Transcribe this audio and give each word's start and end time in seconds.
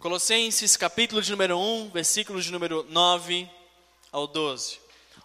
Colossenses 0.00 0.78
capítulo 0.78 1.20
de 1.20 1.30
número 1.30 1.58
1, 1.58 1.90
versículos 1.90 2.46
de 2.46 2.50
número 2.50 2.86
9 2.88 3.46
ao 4.10 4.26
12. 4.26 4.78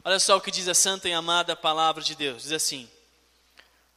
Olha 0.03 0.19
só 0.19 0.35
o 0.35 0.41
que 0.41 0.51
diz 0.51 0.67
a 0.67 0.73
santa 0.73 1.07
e 1.07 1.13
amada 1.13 1.55
palavra 1.55 2.03
de 2.03 2.13
Deus. 2.13 2.43
Diz 2.43 2.51
assim: 2.51 2.89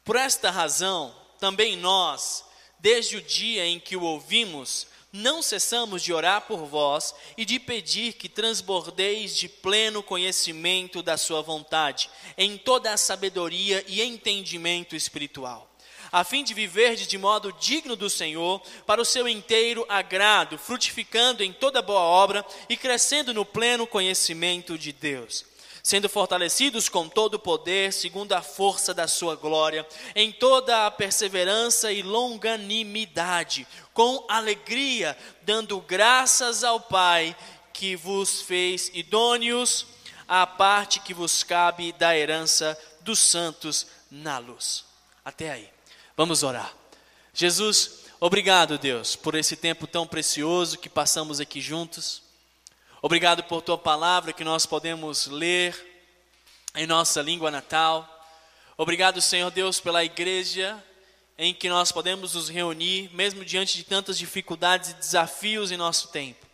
Por 0.05 0.15
esta 0.15 0.53
razão, 0.53 1.13
também 1.41 1.77
nós, 1.77 2.45
desde 2.79 3.17
o 3.17 3.21
dia 3.21 3.67
em 3.67 3.81
que 3.81 3.97
o 3.97 4.05
ouvimos, 4.05 4.87
não 5.13 5.43
cessamos 5.43 6.01
de 6.01 6.13
orar 6.13 6.43
por 6.43 6.65
vós 6.65 7.13
e 7.37 7.45
de 7.45 7.59
pedir 7.59 8.13
que 8.13 8.29
transbordeis 8.29 9.37
de 9.37 9.49
pleno 9.49 10.01
conhecimento 10.01 11.03
da 11.03 11.17
Sua 11.17 11.43
vontade, 11.43 12.09
em 12.37 12.57
toda 12.57 12.93
a 12.93 12.97
sabedoria 12.97 13.85
e 13.89 14.01
entendimento 14.01 14.95
espiritual 14.95 15.69
a 16.11 16.25
fim 16.25 16.43
de 16.43 16.55
viver 16.55 16.97
de 16.97 17.19
modo 17.19 17.53
digno 17.53 17.97
do 17.97 18.09
Senhor, 18.09 18.61
para 18.87 19.01
o 19.01 19.05
seu 19.05 19.29
inteiro 19.29 19.85
agrado, 19.89 20.59
frutificando 20.59 21.43
em 21.43 21.53
toda 21.53 21.83
boa 21.83 22.01
obra 22.01 22.45
e 22.69 22.77
crescendo 22.77 23.35
no 23.35 23.45
pleno 23.45 23.87
conhecimento 23.87 24.79
de 24.79 24.93
Deus, 24.93 25.45
sendo 25.83 26.09
fortalecidos 26.09 26.89
com 26.89 27.09
todo 27.09 27.35
o 27.35 27.39
poder, 27.39 27.93
segundo 27.93 28.33
a 28.33 28.43
força 28.43 28.95
da 28.95 29.07
sua 29.07 29.37
glória, 29.37 29.87
em 30.15 30.33
toda 30.33 30.87
a 30.87 30.91
perseverança 30.91 31.93
e 31.93 32.03
longanimidade, 32.03 33.67
com 33.93 34.25
alegria, 34.29 35.17
dando 35.43 35.81
graças 35.81 36.65
ao 36.65 36.81
Pai 36.81 37.37
que 37.73 37.95
vos 37.95 38.43
fez 38.43 38.91
idôneos 38.93 39.87
à 40.27 40.47
parte 40.47 41.01
que 41.01 41.15
vos 41.15 41.43
cabe 41.43 41.93
da 41.93 42.17
herança 42.17 42.79
dos 43.01 43.19
santos 43.19 43.87
na 44.11 44.39
luz. 44.39 44.85
Até 45.25 45.51
aí. 45.51 45.78
Vamos 46.19 46.43
orar. 46.43 46.75
Jesus, 47.33 48.01
obrigado, 48.19 48.77
Deus, 48.77 49.15
por 49.15 49.37
esse 49.37 49.55
tempo 49.55 49.87
tão 49.87 50.05
precioso 50.05 50.77
que 50.77 50.89
passamos 50.89 51.39
aqui 51.39 51.61
juntos. 51.61 52.25
Obrigado 53.01 53.45
por 53.45 53.63
tua 53.63 53.79
palavra 53.79 54.33
que 54.33 54.43
nós 54.43 54.67
podemos 54.67 55.29
ler 55.29 55.77
em 56.75 56.89
nossa 56.89 57.23
língua 57.23 57.53
natal. 57.53 58.27
Obrigado, 58.77 59.23
Senhor 59.23 59.49
Deus, 59.53 59.79
pela 59.79 60.05
igreja 60.05 60.85
em 61.39 61.55
que 61.55 61.69
nós 61.69 61.93
podemos 61.93 62.35
nos 62.35 62.49
reunir, 62.49 63.15
mesmo 63.15 63.45
diante 63.45 63.77
de 63.77 63.85
tantas 63.85 64.19
dificuldades 64.19 64.91
e 64.91 64.95
desafios 64.95 65.71
em 65.71 65.77
nosso 65.77 66.09
tempo. 66.09 66.45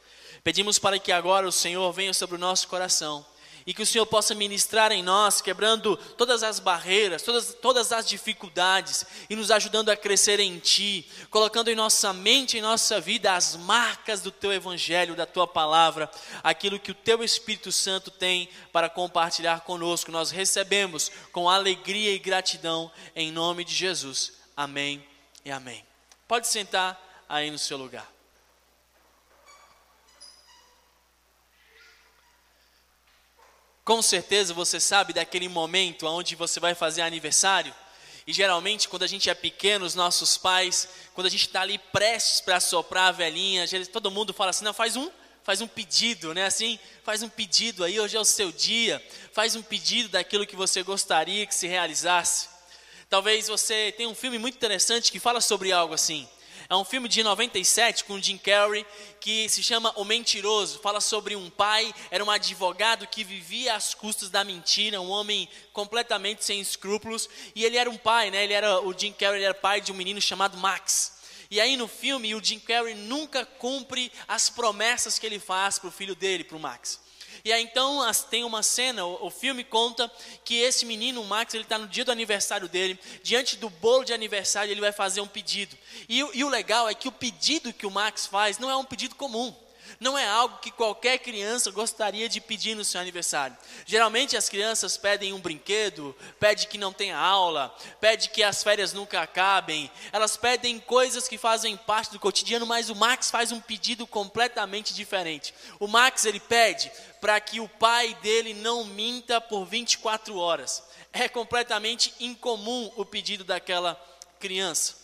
Pedimos 0.42 0.78
para 0.78 0.98
que 0.98 1.10
agora 1.10 1.48
o 1.48 1.52
Senhor 1.52 1.90
venha 1.90 2.12
sobre 2.12 2.36
o 2.36 2.38
nosso 2.38 2.68
coração 2.68 3.24
e 3.66 3.72
que 3.72 3.82
o 3.82 3.86
Senhor 3.86 4.04
possa 4.04 4.34
ministrar 4.34 4.92
em 4.92 5.02
nós, 5.02 5.40
quebrando 5.40 5.96
todas 5.96 6.42
as 6.42 6.58
barreiras, 6.58 7.22
todas, 7.22 7.54
todas 7.54 7.92
as 7.92 8.06
dificuldades 8.06 9.06
e 9.28 9.34
nos 9.34 9.50
ajudando 9.50 9.88
a 9.88 9.96
crescer 9.96 10.38
em 10.38 10.58
Ti, 10.58 11.08
colocando 11.30 11.70
em 11.70 11.74
nossa 11.74 12.12
mente, 12.12 12.58
em 12.58 12.62
nossa 12.62 13.00
vida, 13.00 13.34
as 13.34 13.56
marcas 13.56 14.20
do 14.20 14.30
Teu 14.30 14.52
Evangelho, 14.52 15.16
da 15.16 15.24
Tua 15.24 15.46
palavra, 15.46 16.10
aquilo 16.42 16.78
que 16.78 16.90
o 16.90 16.94
Teu 16.94 17.24
Espírito 17.24 17.72
Santo 17.72 18.10
tem 18.10 18.48
para 18.72 18.88
compartilhar 18.88 19.60
conosco. 19.60 20.12
Nós 20.12 20.30
recebemos 20.30 21.10
com 21.32 21.48
alegria 21.48 22.12
e 22.12 22.18
gratidão, 22.18 22.92
em 23.16 23.32
nome 23.32 23.64
de 23.64 23.74
Jesus. 23.74 24.34
Amém 24.56 25.04
e 25.44 25.50
amém. 25.50 25.84
Pode 26.28 26.48
sentar 26.48 27.00
aí 27.28 27.50
no 27.50 27.58
seu 27.58 27.76
lugar. 27.76 28.13
Com 33.84 34.00
certeza 34.00 34.54
você 34.54 34.80
sabe 34.80 35.12
daquele 35.12 35.48
momento 35.48 36.06
onde 36.06 36.34
você 36.34 36.58
vai 36.58 36.74
fazer 36.74 37.02
aniversário. 37.02 37.74
E 38.26 38.32
geralmente, 38.32 38.88
quando 38.88 39.02
a 39.02 39.06
gente 39.06 39.28
é 39.28 39.34
pequeno, 39.34 39.84
os 39.84 39.94
nossos 39.94 40.38
pais, 40.38 40.88
quando 41.12 41.26
a 41.26 41.30
gente 41.30 41.46
está 41.46 41.60
ali 41.60 41.76
prestes 41.92 42.40
para 42.40 42.58
soprar 42.58 43.08
a 43.08 43.12
velhinha, 43.12 43.66
todo 43.92 44.10
mundo 44.10 44.32
fala 44.32 44.50
assim: 44.50 44.64
não, 44.64 44.72
faz 44.72 44.96
um, 44.96 45.10
faz 45.42 45.60
um 45.60 45.66
pedido, 45.66 46.32
né? 46.32 46.46
Assim, 46.46 46.78
faz 47.02 47.22
um 47.22 47.28
pedido 47.28 47.84
aí, 47.84 48.00
hoje 48.00 48.16
é 48.16 48.20
o 48.20 48.24
seu 48.24 48.50
dia, 48.50 49.04
faz 49.34 49.54
um 49.54 49.62
pedido 49.62 50.08
daquilo 50.08 50.46
que 50.46 50.56
você 50.56 50.82
gostaria 50.82 51.46
que 51.46 51.54
se 51.54 51.66
realizasse. 51.66 52.48
Talvez 53.10 53.48
você 53.48 53.92
tenha 53.94 54.08
um 54.08 54.14
filme 54.14 54.38
muito 54.38 54.54
interessante 54.54 55.12
que 55.12 55.20
fala 55.20 55.42
sobre 55.42 55.70
algo 55.70 55.92
assim. 55.92 56.26
É 56.68 56.74
um 56.74 56.84
filme 56.84 57.08
de 57.08 57.22
97 57.22 58.04
com 58.04 58.20
Jim 58.20 58.38
Carrey 58.38 58.86
que 59.20 59.48
se 59.50 59.62
chama 59.62 59.92
O 59.96 60.04
Mentiroso. 60.04 60.78
Fala 60.78 61.00
sobre 61.00 61.36
um 61.36 61.50
pai, 61.50 61.94
era 62.10 62.24
um 62.24 62.30
advogado 62.30 63.06
que 63.06 63.22
vivia 63.22 63.74
às 63.74 63.92
custas 63.92 64.30
da 64.30 64.42
mentira, 64.42 65.00
um 65.00 65.10
homem 65.10 65.48
completamente 65.72 66.42
sem 66.42 66.60
escrúpulos. 66.60 67.28
E 67.54 67.64
ele 67.64 67.76
era 67.76 67.90
um 67.90 67.98
pai, 67.98 68.30
né? 68.30 68.44
Ele 68.44 68.54
era 68.54 68.80
o 68.80 68.98
Jim 68.98 69.12
Carrey 69.12 69.42
era 69.42 69.52
pai 69.52 69.80
de 69.80 69.92
um 69.92 69.94
menino 69.94 70.20
chamado 70.20 70.56
Max. 70.56 71.12
E 71.50 71.60
aí 71.60 71.76
no 71.76 71.86
filme 71.86 72.34
o 72.34 72.42
Jim 72.42 72.58
Carrey 72.58 72.94
nunca 72.94 73.44
cumpre 73.44 74.10
as 74.26 74.48
promessas 74.48 75.18
que 75.18 75.26
ele 75.26 75.38
faz 75.38 75.78
para 75.78 75.88
o 75.88 75.92
filho 75.92 76.14
dele, 76.14 76.44
para 76.44 76.56
o 76.56 76.60
Max. 76.60 77.03
E 77.44 77.52
aí 77.52 77.62
então 77.62 78.00
tem 78.30 78.42
uma 78.42 78.62
cena, 78.62 79.04
o, 79.04 79.26
o 79.26 79.30
filme 79.30 79.62
conta 79.62 80.10
que 80.42 80.54
esse 80.56 80.86
menino, 80.86 81.20
o 81.20 81.26
Max, 81.26 81.52
ele 81.52 81.64
está 81.64 81.76
no 81.76 81.86
dia 81.86 82.02
do 82.02 82.10
aniversário 82.10 82.68
dele, 82.68 82.98
diante 83.22 83.56
do 83.56 83.68
bolo 83.68 84.02
de 84.02 84.14
aniversário, 84.14 84.72
ele 84.72 84.80
vai 84.80 84.92
fazer 84.92 85.20
um 85.20 85.26
pedido. 85.26 85.76
E, 86.08 86.18
e 86.18 86.42
o 86.42 86.48
legal 86.48 86.88
é 86.88 86.94
que 86.94 87.06
o 87.06 87.12
pedido 87.12 87.70
que 87.70 87.84
o 87.84 87.90
Max 87.90 88.24
faz 88.24 88.58
não 88.58 88.70
é 88.70 88.76
um 88.76 88.84
pedido 88.84 89.14
comum 89.14 89.54
não 90.00 90.18
é 90.18 90.26
algo 90.26 90.58
que 90.58 90.70
qualquer 90.70 91.18
criança 91.18 91.70
gostaria 91.70 92.28
de 92.28 92.40
pedir 92.40 92.74
no 92.74 92.84
seu 92.84 93.00
aniversário. 93.00 93.56
Geralmente 93.86 94.36
as 94.36 94.48
crianças 94.48 94.96
pedem 94.96 95.32
um 95.32 95.40
brinquedo, 95.40 96.14
pedem 96.38 96.66
que 96.66 96.78
não 96.78 96.92
tenha 96.92 97.16
aula, 97.16 97.74
pedem 98.00 98.28
que 98.30 98.42
as 98.42 98.62
férias 98.62 98.92
nunca 98.92 99.20
acabem. 99.20 99.90
Elas 100.12 100.36
pedem 100.36 100.78
coisas 100.78 101.28
que 101.28 101.38
fazem 101.38 101.76
parte 101.76 102.12
do 102.12 102.20
cotidiano, 102.20 102.66
mas 102.66 102.90
o 102.90 102.94
Max 102.94 103.30
faz 103.30 103.52
um 103.52 103.60
pedido 103.60 104.06
completamente 104.06 104.94
diferente. 104.94 105.54
O 105.78 105.86
Max 105.86 106.24
ele 106.24 106.40
pede 106.40 106.90
para 107.20 107.40
que 107.40 107.60
o 107.60 107.68
pai 107.68 108.14
dele 108.22 108.54
não 108.54 108.84
minta 108.84 109.40
por 109.40 109.64
24 109.64 110.36
horas. 110.36 110.82
É 111.12 111.28
completamente 111.28 112.12
incomum 112.20 112.92
o 112.96 113.04
pedido 113.04 113.44
daquela 113.44 113.94
criança. 114.38 114.96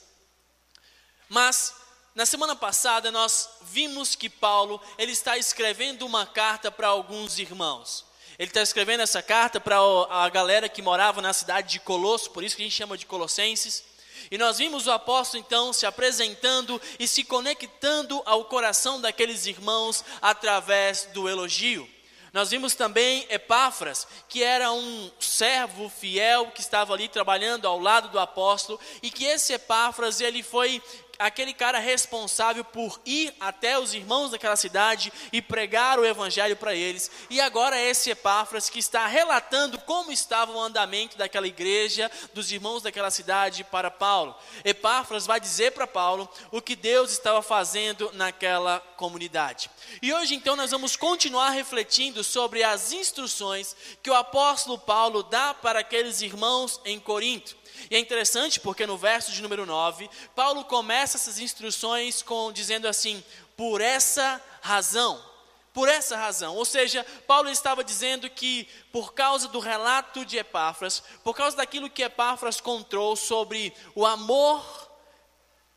Mas 1.28 1.79
na 2.14 2.26
semana 2.26 2.56
passada 2.56 3.10
nós 3.10 3.48
vimos 3.62 4.14
que 4.14 4.28
Paulo 4.28 4.80
ele 4.98 5.12
está 5.12 5.38
escrevendo 5.38 6.04
uma 6.04 6.26
carta 6.26 6.70
para 6.70 6.88
alguns 6.88 7.38
irmãos. 7.38 8.04
Ele 8.38 8.48
está 8.48 8.62
escrevendo 8.62 9.00
essa 9.00 9.22
carta 9.22 9.60
para 9.60 9.76
a 10.08 10.28
galera 10.30 10.68
que 10.68 10.80
morava 10.80 11.20
na 11.20 11.32
cidade 11.32 11.72
de 11.72 11.80
Colosso, 11.80 12.30
por 12.30 12.42
isso 12.42 12.56
que 12.56 12.62
a 12.62 12.64
gente 12.64 12.74
chama 12.74 12.96
de 12.96 13.06
Colossenses. 13.06 13.84
E 14.30 14.38
nós 14.38 14.58
vimos 14.58 14.86
o 14.86 14.90
apóstolo 14.90 15.42
então 15.44 15.72
se 15.72 15.84
apresentando 15.84 16.80
e 16.98 17.06
se 17.06 17.22
conectando 17.22 18.22
ao 18.24 18.46
coração 18.46 19.00
daqueles 19.00 19.46
irmãos 19.46 20.04
através 20.22 21.04
do 21.12 21.28
elogio. 21.28 21.88
Nós 22.32 22.50
vimos 22.50 22.74
também 22.74 23.26
Epáfras, 23.28 24.06
que 24.28 24.42
era 24.42 24.72
um 24.72 25.10
servo 25.18 25.88
fiel 25.88 26.50
que 26.52 26.60
estava 26.60 26.94
ali 26.94 27.08
trabalhando 27.08 27.66
ao 27.66 27.78
lado 27.78 28.08
do 28.08 28.20
apóstolo, 28.20 28.78
e 29.02 29.10
que 29.10 29.24
esse 29.24 29.52
Epáfras 29.52 30.20
ele 30.20 30.42
foi 30.42 30.80
aquele 31.20 31.52
cara 31.52 31.78
responsável 31.78 32.64
por 32.64 32.98
ir 33.04 33.32
até 33.38 33.78
os 33.78 33.92
irmãos 33.92 34.30
daquela 34.30 34.56
cidade 34.56 35.12
e 35.30 35.42
pregar 35.42 35.98
o 35.98 36.04
evangelho 36.04 36.56
para 36.56 36.74
eles. 36.74 37.10
E 37.28 37.40
agora 37.40 37.78
é 37.78 37.90
esse 37.90 38.10
Epáfras 38.10 38.70
que 38.70 38.78
está 38.78 39.06
relatando 39.06 39.78
como 39.80 40.10
estava 40.10 40.50
o 40.50 40.60
andamento 40.60 41.18
daquela 41.18 41.46
igreja, 41.46 42.10
dos 42.32 42.50
irmãos 42.50 42.82
daquela 42.82 43.10
cidade 43.10 43.62
para 43.62 43.90
Paulo. 43.90 44.34
Epáfras 44.64 45.26
vai 45.26 45.38
dizer 45.38 45.72
para 45.72 45.86
Paulo 45.86 46.28
o 46.50 46.62
que 46.62 46.74
Deus 46.74 47.12
estava 47.12 47.42
fazendo 47.42 48.10
naquela 48.14 48.80
comunidade. 48.96 49.70
E 50.00 50.12
hoje 50.14 50.34
então 50.34 50.56
nós 50.56 50.70
vamos 50.70 50.96
continuar 50.96 51.50
refletindo 51.50 52.24
sobre 52.24 52.62
as 52.62 52.92
instruções 52.92 53.76
que 54.02 54.10
o 54.10 54.14
apóstolo 54.14 54.78
Paulo 54.78 55.22
dá 55.22 55.52
para 55.52 55.80
aqueles 55.80 56.22
irmãos 56.22 56.80
em 56.84 56.98
Corinto. 56.98 57.59
E 57.90 57.96
é 57.96 57.98
interessante 57.98 58.58
porque 58.58 58.86
no 58.86 58.98
verso 58.98 59.30
de 59.32 59.40
número 59.40 59.64
9, 59.64 60.10
Paulo 60.34 60.64
começa 60.64 61.16
essas 61.16 61.38
instruções 61.38 62.22
com 62.22 62.52
dizendo 62.52 62.88
assim: 62.88 63.22
por 63.56 63.80
essa 63.80 64.42
razão. 64.60 65.30
Por 65.72 65.88
essa 65.88 66.16
razão, 66.16 66.56
ou 66.56 66.64
seja, 66.64 67.06
Paulo 67.28 67.48
estava 67.48 67.84
dizendo 67.84 68.28
que 68.28 68.68
por 68.90 69.14
causa 69.14 69.46
do 69.46 69.60
relato 69.60 70.24
de 70.24 70.36
Epáfras, 70.36 71.00
por 71.22 71.32
causa 71.32 71.56
daquilo 71.56 71.88
que 71.88 72.02
Epáfras 72.02 72.60
contou 72.60 73.14
sobre 73.14 73.72
o 73.94 74.04
amor 74.04 74.90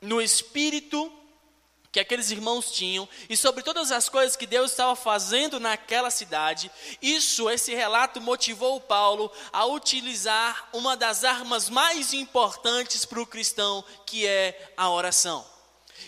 no 0.02 0.20
espírito 0.20 1.12
que 1.94 2.00
aqueles 2.00 2.32
irmãos 2.32 2.72
tinham 2.72 3.08
e 3.30 3.38
sobre 3.38 3.62
todas 3.62 3.92
as 3.92 4.10
coisas 4.10 4.36
que 4.36 4.48
Deus 4.48 4.72
estava 4.72 4.96
fazendo 4.96 5.60
naquela 5.60 6.10
cidade, 6.10 6.72
isso, 7.00 7.48
esse 7.52 7.76
relato 7.76 8.20
motivou 8.20 8.82
Paulo 8.82 9.32
a 9.54 9.64
utilizar 9.68 10.70
uma 10.74 10.98
das 10.98 11.24
armas 11.24 11.70
mais 11.70 12.12
importantes 12.12 13.06
para 13.06 13.22
o 13.22 13.28
cristão, 13.28 13.86
que 14.08 14.26
é 14.26 14.74
a 14.76 14.90
oração. 14.90 15.46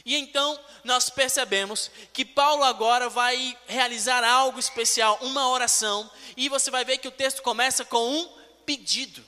E 0.04 0.16
então 0.16 0.60
nós 0.84 1.12
percebemos 1.12 1.92
que 2.12 2.26
Paulo 2.26 2.64
agora 2.64 3.08
vai 3.08 3.56
realizar 3.68 4.24
algo 4.24 4.60
especial, 4.60 5.20
uma 5.22 5.48
oração, 5.50 6.10
e 6.36 6.50
você 6.50 6.72
vai 6.72 6.84
ver 6.84 6.98
que 6.98 7.08
o 7.08 7.12
texto 7.12 7.44
começa 7.44 7.86
com 7.86 8.12
um 8.12 8.28
pedido. 8.66 9.24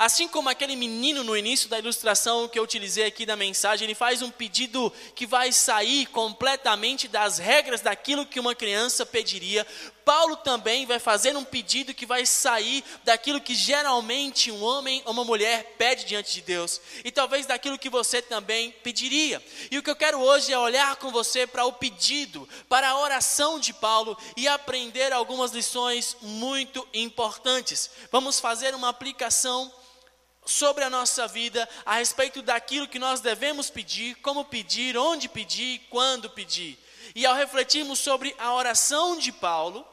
Assim 0.00 0.26
como 0.26 0.48
aquele 0.48 0.76
menino 0.76 1.22
no 1.22 1.36
início 1.36 1.68
da 1.68 1.78
ilustração 1.78 2.48
que 2.48 2.58
eu 2.58 2.62
utilizei 2.62 3.04
aqui 3.04 3.26
da 3.26 3.36
mensagem, 3.36 3.84
ele 3.84 3.94
faz 3.94 4.22
um 4.22 4.30
pedido 4.30 4.90
que 5.14 5.26
vai 5.26 5.52
sair 5.52 6.06
completamente 6.06 7.06
das 7.06 7.36
regras 7.36 7.82
daquilo 7.82 8.24
que 8.24 8.40
uma 8.40 8.54
criança 8.54 9.04
pediria. 9.04 9.66
Paulo 10.02 10.36
também 10.36 10.86
vai 10.86 10.98
fazer 10.98 11.36
um 11.36 11.44
pedido 11.44 11.92
que 11.92 12.06
vai 12.06 12.24
sair 12.24 12.82
daquilo 13.04 13.42
que 13.42 13.54
geralmente 13.54 14.50
um 14.50 14.64
homem 14.64 15.02
ou 15.04 15.12
uma 15.12 15.22
mulher 15.22 15.74
pede 15.76 16.06
diante 16.06 16.32
de 16.32 16.40
Deus, 16.40 16.80
e 17.04 17.10
talvez 17.10 17.44
daquilo 17.44 17.78
que 17.78 17.90
você 17.90 18.22
também 18.22 18.70
pediria. 18.82 19.44
E 19.70 19.76
o 19.76 19.82
que 19.82 19.90
eu 19.90 19.96
quero 19.96 20.18
hoje 20.18 20.50
é 20.50 20.58
olhar 20.58 20.96
com 20.96 21.10
você 21.10 21.46
para 21.46 21.66
o 21.66 21.74
pedido, 21.74 22.48
para 22.70 22.88
a 22.88 22.98
oração 22.98 23.60
de 23.60 23.74
Paulo 23.74 24.16
e 24.34 24.48
aprender 24.48 25.12
algumas 25.12 25.52
lições 25.52 26.16
muito 26.22 26.88
importantes. 26.94 27.90
Vamos 28.10 28.40
fazer 28.40 28.74
uma 28.74 28.88
aplicação 28.88 29.70
sobre 30.50 30.84
a 30.84 30.90
nossa 30.90 31.26
vida 31.28 31.68
a 31.86 31.96
respeito 31.96 32.42
daquilo 32.42 32.88
que 32.88 32.98
nós 32.98 33.20
devemos 33.20 33.70
pedir, 33.70 34.16
como 34.16 34.44
pedir, 34.44 34.98
onde 34.98 35.28
pedir, 35.28 35.80
quando 35.88 36.28
pedir. 36.28 36.78
E 37.14 37.24
ao 37.24 37.34
refletirmos 37.34 37.98
sobre 37.98 38.34
a 38.38 38.52
oração 38.52 39.16
de 39.16 39.32
Paulo, 39.32 39.86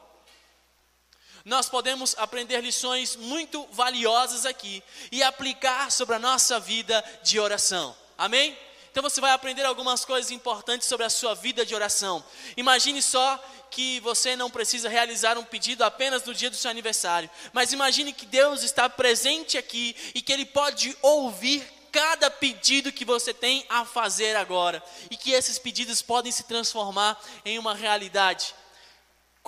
nós 1.44 1.68
podemos 1.68 2.14
aprender 2.18 2.60
lições 2.60 3.16
muito 3.16 3.66
valiosas 3.72 4.44
aqui 4.44 4.82
e 5.10 5.22
aplicar 5.22 5.90
sobre 5.90 6.16
a 6.16 6.18
nossa 6.18 6.60
vida 6.60 7.02
de 7.22 7.40
oração. 7.40 7.96
Amém? 8.16 8.56
Então 8.90 9.02
você 9.02 9.20
vai 9.20 9.32
aprender 9.32 9.64
algumas 9.64 10.04
coisas 10.04 10.30
importantes 10.30 10.88
sobre 10.88 11.04
a 11.04 11.10
sua 11.10 11.34
vida 11.34 11.64
de 11.64 11.74
oração. 11.74 12.24
Imagine 12.56 13.02
só 13.02 13.42
que 13.70 14.00
você 14.00 14.34
não 14.34 14.50
precisa 14.50 14.88
realizar 14.88 15.36
um 15.36 15.44
pedido 15.44 15.84
apenas 15.84 16.24
no 16.24 16.34
dia 16.34 16.50
do 16.50 16.56
seu 16.56 16.70
aniversário, 16.70 17.30
mas 17.52 17.72
imagine 17.72 18.12
que 18.12 18.26
Deus 18.26 18.62
está 18.62 18.88
presente 18.88 19.58
aqui 19.58 19.94
e 20.14 20.22
que 20.22 20.32
Ele 20.32 20.46
pode 20.46 20.96
ouvir 21.02 21.66
cada 21.92 22.30
pedido 22.30 22.92
que 22.92 23.04
você 23.04 23.32
tem 23.32 23.64
a 23.68 23.84
fazer 23.84 24.36
agora 24.36 24.82
e 25.10 25.16
que 25.16 25.32
esses 25.32 25.58
pedidos 25.58 26.02
podem 26.02 26.30
se 26.30 26.44
transformar 26.44 27.18
em 27.44 27.58
uma 27.58 27.74
realidade 27.74 28.54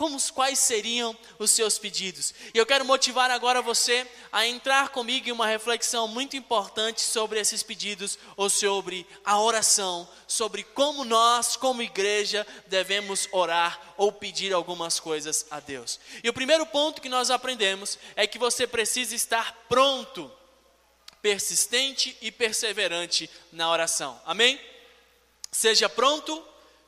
como, 0.01 0.19
quais 0.33 0.59
seriam 0.59 1.15
os 1.39 1.51
seus 1.51 1.77
pedidos. 1.77 2.33
E 2.55 2.57
eu 2.57 2.65
quero 2.65 2.87
motivar 2.87 3.31
agora 3.31 3.61
você 3.61 4.07
a 4.33 4.47
entrar 4.47 4.89
comigo 4.89 5.29
em 5.29 5.33
uma 5.33 5.47
reflexão 5.47 6.09
muito 6.09 6.39
importante 6.39 7.03
sobre 7.03 7.39
esses 7.39 7.63
pedidos, 7.63 8.19
ou 8.35 8.49
sobre 8.49 9.07
a 9.23 9.39
oração, 9.39 10.09
sobre 10.27 10.65
como 10.65 11.05
nós, 11.05 11.55
como 11.55 11.83
igreja, 11.83 12.47
devemos 12.67 13.29
orar 13.31 13.79
ou 13.99 14.11
pedir 14.11 14.55
algumas 14.55 14.99
coisas 14.99 15.45
a 15.51 15.61
Deus. 15.61 16.01
E 16.25 16.31
o 16.31 16.33
primeiro 16.33 16.65
ponto 16.65 17.03
que 17.03 17.09
nós 17.11 17.31
aprendemos 17.31 17.99
é 18.17 18.27
que 18.27 18.39
você 18.39 18.67
precisa 18.67 19.15
estar 19.15 19.67
pronto, 19.69 20.33
persistente 21.21 22.17
e 22.23 22.33
perseverante 22.33 23.29
na 23.53 23.71
oração. 23.71 24.19
Amém? 24.25 24.59
Seja 25.53 25.91
pronto, 25.91 26.43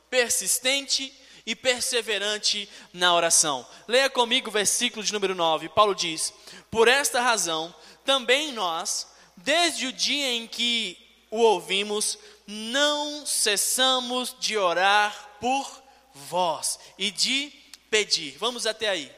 persistente 0.09 1.03
e 1.03 1.22
perseverante 1.55 2.69
na 2.93 3.13
oração. 3.13 3.67
Leia 3.87 4.09
comigo 4.09 4.49
o 4.49 4.53
versículo 4.53 5.03
de 5.03 5.11
número 5.11 5.35
9. 5.35 5.69
Paulo 5.69 5.93
diz: 5.93 6.33
Por 6.71 6.87
esta 6.87 7.19
razão, 7.19 7.73
também 8.05 8.51
nós, 8.51 9.07
desde 9.35 9.87
o 9.87 9.93
dia 9.93 10.31
em 10.31 10.47
que 10.47 10.97
o 11.29 11.39
ouvimos, 11.39 12.17
não 12.47 13.25
cessamos 13.25 14.35
de 14.39 14.57
orar 14.57 15.37
por 15.39 15.83
vós 16.13 16.79
e 16.97 17.11
de 17.11 17.51
pedir. 17.89 18.37
Vamos 18.37 18.65
até 18.65 18.89
aí. 18.89 19.11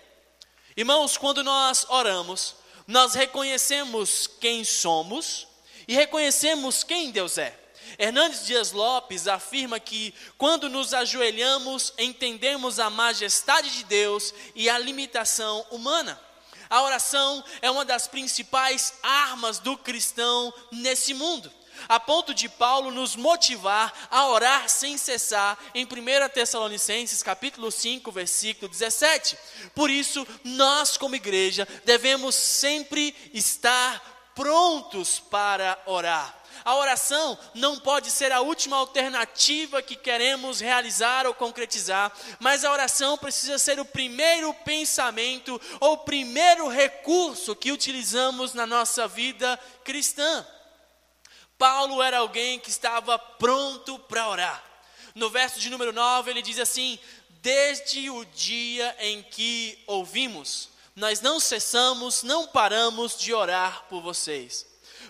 Irmãos, 0.78 1.18
quando 1.18 1.44
nós 1.44 1.86
oramos, 1.90 2.56
nós 2.88 3.14
reconhecemos 3.14 4.28
quem 4.28 4.64
somos 4.64 5.48
e 5.88 5.94
reconhecemos 5.94 6.84
quem 6.84 7.12
Deus 7.12 7.38
é. 7.38 7.65
Hernandes 7.98 8.46
Dias 8.46 8.72
Lopes 8.72 9.28
afirma 9.28 9.80
que 9.80 10.14
quando 10.38 10.70
nos 10.70 10.94
ajoelhamos, 10.94 11.94
entendemos 11.98 12.80
a 12.80 12.90
majestade 12.90 13.70
de 13.72 13.84
Deus 13.86 14.34
e 14.54 14.70
a 14.70 14.78
limitação 14.78 15.66
humana. 15.72 16.20
A 16.70 16.82
oração 16.82 17.44
é 17.62 17.70
uma 17.70 17.86
das 17.86 18.08
principais 18.08 18.94
armas 19.04 19.60
do 19.60 19.78
cristão 19.78 20.54
nesse 20.72 21.14
mundo, 21.14 21.52
a 21.88 22.00
ponto 22.00 22.34
de 22.34 22.50
Paulo 22.50 22.90
nos 22.90 23.16
motivar 23.16 23.94
a 24.10 24.28
orar 24.28 24.68
sem 24.68 24.98
cessar 24.98 25.58
em 25.76 25.86
1 25.86 25.88
Tessalonicenses 26.34 27.22
capítulo 27.22 27.72
5, 27.72 28.12
versículo 28.12 28.68
17. 28.68 29.38
Por 29.76 29.90
isso, 29.90 30.28
nós 30.44 30.98
como 30.98 31.16
igreja 31.16 31.68
devemos 31.84 32.34
sempre 32.34 33.16
estar 33.34 34.15
prontos 34.36 35.20
para 35.20 35.82
orar. 35.86 36.44
A 36.64 36.76
oração 36.76 37.38
não 37.54 37.80
pode 37.80 38.12
ser 38.12 38.32
a 38.32 38.42
última 38.42 38.78
alternativa 38.78 39.82
que 39.82 39.96
queremos 39.96 40.60
realizar 40.60 41.26
ou 41.26 41.34
concretizar, 41.34 42.12
mas 42.40 42.64
a 42.64 42.72
oração 42.72 43.18
precisa 43.18 43.58
ser 43.58 43.80
o 43.80 43.86
primeiro 43.86 44.54
pensamento 44.54 45.60
ou 45.80 45.94
o 45.94 45.98
primeiro 46.00 46.68
recurso 46.68 47.56
que 47.56 47.72
utilizamos 47.72 48.54
na 48.54 48.66
nossa 48.66 49.08
vida 49.08 49.60
cristã. 49.84 50.46
Paulo 51.58 52.04
era 52.04 52.20
alguém 52.20 52.60
que 52.60 52.70
estava 52.70 53.18
pronto 53.18 53.98
para 54.00 54.28
orar. 54.28 54.64
No 55.14 55.30
verso 55.30 55.60
de 55.60 55.70
número 55.70 55.94
9, 55.94 56.32
ele 56.32 56.42
diz 56.42 56.60
assim: 56.60 57.00
Desde 57.42 58.10
o 58.10 58.26
dia 58.26 58.96
em 59.00 59.24
que 59.24 59.82
ouvimos, 59.88 60.70
nós 60.96 61.20
não 61.20 61.40
cessamos, 61.40 62.24
não 62.24 62.48
paramos 62.48 63.18
de 63.18 63.34
orar 63.34 63.86
por 63.90 64.02
vocês. 64.02 64.66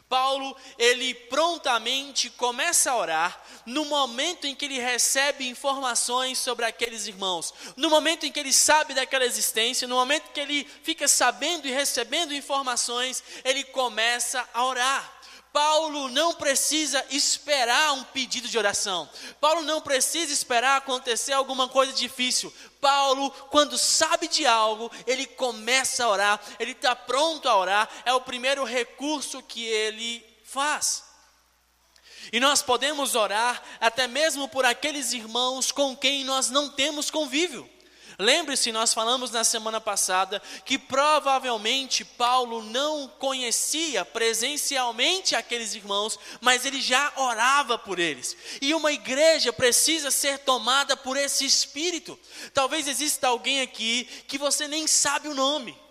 Paulo, 0.09 0.55
ele 0.77 1.13
prontamente 1.13 2.29
começa 2.29 2.91
a 2.91 2.97
orar 2.97 3.41
no 3.65 3.85
momento 3.85 4.45
em 4.45 4.53
que 4.53 4.65
ele 4.65 4.79
recebe 4.79 5.47
informações 5.47 6.37
sobre 6.37 6.65
aqueles 6.65 7.07
irmãos, 7.07 7.53
no 7.75 7.89
momento 7.89 8.25
em 8.25 8.31
que 8.31 8.39
ele 8.39 8.53
sabe 8.53 8.93
daquela 8.93 9.25
existência, 9.25 9.87
no 9.87 9.95
momento 9.95 10.31
que 10.31 10.39
ele 10.39 10.67
fica 10.83 11.07
sabendo 11.07 11.67
e 11.67 11.71
recebendo 11.71 12.33
informações, 12.33 13.23
ele 13.43 13.63
começa 13.63 14.47
a 14.53 14.63
orar. 14.63 15.15
Paulo 15.55 16.09
não 16.09 16.33
precisa 16.33 17.03
esperar 17.09 17.93
um 17.93 18.03
pedido 18.03 18.45
de 18.45 18.57
oração. 18.57 19.09
Paulo 19.39 19.61
não 19.61 19.79
precisa 19.79 20.33
esperar 20.33 20.75
acontecer 20.75 21.31
alguma 21.31 21.69
coisa 21.69 21.93
difícil. 21.93 22.53
Paulo, 22.85 23.31
quando 23.49 23.79
sabe 23.79 24.27
de 24.27 24.45
algo, 24.45 24.91
ele 25.07 25.25
começa 25.25 26.05
a 26.05 26.07
orar, 26.07 26.41
ele 26.59 26.73
está 26.73 26.95
pronto 26.95 27.49
a 27.49 27.57
orar, 27.57 27.89
é 28.05 28.13
o 28.13 28.21
primeiro 28.21 28.63
recurso 28.63 29.41
que 29.41 29.65
ele 29.65 30.23
faz. 30.43 31.03
E 32.31 32.39
nós 32.39 32.61
podemos 32.61 33.15
orar 33.15 33.59
até 33.81 34.07
mesmo 34.07 34.47
por 34.47 34.65
aqueles 34.65 35.13
irmãos 35.13 35.71
com 35.71 35.97
quem 35.97 36.23
nós 36.23 36.51
não 36.51 36.69
temos 36.69 37.09
convívio. 37.09 37.67
Lembre-se, 38.17 38.71
nós 38.71 38.93
falamos 38.93 39.31
na 39.31 39.43
semana 39.43 39.81
passada 39.81 40.41
que 40.63 40.77
provavelmente 40.77 42.05
Paulo 42.05 42.63
não 42.63 43.07
conhecia 43.07 44.05
presencialmente 44.05 45.35
aqueles 45.35 45.75
irmãos, 45.75 46.17
mas 46.39 46.65
ele 46.65 46.81
já 46.81 47.11
orava 47.17 47.77
por 47.77 47.99
eles. 47.99 48.35
E 48.61 48.73
uma 48.73 48.91
igreja 48.91 49.51
precisa 49.51 50.11
ser 50.11 50.39
tomada 50.39 50.95
por 50.95 51.17
esse 51.17 51.45
espírito. 51.45 52.17
Talvez 52.53 52.87
exista 52.87 53.27
alguém 53.27 53.61
aqui 53.61 54.05
que 54.27 54.37
você 54.37 54.67
nem 54.67 54.87
sabe 54.87 55.27
o 55.27 55.35
nome. 55.35 55.84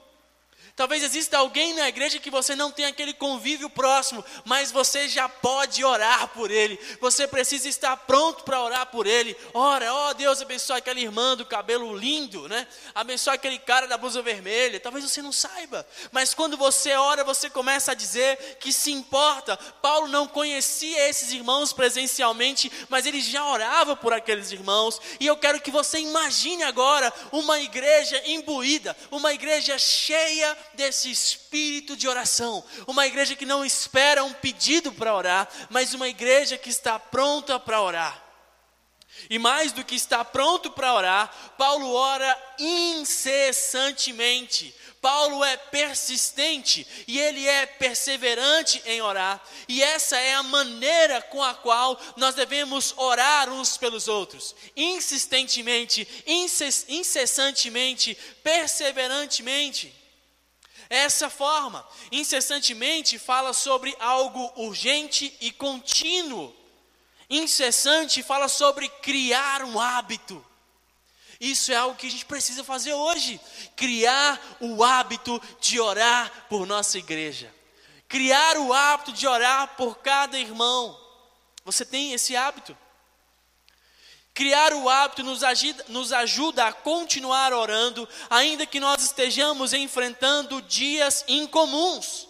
Talvez 0.76 1.04
exista 1.04 1.38
alguém 1.38 1.72
na 1.74 1.88
igreja 1.88 2.18
que 2.18 2.32
você 2.32 2.56
não 2.56 2.68
tem 2.68 2.84
aquele 2.86 3.14
convívio 3.14 3.70
próximo, 3.70 4.24
mas 4.44 4.72
você 4.72 5.08
já 5.08 5.28
pode 5.28 5.84
orar 5.84 6.26
por 6.28 6.50
ele. 6.50 6.76
Você 7.00 7.28
precisa 7.28 7.68
estar 7.68 7.96
pronto 7.98 8.42
para 8.42 8.60
orar 8.60 8.86
por 8.86 9.06
ele. 9.06 9.36
Ora, 9.52 9.94
ó 9.94 10.10
oh, 10.10 10.14
Deus, 10.14 10.42
abençoe 10.42 10.78
aquela 10.78 10.98
irmã 10.98 11.36
do 11.36 11.46
cabelo 11.46 11.96
lindo, 11.96 12.48
né? 12.48 12.66
Abençoe 12.92 13.34
aquele 13.34 13.56
cara 13.56 13.86
da 13.86 13.96
blusa 13.96 14.20
vermelha. 14.20 14.80
Talvez 14.80 15.04
você 15.08 15.22
não 15.22 15.30
saiba, 15.30 15.86
mas 16.10 16.34
quando 16.34 16.56
você 16.56 16.92
ora, 16.94 17.22
você 17.22 17.48
começa 17.48 17.92
a 17.92 17.94
dizer 17.94 18.56
que 18.58 18.72
se 18.72 18.90
importa. 18.90 19.56
Paulo 19.80 20.08
não 20.08 20.26
conhecia 20.26 21.08
esses 21.08 21.30
irmãos 21.30 21.72
presencialmente, 21.72 22.72
mas 22.88 23.06
ele 23.06 23.20
já 23.20 23.46
orava 23.46 23.94
por 23.94 24.12
aqueles 24.12 24.50
irmãos. 24.50 25.00
E 25.20 25.26
eu 25.28 25.36
quero 25.36 25.60
que 25.60 25.70
você 25.70 26.00
imagine 26.00 26.64
agora 26.64 27.12
uma 27.30 27.60
igreja 27.60 28.20
imbuída, 28.26 28.96
uma 29.12 29.32
igreja 29.32 29.78
cheia 29.78 30.63
desse 30.74 31.10
espírito 31.10 31.96
de 31.96 32.06
oração. 32.06 32.62
Uma 32.86 33.06
igreja 33.06 33.34
que 33.34 33.46
não 33.46 33.64
espera 33.64 34.24
um 34.24 34.32
pedido 34.32 34.92
para 34.92 35.14
orar, 35.14 35.48
mas 35.70 35.94
uma 35.94 36.08
igreja 36.08 36.58
que 36.58 36.70
está 36.70 36.98
pronta 36.98 37.58
para 37.58 37.80
orar. 37.80 38.22
E 39.30 39.38
mais 39.38 39.70
do 39.72 39.84
que 39.84 39.94
está 39.94 40.24
pronto 40.24 40.70
para 40.70 40.92
orar, 40.92 41.32
Paulo 41.56 41.92
ora 41.92 42.36
incessantemente. 42.58 44.74
Paulo 45.00 45.44
é 45.44 45.56
persistente 45.58 46.84
e 47.06 47.20
ele 47.20 47.46
é 47.46 47.64
perseverante 47.66 48.82
em 48.86 49.02
orar, 49.02 49.38
e 49.68 49.82
essa 49.82 50.16
é 50.16 50.32
a 50.32 50.42
maneira 50.42 51.20
com 51.20 51.42
a 51.42 51.52
qual 51.52 52.00
nós 52.16 52.34
devemos 52.34 52.94
orar 52.96 53.50
uns 53.50 53.76
pelos 53.76 54.08
outros, 54.08 54.56
insistentemente, 54.74 56.08
incessantemente, 56.88 58.16
perseverantemente. 58.42 60.03
Essa 60.88 61.30
forma, 61.30 61.86
incessantemente, 62.12 63.18
fala 63.18 63.52
sobre 63.52 63.96
algo 63.98 64.52
urgente 64.56 65.34
e 65.40 65.50
contínuo. 65.50 66.54
Incessante 67.28 68.22
fala 68.22 68.48
sobre 68.48 68.88
criar 68.88 69.62
um 69.64 69.80
hábito. 69.80 70.44
Isso 71.40 71.72
é 71.72 71.76
algo 71.76 71.96
que 71.96 72.06
a 72.06 72.10
gente 72.10 72.26
precisa 72.26 72.62
fazer 72.62 72.94
hoje. 72.94 73.40
Criar 73.76 74.40
o 74.60 74.84
hábito 74.84 75.40
de 75.60 75.80
orar 75.80 76.46
por 76.48 76.66
nossa 76.66 76.98
igreja. 76.98 77.52
Criar 78.08 78.56
o 78.58 78.72
hábito 78.72 79.12
de 79.12 79.26
orar 79.26 79.74
por 79.76 79.98
cada 79.98 80.38
irmão. 80.38 80.98
Você 81.64 81.84
tem 81.84 82.12
esse 82.12 82.36
hábito? 82.36 82.76
Criar 84.34 84.72
o 84.74 84.90
hábito 84.90 85.22
nos 85.22 85.44
ajuda, 85.44 85.84
nos 85.86 86.12
ajuda, 86.12 86.66
a 86.66 86.72
continuar 86.72 87.52
orando, 87.52 88.08
ainda 88.28 88.66
que 88.66 88.80
nós 88.80 89.00
estejamos 89.04 89.72
enfrentando 89.72 90.60
dias 90.60 91.24
incomuns. 91.28 92.26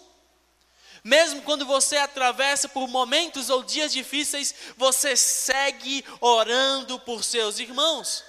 Mesmo 1.03 1.41
quando 1.41 1.65
você 1.65 1.97
atravessa 1.97 2.69
por 2.69 2.87
momentos 2.87 3.49
ou 3.49 3.63
dias 3.63 3.91
difíceis, 3.91 4.53
você 4.77 5.17
segue 5.17 6.05
orando 6.21 6.99
por 6.99 7.23
seus 7.23 7.57
irmãos. 7.57 8.23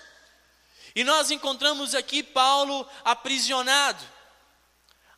E 0.95 1.05
nós 1.05 1.31
encontramos 1.31 1.95
aqui 1.95 2.23
Paulo 2.23 2.89
aprisionado. 3.05 4.03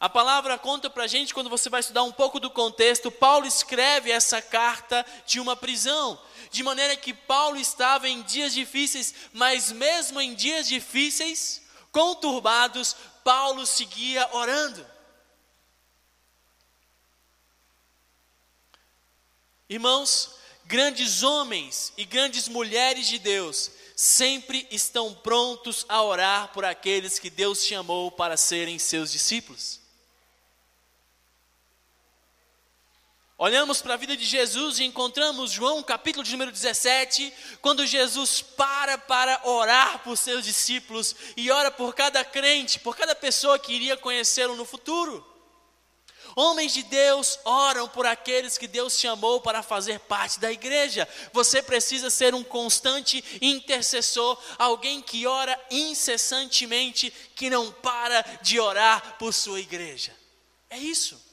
A 0.01 0.09
palavra 0.09 0.59
conta 0.59 0.91
para 0.91 1.05
a 1.05 1.09
gente, 1.09 1.33
quando 1.33 1.51
você 1.51 1.69
vai 1.69 1.79
estudar 1.79 2.03
um 2.03 2.13
pouco 2.13 2.41
do 2.41 2.51
contexto, 2.51 3.09
Paulo 3.11 3.47
escreve 3.47 4.11
essa 4.11 4.43
carta 4.43 5.07
de 5.27 5.39
uma 5.39 5.55
prisão 5.55 6.21
de 6.51 6.63
maneira 6.63 6.97
que 6.97 7.13
Paulo 7.13 7.59
estava 7.59 8.09
em 8.09 8.23
dias 8.23 8.53
difíceis, 8.53 9.15
mas 9.33 9.71
mesmo 9.73 10.21
em 10.21 10.35
dias 10.35 10.69
difíceis, 10.69 11.63
conturbados, 11.93 12.97
Paulo 13.25 13.67
seguia 13.67 14.29
orando. 14.35 14.87
Irmãos, 19.69 20.35
grandes 20.65 21.23
homens 21.23 21.93
e 21.97 22.05
grandes 22.05 22.49
mulheres 22.49 23.07
de 23.07 23.19
Deus 23.19 23.71
sempre 23.95 24.67
estão 24.71 25.13
prontos 25.13 25.85
a 25.89 26.03
orar 26.03 26.53
por 26.53 26.65
aqueles 26.65 27.19
que 27.19 27.29
Deus 27.29 27.65
chamou 27.65 28.11
para 28.11 28.37
serem 28.37 28.79
seus 28.79 29.11
discípulos. 29.11 29.88
Olhamos 33.41 33.81
para 33.81 33.95
a 33.95 33.97
vida 33.97 34.17
de 34.17 34.25
Jesus 34.25 34.81
e 34.81 34.85
encontramos 34.85 35.53
João, 35.53 35.81
capítulo 35.81 36.25
de 36.25 36.33
número 36.33 36.51
17, 36.51 37.33
quando 37.63 37.87
Jesus 37.87 38.43
para 38.43 38.99
para 38.99 39.41
orar 39.45 40.01
por 40.01 40.19
seus 40.19 40.45
discípulos 40.45 41.15
e 41.37 41.49
ora 41.49 41.71
por 41.71 41.95
cada 41.95 42.25
crente, 42.25 42.81
por 42.81 42.97
cada 42.97 43.15
pessoa 43.15 43.57
que 43.57 43.73
iria 43.73 43.97
conhecê-lo 43.97 44.57
no 44.57 44.65
futuro. 44.65 45.25
Homens 46.35 46.75
de 46.75 46.83
Deus 46.83 47.39
oram 47.45 47.87
por 47.89 48.07
aqueles 48.07 48.59
que 48.59 48.67
Deus 48.67 48.99
chamou 48.99 49.41
para 49.41 49.63
fazer 49.63 50.01
parte 50.01 50.41
da 50.41 50.51
igreja. 50.51 51.09
Você 51.33 51.63
precisa 51.63 52.11
ser 52.11 52.35
um 52.35 52.43
constante 52.43 53.25
intercessor, 53.41 54.37
alguém 54.59 55.01
que 55.01 55.29
ora 55.29 55.57
incessantemente, 55.71 57.13
que 57.37 57.49
não 57.49 57.71
para 57.71 58.21
de 58.43 58.59
orar 58.59 59.17
por 59.17 59.33
sua 59.33 59.61
igreja. 59.61 60.13
É 60.69 60.77
isso. 60.77 61.29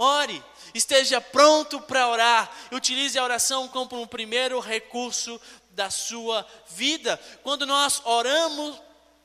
Ore, 0.00 0.40
esteja 0.74 1.20
pronto 1.20 1.80
para 1.80 2.08
orar. 2.08 2.50
Utilize 2.72 3.18
a 3.18 3.24
oração 3.24 3.68
como 3.68 4.00
um 4.00 4.06
primeiro 4.06 4.60
recurso 4.60 5.40
da 5.70 5.90
sua 5.90 6.46
vida. 6.70 7.20
Quando 7.42 7.66
nós 7.66 8.02
oramos 8.04 8.76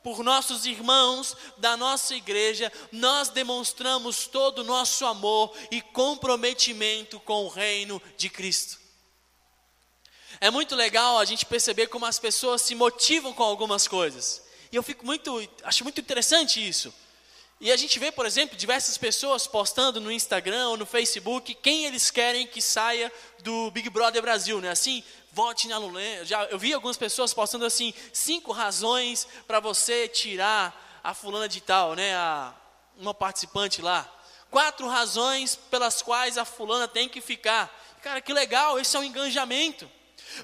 por 0.02 0.22
nossos 0.22 0.66
irmãos 0.66 1.36
da 1.56 1.76
nossa 1.76 2.14
igreja, 2.14 2.70
nós 2.92 3.30
demonstramos 3.30 4.26
todo 4.26 4.58
o 4.58 4.64
nosso 4.64 5.06
amor 5.06 5.56
e 5.70 5.80
comprometimento 5.80 7.18
com 7.20 7.44
o 7.44 7.48
reino 7.48 8.00
de 8.16 8.28
Cristo. 8.28 8.78
É 10.40 10.50
muito 10.50 10.74
legal 10.74 11.18
a 11.18 11.24
gente 11.24 11.46
perceber 11.46 11.86
como 11.86 12.04
as 12.04 12.18
pessoas 12.18 12.60
se 12.62 12.74
motivam 12.74 13.32
com 13.32 13.42
algumas 13.42 13.88
coisas. 13.88 14.42
E 14.70 14.76
eu 14.76 14.82
fico 14.82 15.06
muito, 15.06 15.48
acho 15.62 15.84
muito 15.84 16.00
interessante 16.00 16.66
isso. 16.66 16.92
E 17.64 17.72
a 17.72 17.78
gente 17.78 17.98
vê, 17.98 18.12
por 18.12 18.26
exemplo, 18.26 18.58
diversas 18.58 18.98
pessoas 18.98 19.46
postando 19.46 19.98
no 19.98 20.12
Instagram 20.12 20.68
ou 20.68 20.76
no 20.76 20.84
Facebook 20.84 21.54
quem 21.54 21.86
eles 21.86 22.10
querem 22.10 22.46
que 22.46 22.60
saia 22.60 23.10
do 23.42 23.70
Big 23.70 23.88
Brother 23.88 24.20
Brasil, 24.20 24.60
né? 24.60 24.68
Assim, 24.68 25.02
vote 25.32 25.66
na 25.66 25.78
Lula. 25.78 25.98
Já 26.26 26.44
eu 26.44 26.58
vi 26.58 26.74
algumas 26.74 26.98
pessoas 26.98 27.32
postando 27.32 27.64
assim 27.64 27.94
cinco 28.12 28.52
razões 28.52 29.26
para 29.46 29.60
você 29.60 30.06
tirar 30.06 31.00
a 31.02 31.14
fulana 31.14 31.48
de 31.48 31.62
tal, 31.62 31.94
né? 31.94 32.14
A, 32.14 32.52
uma 32.98 33.14
participante 33.14 33.80
lá. 33.80 34.06
Quatro 34.50 34.86
razões 34.86 35.56
pelas 35.56 36.02
quais 36.02 36.36
a 36.36 36.44
fulana 36.44 36.86
tem 36.86 37.08
que 37.08 37.22
ficar. 37.22 37.74
Cara, 38.02 38.20
que 38.20 38.34
legal, 38.34 38.78
esse 38.78 38.94
é 38.94 39.00
um 39.00 39.04
engajamento. 39.04 39.90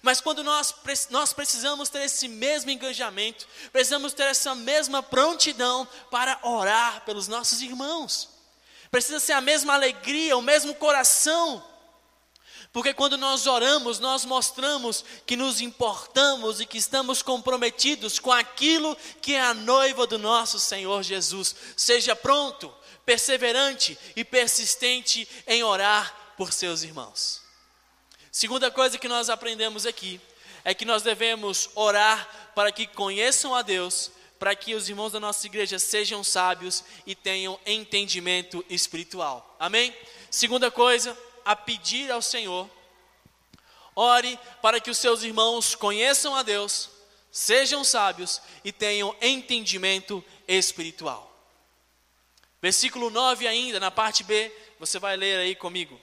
Mas 0.03 0.21
quando 0.21 0.45
nós, 0.45 0.75
nós 1.11 1.33
precisamos 1.33 1.89
ter 1.89 2.03
esse 2.03 2.29
mesmo 2.29 2.71
engajamento, 2.71 3.47
precisamos 3.73 4.13
ter 4.13 4.25
essa 4.25 4.55
mesma 4.55 5.03
prontidão 5.03 5.87
para 6.11 6.39
orar 6.43 7.05
pelos 7.05 7.29
nossos 7.29 7.61
irmãos. 7.63 8.29
Precisa 8.91 9.21
ser 9.21 9.33
a 9.33 9.41
mesma 9.41 9.75
alegria, 9.75 10.37
o 10.37 10.43
mesmo 10.43 10.75
coração. 10.75 11.65
Porque 12.73 12.95
quando 12.95 13.19
nós 13.19 13.47
oramos, 13.47 13.99
nós 13.99 14.25
mostramos 14.25 15.05
que 15.27 15.37
nos 15.37 15.61
importamos 15.61 16.61
e 16.61 16.67
que 16.67 16.79
estamos 16.79 17.21
comprometidos 17.21 18.19
com 18.19 18.31
aquilo 18.31 18.97
que 19.21 19.35
é 19.35 19.41
a 19.41 19.55
noiva 19.55 20.07
do 20.07 20.19
nosso 20.19 20.59
Senhor 20.61 21.03
Jesus. 21.03 21.55
Seja 21.77 22.15
pronto, 22.15 22.73
perseverante 23.05 23.99
e 24.15 24.25
persistente 24.25 25.29
em 25.47 25.65
orar 25.65 26.35
por 26.37 26.53
seus 26.53 26.85
irmãos. 26.85 27.50
Segunda 28.33 28.71
coisa 28.71 28.97
que 28.97 29.09
nós 29.09 29.29
aprendemos 29.29 29.85
aqui 29.85 30.21
é 30.65 30.73
que 30.73 30.85
nós 30.85 31.03
devemos 31.03 31.69
orar 31.75 32.53
para 32.55 32.71
que 32.71 32.87
conheçam 32.87 33.55
a 33.55 33.63
Deus, 33.63 34.13
para 34.39 34.55
que 34.55 34.75
os 34.75 34.89
irmãos 34.89 35.13
da 35.13 35.19
nossa 35.19 35.45
igreja 35.47 35.81
sejam 35.81 36.23
sábios 36.23 36.85
e 37.05 37.15
tenham 37.15 37.59
entendimento 37.67 38.65
espiritual. 38.71 39.57
Amém? 39.59 39.95
Segunda 40.31 40.71
coisa, 40.71 41.19
a 41.45 41.57
pedir 41.57 42.11
ao 42.13 42.23
Senhor, 42.23 42.71
ore 43.97 44.39
para 44.63 44.79
que 44.81 44.91
os 44.91 44.99
seus 44.99 45.25
irmãos 45.25 45.75
conheçam 45.75 46.37
a 46.37 46.45
Deus, 46.45 46.89
sejam 47.33 47.83
sábios 47.83 48.41
e 48.65 48.71
tenham 48.71 49.15
entendimento 49.21 50.25
espiritual. 50.47 51.27
Versículo 52.63 53.11
9 53.11 53.49
ainda, 53.49 53.81
na 53.81 53.91
parte 53.91 54.23
B, 54.23 54.53
você 54.79 55.01
vai 55.01 55.17
ler 55.17 55.41
aí 55.41 55.57
comigo 55.57 56.01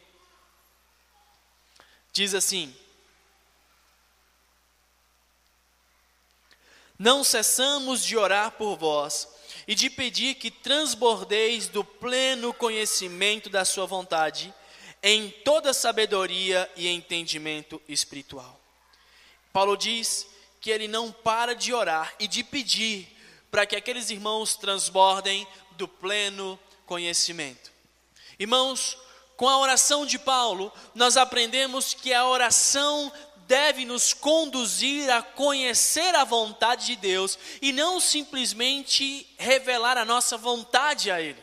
diz 2.12 2.34
assim: 2.34 2.76
Não 6.98 7.24
cessamos 7.24 8.04
de 8.04 8.18
orar 8.18 8.52
por 8.52 8.76
vós 8.76 9.28
e 9.68 9.76
de 9.76 9.90
pedir 9.90 10.36
que 10.36 10.50
transbordeis 10.50 11.68
do 11.68 11.84
pleno 11.84 12.54
conhecimento 12.54 13.50
da 13.50 13.64
Sua 13.64 13.86
vontade, 13.86 14.54
em 15.04 15.30
toda 15.30 15.74
sabedoria 15.74 16.70
e 16.76 16.88
entendimento 16.88 17.82
espiritual. 17.88 18.60
Paulo 19.54 19.78
diz 19.78 20.28
que 20.60 20.72
ele 20.72 20.88
não 20.88 21.12
para 21.12 21.54
de 21.54 21.74
orar 21.74 22.14
e 22.20 22.28
de 22.28 22.44
pedir 22.44 23.08
para 23.52 23.66
que 23.66 23.76
aqueles 23.76 24.10
irmãos 24.10 24.56
transbordem 24.56 25.48
do 25.72 25.88
pleno 25.88 26.60
conhecimento. 26.86 27.72
Irmãos, 28.40 28.98
com 29.38 29.48
a 29.48 29.60
oração 29.60 30.04
de 30.04 30.18
Paulo, 30.18 30.74
nós 30.96 31.16
aprendemos 31.16 31.94
que 31.94 32.12
a 32.12 32.26
oração 32.26 33.12
deve 33.48 33.86
nos 33.86 34.12
conduzir 34.12 35.10
a 35.12 35.22
conhecer 35.22 36.14
a 36.16 36.24
vontade 36.24 36.88
de 36.88 36.96
Deus 36.96 37.38
e 37.62 37.72
não 37.72 38.00
simplesmente 38.00 39.26
revelar 39.38 39.96
a 39.96 40.04
nossa 40.04 40.38
vontade 40.38 41.12
a 41.12 41.22
Ele. 41.22 41.38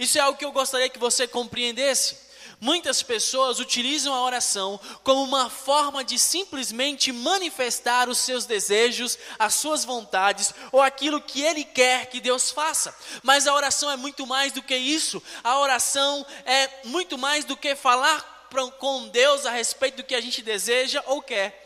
Isso 0.00 0.18
é 0.18 0.22
algo 0.22 0.38
que 0.38 0.44
eu 0.44 0.52
gostaria 0.52 0.88
que 0.88 0.98
você 0.98 1.28
compreendesse. 1.28 2.23
Muitas 2.60 3.02
pessoas 3.02 3.58
utilizam 3.58 4.14
a 4.14 4.22
oração 4.22 4.80
como 5.02 5.22
uma 5.22 5.50
forma 5.50 6.04
de 6.04 6.18
simplesmente 6.18 7.12
manifestar 7.12 8.08
os 8.08 8.18
seus 8.18 8.46
desejos, 8.46 9.18
as 9.38 9.54
suas 9.54 9.84
vontades 9.84 10.54
ou 10.72 10.80
aquilo 10.80 11.20
que 11.20 11.42
ele 11.42 11.64
quer 11.64 12.06
que 12.06 12.20
Deus 12.20 12.50
faça. 12.50 12.96
Mas 13.22 13.46
a 13.46 13.54
oração 13.54 13.90
é 13.90 13.96
muito 13.96 14.26
mais 14.26 14.52
do 14.52 14.62
que 14.62 14.76
isso. 14.76 15.22
A 15.42 15.58
oração 15.58 16.24
é 16.44 16.70
muito 16.84 17.18
mais 17.18 17.44
do 17.44 17.56
que 17.56 17.74
falar 17.74 18.32
com 18.78 19.08
Deus 19.08 19.46
a 19.46 19.50
respeito 19.50 19.96
do 19.96 20.04
que 20.04 20.14
a 20.14 20.20
gente 20.20 20.40
deseja 20.40 21.02
ou 21.06 21.20
quer. 21.20 21.60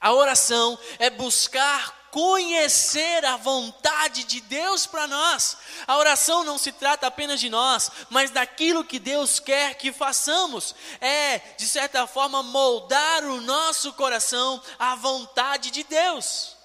A 0.00 0.12
oração 0.12 0.78
é 0.98 1.10
buscar 1.10 1.99
conhecer 2.10 3.24
a 3.24 3.36
vontade 3.36 4.24
de 4.24 4.40
Deus 4.40 4.86
para 4.86 5.06
nós. 5.06 5.56
A 5.86 5.96
oração 5.96 6.44
não 6.44 6.58
se 6.58 6.72
trata 6.72 7.06
apenas 7.06 7.40
de 7.40 7.48
nós, 7.48 7.90
mas 8.08 8.30
daquilo 8.30 8.84
que 8.84 8.98
Deus 8.98 9.38
quer 9.38 9.74
que 9.74 9.92
façamos. 9.92 10.74
É, 11.00 11.38
de 11.56 11.66
certa 11.66 12.06
forma, 12.06 12.42
moldar 12.42 13.24
o 13.24 13.40
nosso 13.40 13.92
coração 13.92 14.62
à 14.78 14.94
vontade 14.94 15.70
de 15.70 15.84
Deus. 15.84 16.56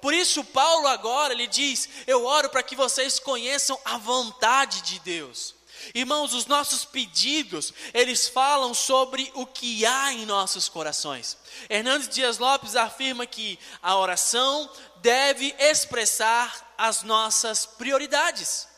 Por 0.00 0.12
isso, 0.12 0.44
Paulo 0.44 0.86
agora 0.86 1.32
ele 1.32 1.46
diz: 1.46 1.88
Eu 2.06 2.24
oro 2.24 2.50
para 2.50 2.62
que 2.62 2.76
vocês 2.76 3.18
conheçam 3.18 3.78
a 3.84 3.96
vontade 3.98 4.82
de 4.82 4.98
Deus. 5.00 5.57
Irmãos, 5.94 6.34
os 6.34 6.46
nossos 6.46 6.84
pedidos, 6.84 7.72
eles 7.94 8.28
falam 8.28 8.74
sobre 8.74 9.30
o 9.34 9.46
que 9.46 9.84
há 9.84 10.12
em 10.12 10.26
nossos 10.26 10.68
corações. 10.68 11.36
Hernandes 11.68 12.08
Dias 12.08 12.38
Lopes 12.38 12.76
afirma 12.76 13.26
que 13.26 13.58
a 13.82 13.96
oração 13.96 14.70
deve 14.96 15.54
expressar 15.58 16.74
as 16.76 17.02
nossas 17.02 17.66
prioridades. 17.66 18.68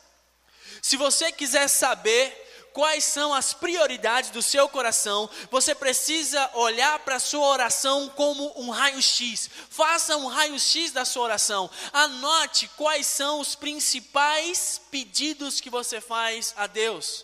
Se 0.82 0.96
você 0.96 1.30
quiser 1.30 1.68
saber 1.68 2.49
quais 2.80 3.04
são 3.04 3.34
as 3.34 3.52
prioridades 3.52 4.30
do 4.30 4.40
seu 4.40 4.66
coração, 4.66 5.28
você 5.50 5.74
precisa 5.74 6.50
olhar 6.54 6.98
para 7.00 7.16
a 7.16 7.20
sua 7.20 7.46
oração 7.46 8.08
como 8.08 8.58
um 8.58 8.70
raio-x. 8.70 9.50
Faça 9.68 10.16
um 10.16 10.26
raio-x 10.26 10.90
da 10.90 11.04
sua 11.04 11.24
oração. 11.24 11.70
Anote 11.92 12.68
quais 12.78 13.06
são 13.06 13.38
os 13.38 13.54
principais 13.54 14.80
pedidos 14.90 15.60
que 15.60 15.68
você 15.68 16.00
faz 16.00 16.54
a 16.56 16.66
Deus. 16.66 17.22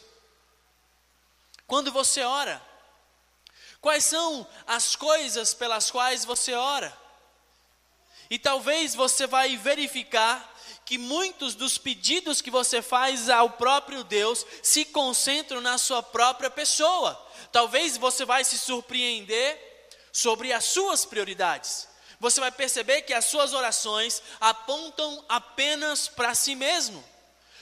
Quando 1.66 1.90
você 1.90 2.20
ora, 2.20 2.62
quais 3.80 4.04
são 4.04 4.46
as 4.66 4.94
coisas 4.94 5.54
pelas 5.54 5.90
quais 5.90 6.22
você 6.22 6.52
ora? 6.52 6.94
E 8.28 8.38
talvez 8.38 8.94
você 8.94 9.26
vai 9.26 9.56
verificar 9.56 10.54
que 10.86 10.96
muitos 10.96 11.56
dos 11.56 11.76
pedidos 11.76 12.40
que 12.40 12.50
você 12.50 12.80
faz 12.80 13.28
ao 13.28 13.50
próprio 13.50 14.04
Deus 14.04 14.46
se 14.62 14.84
concentram 14.84 15.60
na 15.60 15.76
sua 15.78 16.00
própria 16.00 16.48
pessoa. 16.48 17.20
Talvez 17.50 17.96
você 17.96 18.24
vai 18.24 18.44
se 18.44 18.56
surpreender 18.56 19.60
sobre 20.12 20.52
as 20.52 20.64
suas 20.64 21.04
prioridades. 21.04 21.88
Você 22.20 22.40
vai 22.40 22.52
perceber 22.52 23.02
que 23.02 23.12
as 23.12 23.24
suas 23.24 23.52
orações 23.52 24.22
apontam 24.40 25.24
apenas 25.28 26.06
para 26.06 26.34
si 26.36 26.54
mesmo. 26.54 27.04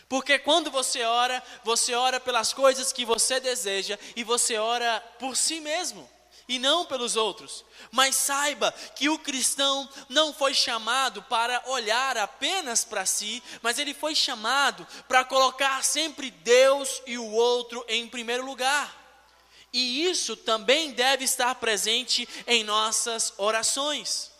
Porque 0.07 0.39
quando 0.39 0.71
você 0.71 1.03
ora, 1.03 1.43
você 1.65 1.95
ora 1.95 2.21
pelas 2.21 2.53
coisas 2.53 2.93
que 2.93 3.07
você 3.07 3.41
deseja 3.41 3.99
e 4.15 4.23
você 4.23 4.59
ora 4.59 5.01
por 5.19 5.35
si 5.35 5.61
mesmo 5.61 6.09
e 6.49 6.59
não 6.59 6.85
pelos 6.85 7.17
outros. 7.17 7.65
Mas 7.91 8.17
saiba 8.17 8.73
que 8.95 9.09
o 9.09 9.19
cristão 9.19 9.89
não 10.09 10.33
foi 10.33 10.53
chamado 10.55 11.23
para 11.23 11.63
olhar 11.67 12.17
apenas 12.17 12.85
para 12.85 13.07
si, 13.07 13.43
mas 13.63 13.79
ele 13.79 13.95
foi 13.95 14.15
chamado 14.15 14.87
para 15.09 15.25
colocar 15.25 15.83
sempre 15.85 16.31
Deus 16.31 17.03
e 17.07 17.17
o 17.17 17.31
outro 17.31 17.85
em 17.89 18.09
primeiro 18.09 18.45
lugar. 18.45 19.03
E 19.73 20.05
isso 20.05 20.37
também 20.37 20.93
deve 20.93 21.25
estar 21.25 21.55
presente 21.57 22.29
em 22.47 22.63
nossas 22.63 23.33
orações. 23.37 24.34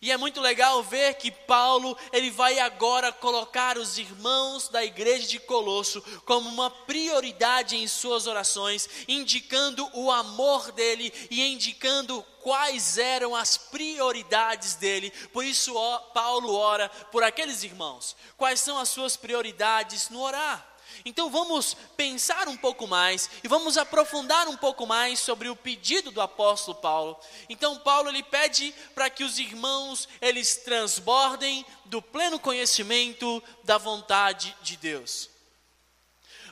E 0.00 0.12
é 0.12 0.16
muito 0.16 0.40
legal 0.40 0.80
ver 0.82 1.14
que 1.14 1.30
Paulo, 1.30 1.98
ele 2.12 2.30
vai 2.30 2.60
agora 2.60 3.10
colocar 3.10 3.76
os 3.76 3.98
irmãos 3.98 4.68
da 4.68 4.84
igreja 4.84 5.26
de 5.26 5.40
Colosso 5.40 6.00
como 6.24 6.48
uma 6.48 6.70
prioridade 6.70 7.76
em 7.76 7.88
suas 7.88 8.28
orações, 8.28 8.88
indicando 9.08 9.88
o 9.94 10.10
amor 10.12 10.70
dele 10.70 11.12
e 11.28 11.42
indicando 11.52 12.24
quais 12.40 12.96
eram 12.96 13.34
as 13.34 13.58
prioridades 13.58 14.74
dele. 14.74 15.10
Por 15.32 15.44
isso, 15.44 15.74
Paulo 16.14 16.54
ora 16.54 16.88
por 17.10 17.24
aqueles 17.24 17.64
irmãos. 17.64 18.16
Quais 18.36 18.60
são 18.60 18.78
as 18.78 18.88
suas 18.88 19.16
prioridades 19.16 20.10
no 20.10 20.20
orar? 20.20 20.77
Então 21.04 21.30
vamos 21.30 21.76
pensar 21.96 22.48
um 22.48 22.56
pouco 22.56 22.86
mais 22.86 23.30
e 23.42 23.48
vamos 23.48 23.78
aprofundar 23.78 24.48
um 24.48 24.56
pouco 24.56 24.86
mais 24.86 25.18
sobre 25.20 25.48
o 25.48 25.56
pedido 25.56 26.10
do 26.10 26.20
apóstolo 26.20 26.76
Paulo. 26.76 27.18
Então 27.48 27.78
Paulo 27.78 28.08
ele 28.08 28.22
pede 28.22 28.74
para 28.94 29.08
que 29.08 29.24
os 29.24 29.38
irmãos 29.38 30.08
eles 30.20 30.56
transbordem 30.56 31.64
do 31.84 32.02
pleno 32.02 32.38
conhecimento 32.38 33.42
da 33.64 33.78
vontade 33.78 34.54
de 34.62 34.76
Deus. 34.76 35.30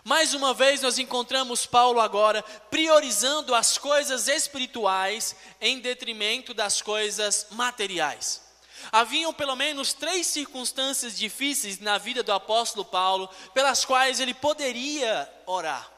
Mais 0.05 0.35
uma 0.35 0.55
vez 0.55 0.83
nós 0.83 1.01
encontramos 1.01 1.67
Paulo 1.67 1.99
agora 1.99 2.41
priorizando 2.71 3.53
as 3.57 3.77
coisas 3.77 4.29
espirituais 4.29 5.35
em 5.61 5.81
detrimento 5.81 6.55
das 6.55 6.81
coisas 6.81 7.49
materiais. 7.51 8.46
Haviam 8.93 9.33
pelo 9.33 9.57
menos 9.57 9.93
três 9.93 10.27
circunstâncias 10.27 11.17
difíceis 11.17 11.79
na 11.81 11.99
vida 11.99 12.23
do 12.23 12.33
apóstolo 12.33 12.85
Paulo, 12.85 13.29
pelas 13.53 13.85
quais 13.85 14.21
ele 14.21 14.35
poderia 14.35 15.31
orar. 15.47 15.91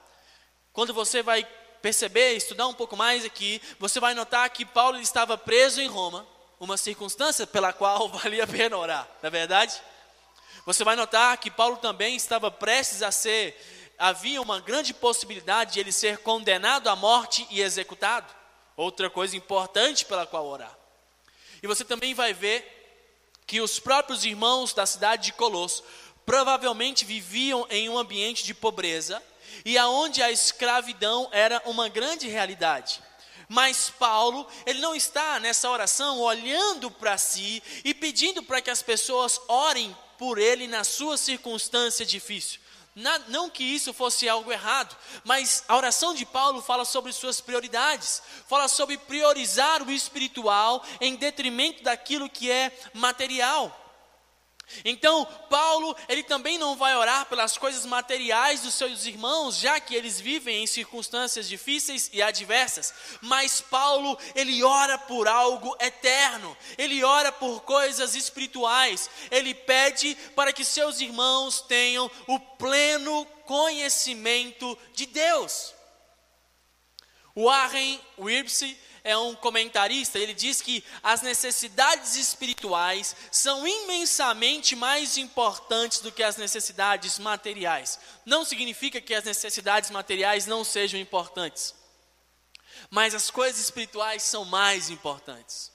Quando 0.72 0.94
você 0.94 1.22
vai 1.22 1.46
perceber, 1.82 2.34
estudar 2.34 2.66
um 2.66 2.74
pouco 2.74 2.96
mais 2.96 3.24
aqui, 3.24 3.60
você 3.78 4.00
vai 4.00 4.14
notar 4.14 4.48
que 4.50 4.64
Paulo 4.64 4.98
estava 4.98 5.36
preso 5.36 5.80
em 5.80 5.88
Roma, 5.88 6.26
uma 6.60 6.76
circunstância 6.76 7.46
pela 7.46 7.72
qual 7.72 8.08
valia 8.10 8.44
a 8.44 8.46
pena 8.46 8.76
orar, 8.76 9.08
não 9.22 9.28
é 9.28 9.30
verdade? 9.30 9.80
Você 10.66 10.84
vai 10.84 10.96
notar 10.96 11.36
que 11.38 11.50
Paulo 11.50 11.76
também 11.76 12.14
estava 12.14 12.50
prestes 12.50 13.02
a 13.02 13.10
ser, 13.10 13.56
havia 13.98 14.40
uma 14.40 14.60
grande 14.60 14.92
possibilidade 14.92 15.74
de 15.74 15.80
ele 15.80 15.92
ser 15.92 16.18
condenado 16.18 16.88
à 16.88 16.96
morte 16.96 17.46
e 17.50 17.60
executado. 17.60 18.32
Outra 18.76 19.10
coisa 19.10 19.36
importante 19.36 20.04
pela 20.04 20.26
qual 20.26 20.46
orar. 20.46 20.77
E 21.62 21.66
você 21.66 21.84
também 21.84 22.14
vai 22.14 22.32
ver 22.32 22.74
que 23.46 23.60
os 23.60 23.78
próprios 23.78 24.24
irmãos 24.24 24.72
da 24.74 24.84
cidade 24.84 25.26
de 25.26 25.32
Colosso 25.32 25.82
provavelmente 26.26 27.04
viviam 27.04 27.66
em 27.70 27.88
um 27.88 27.98
ambiente 27.98 28.44
de 28.44 28.52
pobreza 28.52 29.22
e 29.64 29.78
aonde 29.78 30.22
a 30.22 30.30
escravidão 30.30 31.28
era 31.32 31.62
uma 31.64 31.88
grande 31.88 32.28
realidade. 32.28 33.02
Mas 33.48 33.88
Paulo, 33.88 34.46
ele 34.66 34.80
não 34.80 34.94
está 34.94 35.40
nessa 35.40 35.70
oração 35.70 36.20
olhando 36.20 36.90
para 36.90 37.16
si 37.16 37.62
e 37.82 37.94
pedindo 37.94 38.42
para 38.42 38.60
que 38.60 38.70
as 38.70 38.82
pessoas 38.82 39.40
orem 39.48 39.96
por 40.18 40.38
ele 40.38 40.66
na 40.66 40.84
sua 40.84 41.16
circunstância 41.16 42.04
difícil. 42.04 42.60
Não 43.28 43.48
que 43.48 43.62
isso 43.62 43.92
fosse 43.92 44.28
algo 44.28 44.50
errado, 44.50 44.96
mas 45.24 45.62
a 45.68 45.76
oração 45.76 46.12
de 46.12 46.26
Paulo 46.26 46.60
fala 46.60 46.84
sobre 46.84 47.12
suas 47.12 47.40
prioridades, 47.40 48.20
fala 48.46 48.66
sobre 48.66 48.98
priorizar 48.98 49.82
o 49.82 49.90
espiritual 49.90 50.84
em 51.00 51.14
detrimento 51.14 51.84
daquilo 51.84 52.28
que 52.28 52.50
é 52.50 52.76
material. 52.92 53.87
Então, 54.84 55.24
Paulo, 55.48 55.96
ele 56.08 56.22
também 56.22 56.58
não 56.58 56.76
vai 56.76 56.94
orar 56.96 57.26
pelas 57.26 57.56
coisas 57.56 57.86
materiais 57.86 58.62
dos 58.62 58.74
seus 58.74 59.06
irmãos, 59.06 59.56
já 59.56 59.80
que 59.80 59.94
eles 59.94 60.20
vivem 60.20 60.62
em 60.62 60.66
circunstâncias 60.66 61.48
difíceis 61.48 62.10
e 62.12 62.20
adversas, 62.22 62.92
mas 63.20 63.60
Paulo, 63.60 64.18
ele 64.34 64.62
ora 64.62 64.98
por 64.98 65.26
algo 65.26 65.76
eterno, 65.80 66.56
ele 66.76 67.02
ora 67.02 67.32
por 67.32 67.62
coisas 67.62 68.14
espirituais, 68.14 69.08
ele 69.30 69.54
pede 69.54 70.14
para 70.34 70.52
que 70.52 70.64
seus 70.64 71.00
irmãos 71.00 71.60
tenham 71.62 72.10
o 72.26 72.38
pleno 72.38 73.24
conhecimento 73.44 74.78
de 74.94 75.06
Deus. 75.06 75.74
Warren 77.34 78.00
Wiersbe 78.18 78.76
é 79.04 79.16
um 79.16 79.34
comentarista, 79.34 80.18
ele 80.18 80.34
diz 80.34 80.60
que 80.60 80.84
as 81.02 81.22
necessidades 81.22 82.16
espirituais 82.16 83.14
são 83.30 83.66
imensamente 83.66 84.74
mais 84.76 85.16
importantes 85.16 86.00
do 86.00 86.12
que 86.12 86.22
as 86.22 86.36
necessidades 86.36 87.18
materiais. 87.18 87.98
Não 88.24 88.44
significa 88.44 89.00
que 89.00 89.14
as 89.14 89.24
necessidades 89.24 89.90
materiais 89.90 90.46
não 90.46 90.64
sejam 90.64 90.98
importantes, 90.98 91.74
mas 92.90 93.14
as 93.14 93.30
coisas 93.30 93.60
espirituais 93.60 94.22
são 94.22 94.44
mais 94.44 94.90
importantes. 94.90 95.72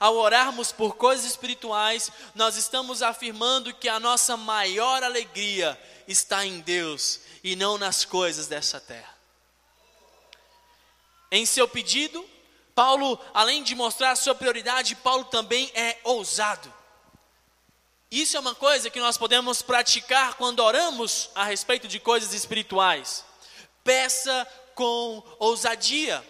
Ao 0.00 0.16
orarmos 0.16 0.72
por 0.72 0.96
coisas 0.96 1.24
espirituais, 1.24 2.10
nós 2.34 2.56
estamos 2.56 3.02
afirmando 3.02 3.72
que 3.74 3.88
a 3.88 4.00
nossa 4.00 4.36
maior 4.36 5.02
alegria 5.02 5.80
está 6.08 6.44
em 6.44 6.60
Deus 6.60 7.20
e 7.42 7.54
não 7.54 7.78
nas 7.78 8.04
coisas 8.04 8.46
dessa 8.46 8.80
terra. 8.80 9.13
Em 11.30 11.44
seu 11.46 11.66
pedido, 11.66 12.24
Paulo, 12.74 13.18
além 13.32 13.62
de 13.62 13.74
mostrar 13.74 14.10
a 14.10 14.16
sua 14.16 14.34
prioridade, 14.34 14.96
Paulo 14.96 15.24
também 15.24 15.70
é 15.74 15.98
ousado. 16.04 16.72
Isso 18.10 18.36
é 18.36 18.40
uma 18.40 18.54
coisa 18.54 18.90
que 18.90 19.00
nós 19.00 19.18
podemos 19.18 19.62
praticar 19.62 20.34
quando 20.34 20.60
oramos 20.60 21.30
a 21.34 21.44
respeito 21.44 21.88
de 21.88 21.98
coisas 21.98 22.32
espirituais. 22.32 23.24
Peça 23.82 24.46
com 24.74 25.22
ousadia. 25.38 26.24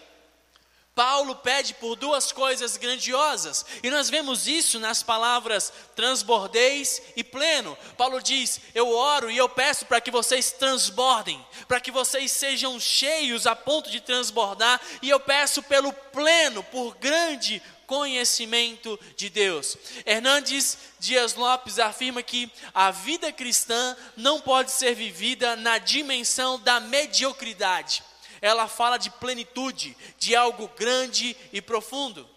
Paulo 0.95 1.35
pede 1.35 1.73
por 1.73 1.97
duas 1.97 2.31
coisas 2.31 2.77
grandiosas, 2.77 3.65
e 3.83 3.89
nós 3.89 4.09
vemos 4.09 4.47
isso 4.47 4.79
nas 4.79 5.03
palavras 5.03 5.73
transbordeis 5.93 7.01
e 7.17 7.23
pleno. 7.23 7.77
Paulo 7.97 8.21
diz: 8.21 8.61
Eu 8.73 8.89
oro 8.89 9.29
e 9.29 9.35
eu 9.35 9.49
peço 9.49 9.85
para 9.85 9.99
que 9.99 10.09
vocês 10.09 10.53
transbordem, 10.53 11.45
para 11.67 11.81
que 11.81 11.91
vocês 11.91 12.31
sejam 12.31 12.79
cheios 12.79 13.45
a 13.45 13.53
ponto 13.53 13.91
de 13.91 13.99
transbordar, 13.99 14.79
e 15.01 15.09
eu 15.09 15.19
peço 15.19 15.61
pelo 15.61 15.91
pleno, 15.91 16.63
por 16.63 16.95
grande 16.95 17.61
conhecimento 17.85 18.97
de 19.17 19.29
Deus. 19.29 19.77
Hernandes 20.05 20.77
Dias 20.97 21.33
Lopes 21.35 21.77
afirma 21.77 22.23
que 22.23 22.49
a 22.73 22.89
vida 22.89 23.33
cristã 23.33 23.97
não 24.15 24.39
pode 24.39 24.71
ser 24.71 24.95
vivida 24.95 25.57
na 25.57 25.77
dimensão 25.77 26.57
da 26.57 26.79
mediocridade 26.79 28.01
ela 28.45 28.67
fala 28.67 28.97
de 28.97 29.09
plenitude, 29.09 29.97
de 30.19 30.35
algo 30.35 30.67
grande 30.77 31.35
e 31.51 31.61
profundo. 31.61 32.29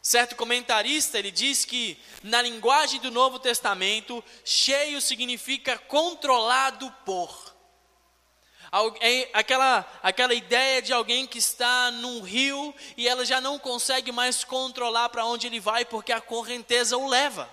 Certo 0.00 0.36
comentarista, 0.36 1.18
ele 1.18 1.30
diz 1.30 1.64
que 1.64 1.98
na 2.22 2.40
linguagem 2.40 3.00
do 3.00 3.10
Novo 3.10 3.40
Testamento, 3.40 4.22
cheio 4.44 5.00
significa 5.00 5.76
controlado 5.76 6.88
por. 7.04 7.52
É 9.00 9.28
aquela, 9.32 9.86
aquela 10.02 10.34
ideia 10.34 10.80
de 10.80 10.92
alguém 10.92 11.26
que 11.26 11.38
está 11.38 11.90
num 11.90 12.22
rio 12.22 12.74
e 12.96 13.06
ela 13.08 13.24
já 13.24 13.40
não 13.40 13.58
consegue 13.58 14.12
mais 14.12 14.44
controlar 14.44 15.08
para 15.08 15.26
onde 15.26 15.48
ele 15.48 15.60
vai 15.60 15.84
porque 15.84 16.12
a 16.12 16.20
correnteza 16.20 16.96
o 16.96 17.08
leva. 17.08 17.50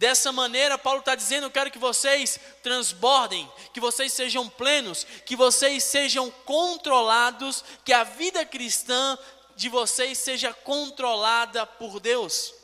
Dessa 0.00 0.32
maneira, 0.32 0.78
Paulo 0.78 1.00
está 1.00 1.14
dizendo: 1.14 1.44
Eu 1.44 1.50
quero 1.50 1.70
que 1.70 1.78
vocês 1.78 2.40
transbordem, 2.62 3.46
que 3.74 3.78
vocês 3.78 4.14
sejam 4.14 4.48
plenos, 4.48 5.06
que 5.26 5.36
vocês 5.36 5.84
sejam 5.84 6.30
controlados, 6.46 7.62
que 7.84 7.92
a 7.92 8.02
vida 8.02 8.46
cristã 8.46 9.18
de 9.54 9.68
vocês 9.68 10.16
seja 10.16 10.54
controlada 10.54 11.66
por 11.66 12.00
Deus. 12.00 12.54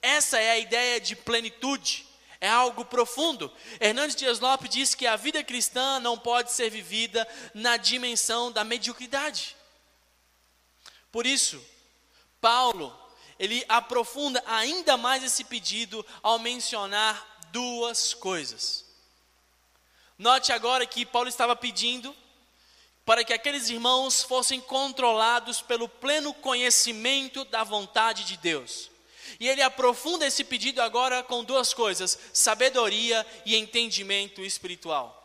Essa 0.00 0.38
é 0.38 0.52
a 0.52 0.58
ideia 0.60 1.00
de 1.00 1.16
plenitude, 1.16 2.06
é 2.40 2.48
algo 2.48 2.84
profundo. 2.84 3.52
Hernandes 3.80 4.14
Dias 4.14 4.38
Lopes 4.38 4.70
diz 4.70 4.94
que 4.94 5.04
a 5.04 5.16
vida 5.16 5.42
cristã 5.42 5.98
não 5.98 6.16
pode 6.16 6.52
ser 6.52 6.70
vivida 6.70 7.26
na 7.54 7.76
dimensão 7.76 8.52
da 8.52 8.62
mediocridade. 8.62 9.56
Por 11.10 11.26
isso, 11.26 11.60
Paulo, 12.40 12.96
ele 13.38 13.64
aprofunda 13.68 14.42
ainda 14.46 14.96
mais 14.96 15.22
esse 15.22 15.44
pedido 15.44 16.04
ao 16.22 16.38
mencionar 16.38 17.38
duas 17.52 18.12
coisas. 18.14 18.84
Note 20.18 20.52
agora 20.52 20.84
que 20.84 21.06
Paulo 21.06 21.28
estava 21.28 21.54
pedindo 21.54 22.14
para 23.04 23.24
que 23.24 23.32
aqueles 23.32 23.70
irmãos 23.70 24.22
fossem 24.22 24.60
controlados 24.60 25.62
pelo 25.62 25.88
pleno 25.88 26.34
conhecimento 26.34 27.44
da 27.46 27.64
vontade 27.64 28.24
de 28.24 28.36
Deus. 28.36 28.90
E 29.40 29.48
ele 29.48 29.62
aprofunda 29.62 30.26
esse 30.26 30.42
pedido 30.44 30.82
agora 30.82 31.22
com 31.22 31.44
duas 31.44 31.72
coisas: 31.72 32.18
sabedoria 32.32 33.26
e 33.46 33.56
entendimento 33.56 34.42
espiritual. 34.44 35.17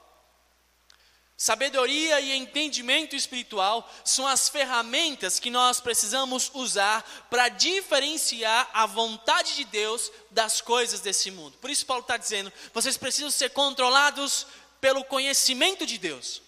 Sabedoria 1.35 2.21
e 2.21 2.31
entendimento 2.31 3.15
espiritual 3.15 3.91
são 4.05 4.27
as 4.27 4.47
ferramentas 4.49 5.39
que 5.39 5.49
nós 5.49 5.81
precisamos 5.81 6.51
usar 6.53 7.01
para 7.29 7.49
diferenciar 7.49 8.69
a 8.71 8.85
vontade 8.85 9.55
de 9.55 9.65
Deus 9.65 10.11
das 10.29 10.61
coisas 10.61 11.01
desse 11.01 11.31
mundo. 11.31 11.57
Por 11.57 11.69
isso, 11.69 11.85
Paulo 11.85 12.03
está 12.03 12.17
dizendo: 12.17 12.53
vocês 12.73 12.97
precisam 12.97 13.31
ser 13.31 13.49
controlados 13.49 14.45
pelo 14.79 15.03
conhecimento 15.03 15.85
de 15.85 15.97
Deus 15.97 16.41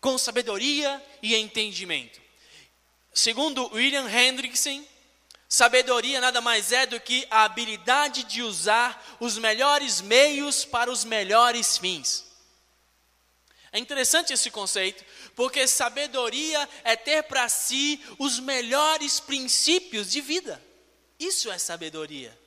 com 0.00 0.18
sabedoria 0.18 1.00
e 1.22 1.36
entendimento. 1.36 2.20
Segundo 3.14 3.72
William 3.72 4.08
Hendrickson, 4.08 4.84
sabedoria 5.48 6.20
nada 6.20 6.40
mais 6.40 6.72
é 6.72 6.86
do 6.86 6.98
que 6.98 7.26
a 7.30 7.44
habilidade 7.44 8.24
de 8.24 8.42
usar 8.42 9.16
os 9.20 9.38
melhores 9.38 10.00
meios 10.00 10.64
para 10.64 10.90
os 10.90 11.04
melhores 11.04 11.78
fins. 11.78 12.31
É 13.72 13.78
interessante 13.78 14.34
esse 14.34 14.50
conceito, 14.50 15.02
porque 15.34 15.66
sabedoria 15.66 16.68
é 16.84 16.94
ter 16.94 17.22
para 17.22 17.48
si 17.48 17.98
os 18.18 18.38
melhores 18.38 19.18
princípios 19.18 20.10
de 20.10 20.20
vida. 20.20 20.62
Isso 21.18 21.50
é 21.50 21.56
sabedoria. 21.56 22.38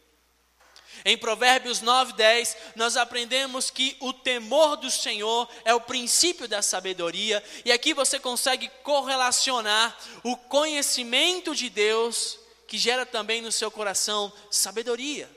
Em 1.04 1.18
Provérbios 1.18 1.82
9, 1.82 2.14
10, 2.14 2.58
nós 2.76 2.96
aprendemos 2.96 3.70
que 3.70 3.98
o 4.00 4.14
temor 4.14 4.78
do 4.78 4.90
Senhor 4.90 5.50
é 5.66 5.74
o 5.74 5.82
princípio 5.82 6.48
da 6.48 6.62
sabedoria, 6.62 7.44
e 7.66 7.72
aqui 7.72 7.94
você 7.94 8.20
consegue 8.20 8.70
correlacionar 8.84 9.98
o 10.24 10.38
conhecimento 10.38 11.56
de 11.56 11.70
Deus, 11.70 12.40
que 12.68 12.78
gera 12.78 13.06
também 13.06 13.42
no 13.42 13.52
seu 13.52 13.70
coração 13.72 14.32
sabedoria. 14.50 15.30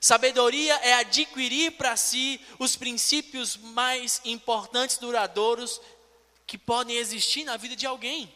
Sabedoria 0.00 0.74
é 0.76 0.94
adquirir 0.94 1.72
para 1.72 1.94
si 1.94 2.40
os 2.58 2.74
princípios 2.74 3.58
mais 3.58 4.22
importantes, 4.24 4.96
duradouros, 4.96 5.78
que 6.46 6.56
podem 6.56 6.96
existir 6.96 7.44
na 7.44 7.58
vida 7.58 7.76
de 7.76 7.86
alguém. 7.86 8.32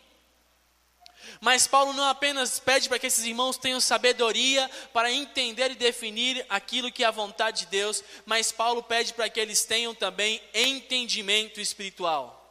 Mas 1.41 1.67
Paulo 1.67 1.95
não 1.95 2.05
apenas 2.05 2.61
pede 2.61 2.87
para 2.87 2.99
que 2.99 3.07
esses 3.07 3.25
irmãos 3.25 3.57
tenham 3.57 3.81
sabedoria 3.81 4.71
para 4.93 5.11
entender 5.11 5.71
e 5.71 5.75
definir 5.75 6.45
aquilo 6.51 6.93
que 6.93 7.03
é 7.03 7.07
a 7.07 7.11
vontade 7.11 7.61
de 7.61 7.67
Deus, 7.67 8.05
mas 8.27 8.53
Paulo 8.53 8.83
pede 8.83 9.15
para 9.15 9.29
que 9.31 9.41
eles 9.41 9.65
tenham 9.65 9.95
também 9.95 10.43
entendimento 10.53 11.63
espiritual. 11.63 12.43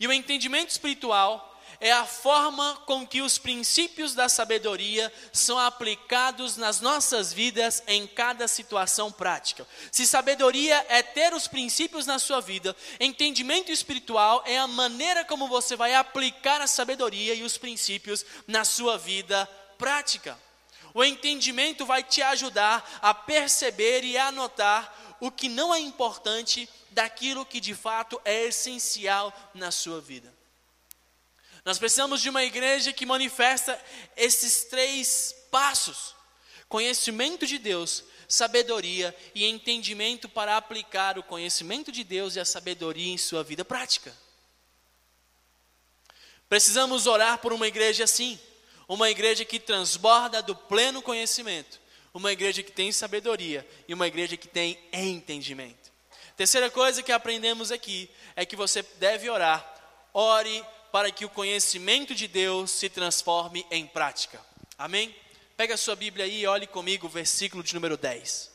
E 0.00 0.06
o 0.08 0.12
entendimento 0.12 0.70
espiritual 0.70 1.59
é 1.80 1.92
a 1.92 2.04
forma 2.04 2.76
com 2.86 3.06
que 3.06 3.22
os 3.22 3.38
princípios 3.38 4.14
da 4.14 4.28
sabedoria 4.28 5.12
são 5.32 5.58
aplicados 5.58 6.56
nas 6.56 6.80
nossas 6.80 7.32
vidas 7.32 7.82
em 7.86 8.06
cada 8.06 8.48
situação 8.48 9.12
prática. 9.12 9.66
Se 9.92 10.06
sabedoria 10.06 10.84
é 10.88 11.02
ter 11.02 11.32
os 11.34 11.46
princípios 11.46 12.06
na 12.06 12.18
sua 12.18 12.40
vida, 12.40 12.76
entendimento 12.98 13.70
espiritual 13.70 14.42
é 14.46 14.58
a 14.58 14.66
maneira 14.66 15.24
como 15.24 15.48
você 15.48 15.76
vai 15.76 15.94
aplicar 15.94 16.60
a 16.60 16.66
sabedoria 16.66 17.34
e 17.34 17.42
os 17.42 17.56
princípios 17.56 18.24
na 18.46 18.64
sua 18.64 18.98
vida 18.98 19.48
prática. 19.78 20.38
O 20.92 21.04
entendimento 21.04 21.86
vai 21.86 22.02
te 22.02 22.20
ajudar 22.20 22.98
a 23.00 23.14
perceber 23.14 24.02
e 24.04 24.18
a 24.18 24.32
notar 24.32 25.16
o 25.20 25.30
que 25.30 25.48
não 25.48 25.74
é 25.74 25.78
importante 25.78 26.68
daquilo 26.90 27.46
que 27.46 27.60
de 27.60 27.74
fato 27.74 28.20
é 28.24 28.46
essencial 28.46 29.32
na 29.54 29.70
sua 29.70 30.00
vida. 30.00 30.39
Nós 31.64 31.78
precisamos 31.78 32.22
de 32.22 32.30
uma 32.30 32.42
igreja 32.42 32.92
que 32.92 33.04
manifesta 33.04 33.80
esses 34.16 34.64
três 34.64 35.34
passos: 35.50 36.14
conhecimento 36.68 37.46
de 37.46 37.58
Deus, 37.58 38.04
sabedoria 38.28 39.14
e 39.34 39.44
entendimento 39.44 40.28
para 40.28 40.56
aplicar 40.56 41.18
o 41.18 41.22
conhecimento 41.22 41.90
de 41.90 42.04
Deus 42.04 42.36
e 42.36 42.40
a 42.40 42.44
sabedoria 42.44 43.12
em 43.12 43.18
sua 43.18 43.42
vida 43.42 43.64
prática. 43.64 44.16
Precisamos 46.48 47.06
orar 47.06 47.38
por 47.38 47.52
uma 47.52 47.68
igreja 47.68 48.04
assim, 48.04 48.38
uma 48.88 49.10
igreja 49.10 49.44
que 49.44 49.60
transborda 49.60 50.42
do 50.42 50.56
pleno 50.56 51.02
conhecimento, 51.02 51.80
uma 52.12 52.32
igreja 52.32 52.62
que 52.62 52.72
tem 52.72 52.90
sabedoria 52.90 53.68
e 53.86 53.94
uma 53.94 54.06
igreja 54.06 54.36
que 54.36 54.48
tem 54.48 54.78
entendimento. 54.92 55.90
Terceira 56.36 56.70
coisa 56.70 57.02
que 57.02 57.12
aprendemos 57.12 57.70
aqui 57.70 58.10
é 58.34 58.46
que 58.46 58.56
você 58.56 58.82
deve 58.98 59.28
orar. 59.28 59.64
Ore 60.12 60.64
para 60.92 61.10
que 61.10 61.24
o 61.24 61.30
conhecimento 61.30 62.14
de 62.14 62.26
Deus 62.26 62.70
se 62.70 62.88
transforme 62.88 63.66
em 63.70 63.86
prática. 63.86 64.40
Amém? 64.76 65.14
Pega 65.56 65.74
a 65.74 65.78
sua 65.78 65.94
Bíblia 65.94 66.24
aí 66.24 66.42
e 66.42 66.46
olhe 66.46 66.66
comigo 66.66 67.06
o 67.06 67.10
versículo 67.10 67.62
de 67.62 67.74
número 67.74 67.96
10. 67.96 68.50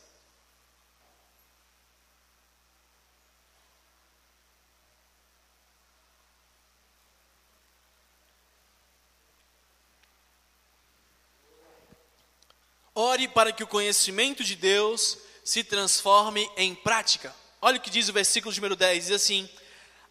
Ore 12.97 13.27
para 13.27 13.51
que 13.51 13.63
o 13.63 13.67
conhecimento 13.67 14.41
de 14.41 14.55
Deus 14.55 15.17
se 15.43 15.63
transforme 15.63 16.49
em 16.55 16.73
prática. 16.73 17.35
Olha 17.61 17.77
o 17.77 17.81
que 17.81 17.89
diz 17.89 18.07
o 18.07 18.13
versículo 18.13 18.53
de 18.53 18.59
número 18.59 18.75
10: 18.75 19.07
diz 19.07 19.15
assim: 19.15 19.49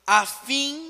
a 0.07 0.27
fim 0.27 0.84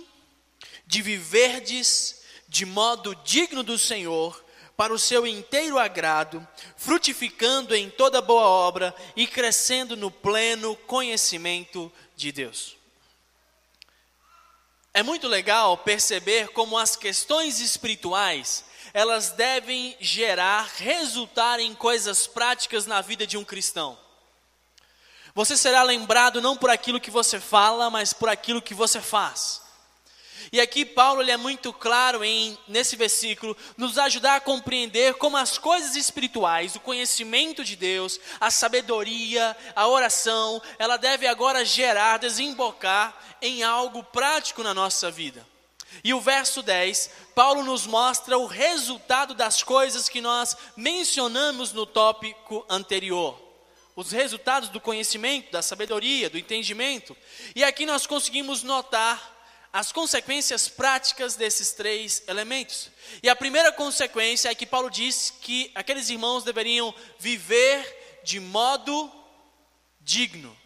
de 0.86 1.02
viverdes 1.02 2.22
de 2.48 2.64
modo 2.64 3.14
digno 3.16 3.62
do 3.62 3.76
Senhor, 3.76 4.44
para 4.76 4.92
o 4.92 4.98
seu 4.98 5.26
inteiro 5.26 5.78
agrado, 5.78 6.46
frutificando 6.76 7.74
em 7.74 7.88
toda 7.88 8.20
boa 8.20 8.44
obra 8.44 8.94
e 9.14 9.26
crescendo 9.26 9.96
no 9.96 10.10
pleno 10.10 10.74
conhecimento 10.76 11.92
de 12.16 12.32
Deus. 12.32 12.76
É 14.92 15.02
muito 15.02 15.26
legal 15.26 15.76
perceber 15.78 16.48
como 16.48 16.78
as 16.78 16.96
questões 16.96 17.60
espirituais, 17.60 18.64
elas 18.92 19.30
devem 19.30 19.96
gerar, 20.00 20.70
resultar 20.76 21.58
em 21.58 21.74
coisas 21.74 22.26
práticas 22.28 22.86
na 22.86 23.00
vida 23.00 23.26
de 23.26 23.36
um 23.36 23.44
cristão. 23.44 23.98
Você 25.34 25.56
será 25.56 25.82
lembrado 25.82 26.40
não 26.40 26.56
por 26.56 26.70
aquilo 26.70 27.00
que 27.00 27.10
você 27.10 27.40
fala, 27.40 27.90
mas 27.90 28.12
por 28.12 28.28
aquilo 28.28 28.62
que 28.62 28.72
você 28.72 29.00
faz. 29.00 29.63
E 30.52 30.60
aqui 30.60 30.84
Paulo 30.84 31.22
ele 31.22 31.30
é 31.30 31.36
muito 31.36 31.72
claro 31.72 32.24
em 32.24 32.56
nesse 32.68 32.96
versículo 32.96 33.56
nos 33.76 33.98
ajudar 33.98 34.36
a 34.36 34.40
compreender 34.40 35.14
como 35.14 35.36
as 35.36 35.58
coisas 35.58 35.96
espirituais, 35.96 36.76
o 36.76 36.80
conhecimento 36.80 37.64
de 37.64 37.76
Deus, 37.76 38.20
a 38.40 38.50
sabedoria, 38.50 39.56
a 39.74 39.86
oração, 39.86 40.60
ela 40.78 40.96
deve 40.96 41.26
agora 41.26 41.64
gerar, 41.64 42.18
desembocar 42.18 43.16
em 43.40 43.62
algo 43.62 44.02
prático 44.02 44.62
na 44.62 44.74
nossa 44.74 45.10
vida. 45.10 45.46
E 46.02 46.12
o 46.12 46.20
verso 46.20 46.62
10, 46.62 47.10
Paulo 47.34 47.62
nos 47.62 47.86
mostra 47.86 48.38
o 48.38 48.46
resultado 48.46 49.34
das 49.34 49.62
coisas 49.62 50.08
que 50.08 50.20
nós 50.20 50.56
mencionamos 50.76 51.72
no 51.72 51.86
tópico 51.86 52.64
anterior. 52.68 53.40
Os 53.94 54.10
resultados 54.10 54.70
do 54.70 54.80
conhecimento, 54.80 55.52
da 55.52 55.62
sabedoria, 55.62 56.28
do 56.28 56.38
entendimento. 56.38 57.16
E 57.54 57.62
aqui 57.62 57.86
nós 57.86 58.06
conseguimos 58.06 58.64
notar 58.64 59.33
as 59.74 59.90
consequências 59.90 60.68
práticas 60.68 61.34
desses 61.34 61.72
três 61.72 62.22
elementos. 62.28 62.92
E 63.20 63.28
a 63.28 63.34
primeira 63.34 63.72
consequência 63.72 64.48
é 64.48 64.54
que 64.54 64.64
Paulo 64.64 64.88
diz 64.88 65.34
que 65.40 65.72
aqueles 65.74 66.08
irmãos 66.08 66.44
deveriam 66.44 66.94
viver 67.18 68.22
de 68.22 68.38
modo 68.38 69.12
digno. 70.00 70.56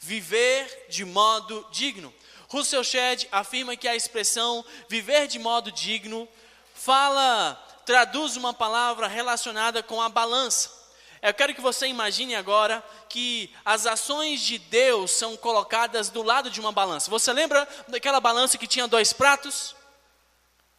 Viver 0.00 0.86
de 0.88 1.04
modo 1.04 1.64
digno. 1.70 2.12
Russell 2.48 2.82
Shedd 2.82 3.28
afirma 3.30 3.76
que 3.76 3.86
a 3.86 3.94
expressão 3.94 4.64
viver 4.88 5.28
de 5.28 5.38
modo 5.38 5.70
digno 5.70 6.28
fala, 6.74 7.54
traduz 7.86 8.34
uma 8.34 8.52
palavra 8.52 9.06
relacionada 9.06 9.84
com 9.84 10.02
a 10.02 10.08
balança. 10.08 10.77
Eu 11.20 11.34
quero 11.34 11.54
que 11.54 11.60
você 11.60 11.86
imagine 11.86 12.34
agora 12.34 12.84
que 13.08 13.50
as 13.64 13.86
ações 13.86 14.40
de 14.40 14.58
Deus 14.58 15.10
são 15.10 15.36
colocadas 15.36 16.10
do 16.10 16.22
lado 16.22 16.50
de 16.50 16.60
uma 16.60 16.72
balança. 16.72 17.10
Você 17.10 17.32
lembra 17.32 17.66
daquela 17.88 18.20
balança 18.20 18.56
que 18.56 18.66
tinha 18.66 18.86
dois 18.86 19.12
pratos? 19.12 19.74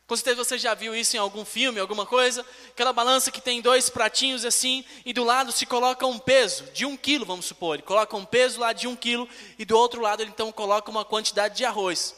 Com 0.09 0.15
certeza 0.15 0.43
você 0.43 0.57
já 0.57 0.73
viu 0.73 0.95
isso 0.95 1.15
em 1.15 1.19
algum 1.19 1.45
filme, 1.45 1.79
alguma 1.79 2.03
coisa. 2.03 2.43
Aquela 2.69 2.91
balança 2.91 3.29
que 3.29 3.39
tem 3.39 3.61
dois 3.61 3.91
pratinhos 3.91 4.43
assim, 4.43 4.83
e 5.05 5.13
do 5.13 5.23
lado 5.23 5.51
se 5.51 5.67
coloca 5.67 6.07
um 6.07 6.17
peso 6.17 6.63
de 6.73 6.83
um 6.83 6.97
quilo, 6.97 7.27
vamos 7.27 7.45
supor. 7.45 7.75
Ele 7.75 7.83
coloca 7.83 8.17
um 8.17 8.25
peso 8.25 8.59
lá 8.59 8.73
de 8.73 8.87
um 8.87 8.95
quilo, 8.95 9.29
e 9.59 9.65
do 9.65 9.77
outro 9.77 10.01
lado 10.01 10.23
ele 10.23 10.31
então 10.31 10.51
coloca 10.51 10.89
uma 10.89 11.05
quantidade 11.05 11.57
de 11.57 11.63
arroz. 11.63 12.15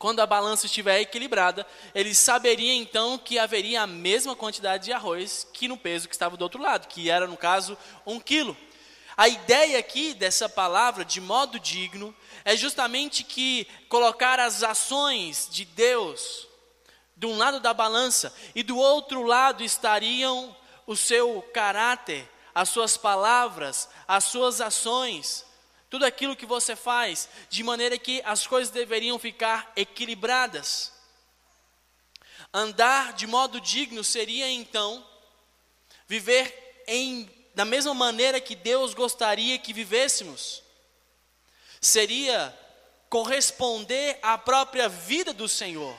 Quando 0.00 0.20
a 0.20 0.26
balança 0.26 0.64
estiver 0.64 0.98
equilibrada, 0.98 1.66
ele 1.94 2.14
saberia 2.14 2.72
então 2.72 3.18
que 3.18 3.38
haveria 3.38 3.82
a 3.82 3.86
mesma 3.86 4.34
quantidade 4.34 4.86
de 4.86 4.94
arroz 4.94 5.46
que 5.52 5.68
no 5.68 5.76
peso 5.76 6.08
que 6.08 6.14
estava 6.14 6.38
do 6.38 6.42
outro 6.42 6.62
lado, 6.62 6.88
que 6.88 7.10
era, 7.10 7.26
no 7.26 7.36
caso, 7.36 7.76
um 8.06 8.18
quilo. 8.18 8.56
A 9.14 9.28
ideia 9.28 9.78
aqui 9.78 10.14
dessa 10.14 10.48
palavra, 10.48 11.04
de 11.04 11.20
modo 11.20 11.60
digno, 11.60 12.16
é 12.46 12.56
justamente 12.56 13.22
que 13.22 13.68
colocar 13.90 14.40
as 14.40 14.62
ações 14.62 15.46
de 15.50 15.66
Deus 15.66 16.48
de 17.14 17.26
um 17.26 17.36
lado 17.36 17.60
da 17.60 17.74
balança 17.74 18.34
e 18.54 18.62
do 18.62 18.78
outro 18.78 19.22
lado 19.22 19.62
estariam 19.62 20.56
o 20.86 20.96
seu 20.96 21.42
caráter, 21.52 22.26
as 22.54 22.70
suas 22.70 22.96
palavras, 22.96 23.86
as 24.08 24.24
suas 24.24 24.62
ações, 24.62 25.44
tudo 25.90 26.06
aquilo 26.06 26.36
que 26.36 26.46
você 26.46 26.76
faz, 26.76 27.28
de 27.50 27.64
maneira 27.64 27.98
que 27.98 28.22
as 28.24 28.46
coisas 28.46 28.72
deveriam 28.72 29.18
ficar 29.18 29.72
equilibradas. 29.74 30.92
Andar 32.54 33.12
de 33.12 33.26
modo 33.26 33.60
digno 33.60 34.04
seria 34.04 34.48
então 34.48 35.04
viver 36.06 36.84
em 36.86 37.28
da 37.54 37.64
mesma 37.64 37.92
maneira 37.92 38.40
que 38.40 38.54
Deus 38.54 38.94
gostaria 38.94 39.58
que 39.58 39.72
vivêssemos. 39.72 40.62
Seria 41.80 42.56
corresponder 43.08 44.18
à 44.22 44.38
própria 44.38 44.88
vida 44.88 45.32
do 45.32 45.48
Senhor. 45.48 45.96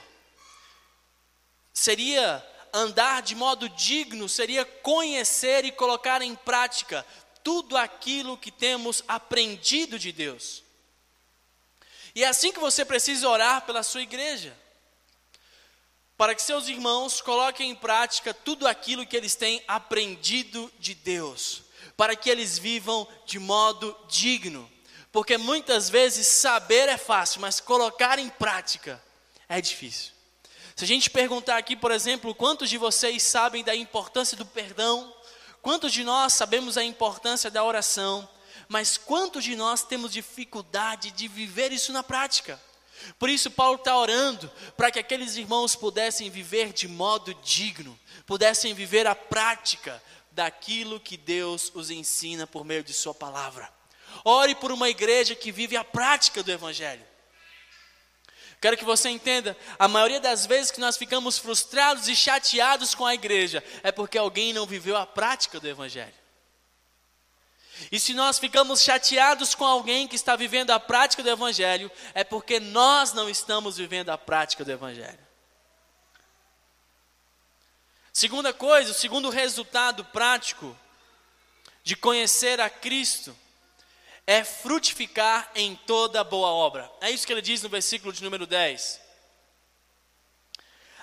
Seria 1.74 2.46
andar 2.74 3.22
de 3.22 3.36
modo 3.36 3.68
digno, 3.68 4.30
seria 4.30 4.64
conhecer 4.64 5.66
e 5.66 5.72
colocar 5.72 6.22
em 6.22 6.36
prática 6.36 7.06
tudo 7.44 7.78
aquilo 7.78 8.38
que 8.38 8.52
temos 8.52 9.04
aprendido 9.08 9.98
de 9.98 10.12
Deus. 10.12 10.64
E 12.14 12.24
é 12.24 12.28
assim 12.28 12.52
que 12.52 12.60
você 12.60 12.84
precisa 12.84 13.28
orar 13.28 13.66
pela 13.66 13.84
sua 13.84 14.02
igreja, 14.02 14.58
para 16.18 16.36
que 16.36 16.42
seus 16.42 16.68
irmãos 16.68 17.22
coloquem 17.22 17.72
em 17.72 17.76
prática 17.76 18.34
tudo 18.34 18.68
aquilo 18.68 19.06
que 19.06 19.18
eles 19.18 19.36
têm 19.36 19.64
aprendido 19.68 20.72
de 20.78 20.94
Deus, 20.94 21.64
para 21.96 22.16
que 22.16 22.30
eles 22.30 22.60
vivam 22.60 23.08
de 23.26 23.40
modo 23.40 23.98
digno, 24.08 24.70
porque 25.12 25.38
muitas 25.38 25.90
vezes 25.90 26.28
saber 26.28 26.88
é 26.90 26.98
fácil, 26.98 27.42
mas 27.42 27.60
colocar 27.60 28.20
em 28.20 28.30
prática 28.30 29.02
é 29.50 29.60
difícil. 29.60 30.12
Se 30.76 30.86
a 30.86 30.88
gente 30.88 31.10
perguntar 31.10 31.58
aqui, 31.58 31.76
por 31.76 31.92
exemplo, 31.92 32.34
quantos 32.34 32.70
de 32.70 32.78
vocês 32.78 33.22
sabem 33.24 33.64
da 33.64 33.76
importância 33.76 34.38
do 34.38 34.46
perdão, 34.46 35.14
Quantos 35.62 35.94
de 35.94 36.04
nós 36.04 36.34
sabemos 36.34 36.78
a 36.78 36.84
importância 36.84 37.52
da 37.52 37.64
oração, 37.64 38.28
mas 38.68 38.98
quantos 38.98 39.44
de 39.44 39.56
nós 39.56 39.84
temos 39.84 40.12
dificuldade 40.12 41.12
de 41.12 41.28
viver 41.28 41.72
isso 41.72 41.94
na 41.94 42.02
prática? 42.02 42.60
Por 43.18 43.30
isso, 43.30 43.52
Paulo 43.52 43.76
está 43.76 43.96
orando 43.98 44.52
para 44.78 44.92
que 44.92 45.00
aqueles 45.00 45.36
irmãos 45.36 45.76
pudessem 45.76 46.30
viver 46.30 46.72
de 46.72 46.88
modo 46.88 47.34
digno, 47.44 47.98
pudessem 48.26 48.74
viver 48.74 49.08
a 49.08 49.16
prática 49.16 50.02
daquilo 50.32 51.00
que 51.00 51.18
Deus 51.18 51.72
os 51.74 51.90
ensina 51.90 52.48
por 52.48 52.64
meio 52.64 52.84
de 52.84 52.94
Sua 52.94 53.14
palavra. 53.14 53.72
Ore 54.24 54.56
por 54.56 54.72
uma 54.72 54.90
igreja 54.90 55.36
que 55.36 55.52
vive 55.52 55.76
a 55.76 55.84
prática 55.84 56.44
do 56.44 56.52
Evangelho. 56.52 57.06
Quero 58.62 58.78
que 58.78 58.86
você 58.86 59.10
entenda, 59.10 59.58
a 59.80 59.88
maioria 59.88 60.20
das 60.20 60.46
vezes 60.46 60.70
que 60.70 60.80
nós 60.80 60.96
ficamos 60.96 61.40
frustrados 61.40 62.08
e 62.08 62.16
chateados 62.16 62.94
com 62.94 63.04
a 63.04 63.16
igreja 63.16 63.64
é 63.82 63.92
porque 63.92 64.20
alguém 64.20 64.54
não 64.54 64.68
viveu 64.68 64.96
a 64.96 65.08
prática 65.08 65.60
do 65.60 65.68
evangelho. 65.68 66.14
E 67.92 68.00
se 68.00 68.14
nós 68.14 68.38
ficamos 68.38 68.84
chateados 68.84 69.56
com 69.56 69.66
alguém 69.66 70.08
que 70.08 70.16
está 70.16 70.36
vivendo 70.36 70.70
a 70.70 70.80
prática 70.80 71.24
do 71.24 71.30
evangelho, 71.30 71.92
é 72.14 72.24
porque 72.24 72.60
nós 72.60 73.14
não 73.14 73.28
estamos 73.28 73.78
vivendo 73.78 74.10
a 74.10 74.18
prática 74.18 74.64
do 74.64 74.72
evangelho. 74.72 75.18
Segunda 78.14 78.54
coisa, 78.54 78.92
o 78.92 78.94
segundo 78.94 79.32
resultado 79.32 80.06
prático 80.06 80.78
de 81.84 81.96
conhecer 81.96 82.62
a 82.62 82.70
Cristo 82.70 83.36
é 84.26 84.44
frutificar 84.44 85.52
em 85.56 85.76
toda 85.76 86.24
boa 86.24 86.50
obra. 86.50 86.92
É 87.02 87.10
isso 87.10 87.26
que 87.26 87.34
ele 87.34 87.42
diz 87.42 87.62
no 87.62 87.70
versículo 87.70 88.14
de 88.14 88.24
número 88.24 88.46
10. 88.46 89.00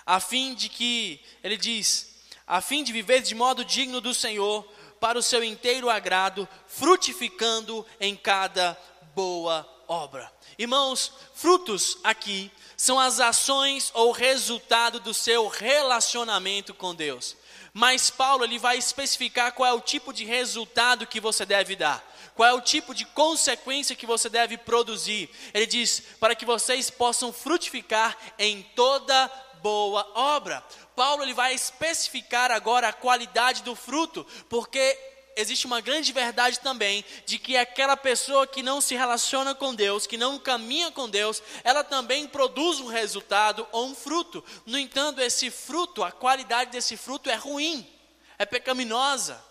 A 0.06 0.20
fim 0.20 0.54
de 0.54 0.68
que, 0.68 1.20
ele 1.44 1.56
diz, 1.56 2.22
a 2.46 2.60
fim 2.60 2.82
de 2.82 2.92
viver 2.92 3.20
de 3.20 3.34
modo 3.34 3.64
digno 3.64 4.00
do 4.00 4.14
Senhor, 4.14 4.66
para 4.98 5.18
o 5.18 5.22
seu 5.22 5.44
inteiro 5.44 5.88
agrado, 5.88 6.48
frutificando 6.66 7.86
em 8.00 8.16
cada 8.16 8.76
boa 9.14 9.68
obra. 9.86 10.32
Irmãos, 10.58 11.12
frutos 11.34 11.98
aqui 12.02 12.50
são 12.76 12.98
as 12.98 13.20
ações 13.20 13.90
ou 13.94 14.12
resultado 14.12 15.00
do 15.00 15.14
seu 15.14 15.48
relacionamento 15.48 16.74
com 16.74 16.94
Deus. 16.94 17.36
Mas 17.78 18.10
Paulo 18.10 18.42
ele 18.42 18.58
vai 18.58 18.76
especificar 18.76 19.52
qual 19.52 19.70
é 19.70 19.72
o 19.72 19.80
tipo 19.80 20.12
de 20.12 20.24
resultado 20.24 21.06
que 21.06 21.20
você 21.20 21.46
deve 21.46 21.76
dar 21.76 22.04
qual 22.34 22.48
é 22.48 22.52
o 22.52 22.60
tipo 22.60 22.94
de 22.94 23.04
consequência 23.04 23.96
que 23.96 24.06
você 24.06 24.28
deve 24.28 24.56
produzir. 24.56 25.28
Ele 25.52 25.66
diz: 25.66 26.00
para 26.20 26.36
que 26.36 26.44
vocês 26.44 26.88
possam 26.88 27.32
frutificar 27.32 28.16
em 28.38 28.62
toda 28.76 29.26
boa 29.60 30.08
obra. 30.14 30.62
Paulo 30.94 31.24
ele 31.24 31.34
vai 31.34 31.52
especificar 31.52 32.52
agora 32.52 32.88
a 32.88 32.92
qualidade 32.92 33.64
do 33.64 33.74
fruto, 33.74 34.24
porque 34.48 34.96
existe 35.38 35.66
uma 35.66 35.80
grande 35.80 36.12
verdade 36.12 36.58
também 36.58 37.04
de 37.24 37.38
que 37.38 37.56
aquela 37.56 37.96
pessoa 37.96 38.46
que 38.46 38.62
não 38.62 38.80
se 38.80 38.96
relaciona 38.96 39.54
com 39.54 39.74
Deus, 39.74 40.06
que 40.06 40.16
não 40.16 40.38
caminha 40.38 40.90
com 40.90 41.08
Deus, 41.08 41.40
ela 41.62 41.84
também 41.84 42.26
produz 42.26 42.80
um 42.80 42.88
resultado 42.88 43.66
ou 43.70 43.86
um 43.86 43.94
fruto. 43.94 44.44
No 44.66 44.76
entanto, 44.76 45.20
esse 45.20 45.48
fruto, 45.50 46.02
a 46.02 46.10
qualidade 46.10 46.72
desse 46.72 46.96
fruto 46.96 47.30
é 47.30 47.36
ruim, 47.36 47.88
é 48.36 48.44
pecaminosa, 48.44 49.42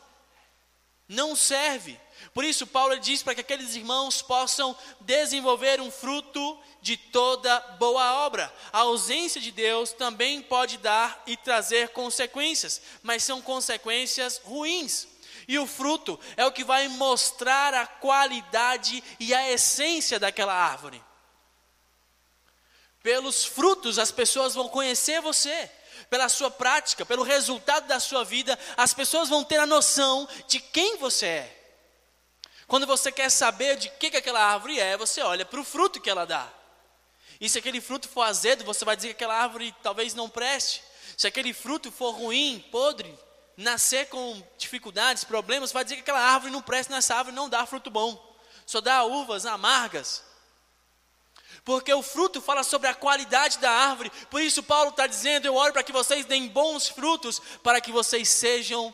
não 1.07 1.35
serve. 1.35 1.97
Por 2.33 2.43
isso, 2.43 2.67
Paulo 2.67 2.99
diz 2.99 3.23
para 3.23 3.35
que 3.35 3.41
aqueles 3.41 3.75
irmãos 3.75 4.21
possam 4.21 4.77
desenvolver 5.01 5.79
um 5.79 5.89
fruto 5.89 6.59
de 6.81 6.97
toda 6.97 7.59
boa 7.79 8.25
obra. 8.25 8.53
A 8.73 8.79
ausência 8.79 9.39
de 9.39 9.51
Deus 9.51 9.93
também 9.93 10.41
pode 10.41 10.77
dar 10.77 11.23
e 11.25 11.37
trazer 11.37 11.89
consequências, 11.89 12.81
mas 13.01 13.23
são 13.23 13.41
consequências 13.41 14.41
ruins. 14.43 15.07
E 15.47 15.57
o 15.57 15.65
fruto 15.65 16.19
é 16.35 16.45
o 16.45 16.51
que 16.51 16.63
vai 16.63 16.87
mostrar 16.89 17.73
a 17.73 17.87
qualidade 17.87 19.03
e 19.19 19.33
a 19.33 19.49
essência 19.51 20.19
daquela 20.19 20.53
árvore. 20.53 21.01
Pelos 23.01 23.45
frutos 23.45 23.97
as 23.97 24.11
pessoas 24.11 24.53
vão 24.53 24.67
conhecer 24.67 25.21
você 25.21 25.71
pela 26.09 26.29
sua 26.29 26.49
prática, 26.49 27.05
pelo 27.05 27.23
resultado 27.23 27.87
da 27.87 27.99
sua 27.99 28.23
vida, 28.23 28.57
as 28.75 28.93
pessoas 28.93 29.29
vão 29.29 29.43
ter 29.43 29.57
a 29.57 29.65
noção 29.65 30.27
de 30.47 30.59
quem 30.59 30.97
você 30.97 31.25
é. 31.25 31.57
Quando 32.65 32.85
você 32.85 33.11
quer 33.11 33.29
saber 33.29 33.77
de 33.77 33.89
que, 33.89 34.11
que 34.11 34.17
aquela 34.17 34.41
árvore 34.41 34.79
é, 34.79 34.97
você 34.97 35.21
olha 35.21 35.45
para 35.45 35.59
o 35.59 35.63
fruto 35.63 36.01
que 36.01 36.09
ela 36.09 36.25
dá. 36.25 36.51
E 37.39 37.47
se 37.47 37.59
aquele 37.59 37.79
fruto 37.79 38.09
for 38.09 38.23
azedo, 38.23 38.63
você 38.63 38.83
vai 38.83 38.95
dizer 38.95 39.09
que 39.09 39.13
aquela 39.13 39.35
árvore 39.41 39.73
talvez 39.81 40.13
não 40.13 40.29
preste. 40.29 40.83
Se 41.15 41.27
aquele 41.27 41.53
fruto 41.53 41.91
for 41.91 42.11
ruim, 42.11 42.63
podre, 42.71 43.17
nascer 43.57 44.07
com 44.07 44.41
dificuldades, 44.55 45.23
problemas, 45.23 45.71
vai 45.71 45.83
dizer 45.83 45.95
que 45.95 46.01
aquela 46.01 46.21
árvore 46.21 46.51
não 46.51 46.61
presta, 46.61 46.93
nessa 46.93 47.15
árvore 47.15 47.35
não 47.35 47.49
dá 47.49 47.65
fruto 47.65 47.89
bom. 47.89 48.23
Só 48.67 48.79
dá 48.79 49.03
uvas 49.03 49.45
amargas. 49.45 50.23
Porque 51.65 51.91
o 51.91 52.03
fruto 52.03 52.39
fala 52.39 52.63
sobre 52.63 52.87
a 52.87 52.93
qualidade 52.93 53.57
da 53.57 53.71
árvore. 53.71 54.11
Por 54.29 54.41
isso, 54.41 54.61
Paulo 54.63 54.91
está 54.91 55.07
dizendo: 55.07 55.45
Eu 55.45 55.55
oro 55.55 55.73
para 55.73 55.83
que 55.83 55.91
vocês 55.91 56.25
deem 56.25 56.47
bons 56.47 56.87
frutos, 56.87 57.41
para 57.63 57.81
que 57.81 57.91
vocês 57.91 58.29
sejam 58.29 58.93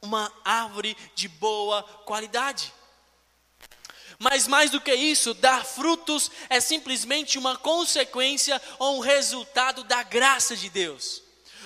uma 0.00 0.32
árvore 0.44 0.96
de 1.14 1.28
boa 1.28 1.82
qualidade. 2.04 2.72
Mas 4.18 4.46
mais 4.46 4.70
do 4.70 4.80
que 4.80 4.94
isso, 4.94 5.34
dar 5.34 5.64
frutos 5.64 6.30
é 6.48 6.60
simplesmente 6.60 7.38
uma 7.38 7.56
consequência 7.56 8.60
ou 8.78 8.96
um 8.96 9.00
resultado 9.00 9.84
da 9.84 10.02
graça 10.02 10.56
de 10.56 10.68
Deus. 10.68 11.22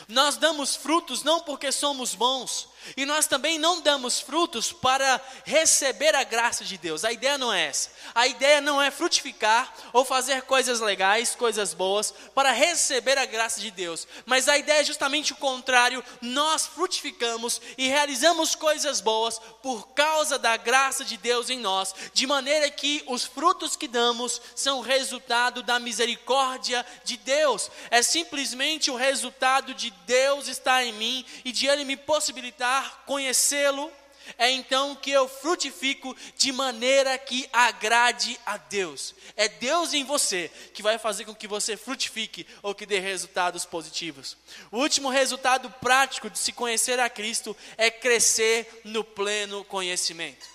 Nós 0.08 0.36
damos 0.36 0.76
frutos 0.76 1.22
não 1.22 1.40
porque 1.40 1.72
somos 1.72 2.14
bons, 2.14 2.68
e 2.96 3.04
nós 3.04 3.26
também 3.26 3.58
não 3.58 3.80
damos 3.80 4.20
frutos 4.20 4.72
para 4.72 5.20
receber 5.44 6.14
a 6.14 6.24
graça 6.24 6.64
de 6.64 6.76
Deus. 6.76 7.04
A 7.04 7.12
ideia 7.12 7.38
não 7.38 7.52
é 7.52 7.66
essa. 7.66 7.90
A 8.14 8.26
ideia 8.26 8.60
não 8.60 8.80
é 8.80 8.90
frutificar 8.90 9.72
ou 9.92 10.04
fazer 10.04 10.42
coisas 10.42 10.80
legais, 10.80 11.34
coisas 11.34 11.74
boas, 11.74 12.12
para 12.34 12.52
receber 12.52 13.18
a 13.18 13.24
graça 13.24 13.60
de 13.60 13.70
Deus. 13.70 14.06
Mas 14.26 14.48
a 14.48 14.58
ideia 14.58 14.80
é 14.80 14.84
justamente 14.84 15.32
o 15.32 15.36
contrário. 15.36 16.04
Nós 16.20 16.66
frutificamos 16.66 17.60
e 17.78 17.88
realizamos 17.88 18.54
coisas 18.54 19.00
boas 19.00 19.38
por 19.62 19.88
causa 19.88 20.38
da 20.38 20.56
graça 20.56 21.04
de 21.04 21.16
Deus 21.16 21.50
em 21.50 21.58
nós, 21.58 21.94
de 22.12 22.26
maneira 22.26 22.70
que 22.70 23.02
os 23.06 23.24
frutos 23.24 23.76
que 23.76 23.88
damos 23.88 24.40
são 24.54 24.80
resultado 24.80 25.62
da 25.62 25.78
misericórdia 25.78 26.84
de 27.04 27.16
Deus. 27.16 27.70
É 27.90 28.02
simplesmente 28.02 28.90
o 28.90 28.96
resultado 28.96 29.74
de 29.74 29.90
Deus 30.06 30.48
estar 30.48 30.84
em 30.84 30.92
mim 30.92 31.24
e 31.44 31.52
de 31.52 31.66
Ele 31.66 31.84
me 31.84 31.96
possibilitar 31.96 32.73
conhecê-lo, 33.06 33.90
é 34.38 34.50
então 34.50 34.94
que 34.94 35.10
eu 35.10 35.28
frutifico 35.28 36.16
de 36.36 36.50
maneira 36.50 37.16
que 37.18 37.48
agrade 37.52 38.38
a 38.46 38.56
Deus. 38.56 39.14
É 39.36 39.48
Deus 39.48 39.92
em 39.92 40.04
você 40.04 40.50
que 40.72 40.82
vai 40.82 40.98
fazer 40.98 41.24
com 41.24 41.34
que 41.34 41.46
você 41.46 41.76
frutifique 41.76 42.46
ou 42.62 42.74
que 42.74 42.86
dê 42.86 42.98
resultados 42.98 43.64
positivos. 43.64 44.36
O 44.70 44.78
último 44.78 45.10
resultado 45.10 45.70
prático 45.70 46.30
de 46.30 46.38
se 46.38 46.52
conhecer 46.52 46.98
a 46.98 47.10
Cristo 47.10 47.56
é 47.76 47.90
crescer 47.90 48.80
no 48.84 49.04
pleno 49.04 49.64
conhecimento. 49.64 50.46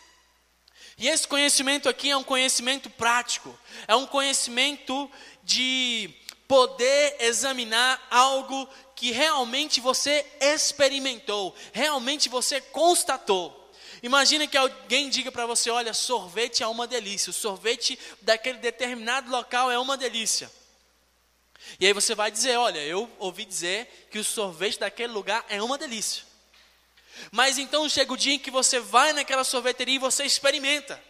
E 0.98 1.08
esse 1.08 1.28
conhecimento 1.28 1.88
aqui 1.88 2.10
é 2.10 2.18
um 2.18 2.24
conhecimento 2.24 2.90
prático, 2.90 3.58
é 3.88 3.96
um 3.96 4.06
conhecimento 4.06 5.10
de 5.44 6.14
poder 6.46 7.16
examinar 7.20 8.06
algo 8.10 8.68
que 9.00 9.12
realmente 9.12 9.80
você 9.80 10.26
experimentou, 10.42 11.56
realmente 11.72 12.28
você 12.28 12.60
constatou. 12.60 13.72
Imagina 14.04 14.46
que 14.46 14.58
alguém 14.58 15.10
diga 15.10 15.32
para 15.32 15.46
você: 15.46 15.70
olha, 15.70 15.94
sorvete 15.94 16.64
é 16.64 16.68
uma 16.68 16.86
delícia, 16.86 17.30
o 17.30 17.34
sorvete 17.34 17.98
daquele 18.22 18.58
determinado 18.58 19.32
local 19.32 19.72
é 19.72 19.80
uma 19.80 19.96
delícia. 19.96 20.52
E 21.80 21.88
aí 21.88 21.94
você 21.94 22.14
vai 22.14 22.30
dizer: 22.30 22.58
olha, 22.58 22.80
eu 22.80 23.10
ouvi 23.20 23.46
dizer 23.46 24.10
que 24.12 24.20
o 24.20 24.24
sorvete 24.24 24.80
daquele 24.80 25.14
lugar 25.14 25.46
é 25.48 25.64
uma 25.64 25.78
delícia. 25.78 26.26
Mas 27.32 27.58
então 27.58 27.88
chega 27.88 28.12
o 28.12 28.18
dia 28.18 28.34
em 28.34 28.40
que 28.40 28.52
você 28.52 28.82
vai 28.82 29.14
naquela 29.14 29.46
sorveteria 29.46 29.96
e 29.96 30.00
você 30.00 30.26
experimenta. 30.26 31.02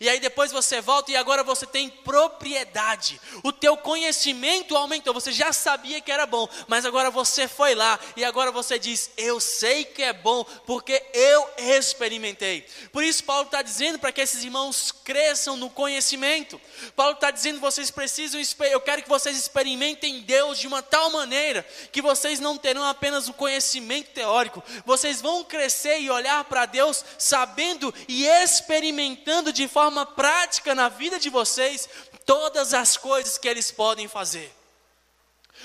E 0.00 0.08
aí 0.08 0.20
depois 0.20 0.52
você 0.52 0.80
volta 0.80 1.10
e 1.10 1.16
agora 1.16 1.42
você 1.42 1.66
tem 1.66 1.88
propriedade. 1.88 3.20
O 3.42 3.52
teu 3.52 3.76
conhecimento 3.76 4.76
aumentou. 4.76 5.12
Você 5.12 5.32
já 5.32 5.52
sabia 5.52 6.00
que 6.00 6.12
era 6.12 6.26
bom, 6.26 6.48
mas 6.68 6.84
agora 6.84 7.10
você 7.10 7.48
foi 7.48 7.74
lá 7.74 7.98
e 8.16 8.24
agora 8.24 8.52
você 8.52 8.78
diz: 8.78 9.10
Eu 9.16 9.40
sei 9.40 9.84
que 9.84 10.02
é 10.02 10.12
bom 10.12 10.44
porque 10.66 11.02
eu 11.12 11.48
experimentei. 11.56 12.66
Por 12.92 13.02
isso 13.02 13.24
Paulo 13.24 13.46
está 13.46 13.62
dizendo 13.62 13.98
para 13.98 14.12
que 14.12 14.20
esses 14.20 14.44
irmãos 14.44 14.92
cresçam 14.92 15.56
no 15.56 15.68
conhecimento. 15.68 16.60
Paulo 16.94 17.14
está 17.14 17.30
dizendo: 17.30 17.60
vocês 17.60 17.90
precisam, 17.90 18.40
eu 18.70 18.80
quero 18.80 19.02
que 19.02 19.08
vocês 19.08 19.36
experimentem 19.36 20.20
Deus 20.20 20.58
de 20.58 20.66
uma 20.66 20.82
tal 20.82 21.10
maneira 21.10 21.66
que 21.90 22.00
vocês 22.00 22.38
não 22.38 22.56
terão 22.56 22.84
apenas 22.84 23.28
o 23.28 23.32
conhecimento 23.32 24.10
teórico. 24.10 24.62
Vocês 24.84 25.20
vão 25.20 25.42
crescer 25.42 26.00
e 26.00 26.10
olhar 26.10 26.44
para 26.44 26.66
Deus 26.66 27.04
sabendo 27.18 27.92
e 28.06 28.26
experimentando 28.26 29.52
de 29.52 29.66
forma 29.66 29.87
forma 29.88 30.04
prática 30.04 30.74
na 30.74 30.90
vida 30.90 31.18
de 31.18 31.30
vocês 31.30 31.88
todas 32.26 32.74
as 32.74 32.98
coisas 32.98 33.38
que 33.38 33.48
eles 33.48 33.70
podem 33.70 34.06
fazer. 34.06 34.54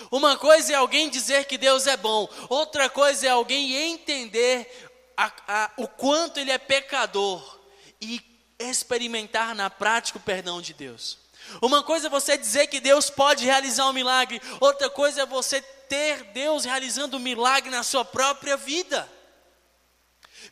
Uma 0.09 0.37
coisa 0.37 0.71
é 0.71 0.75
alguém 0.75 1.09
dizer 1.09 1.43
que 1.45 1.57
Deus 1.57 1.87
é 1.87 1.97
bom, 1.97 2.27
outra 2.47 2.89
coisa 2.89 3.27
é 3.27 3.29
alguém 3.29 3.75
entender 3.91 4.89
a, 5.17 5.31
a, 5.47 5.71
o 5.75 5.87
quanto 5.89 6.39
ele 6.39 6.51
é 6.51 6.57
pecador 6.57 7.59
e 7.99 8.21
experimentar 8.57 9.53
na 9.53 9.69
prática 9.69 10.17
o 10.17 10.21
perdão 10.21 10.61
de 10.61 10.73
Deus. 10.73 11.17
Uma 11.61 11.83
coisa 11.83 12.07
é 12.07 12.09
você 12.09 12.37
dizer 12.37 12.67
que 12.67 12.79
Deus 12.79 13.09
pode 13.09 13.43
realizar 13.43 13.89
um 13.89 13.93
milagre, 13.93 14.41
outra 14.61 14.89
coisa 14.89 15.23
é 15.23 15.25
você 15.25 15.61
ter 15.61 16.23
Deus 16.31 16.63
realizando 16.63 17.17
um 17.17 17.19
milagre 17.19 17.69
na 17.69 17.83
sua 17.83 18.05
própria 18.05 18.55
vida. 18.55 19.07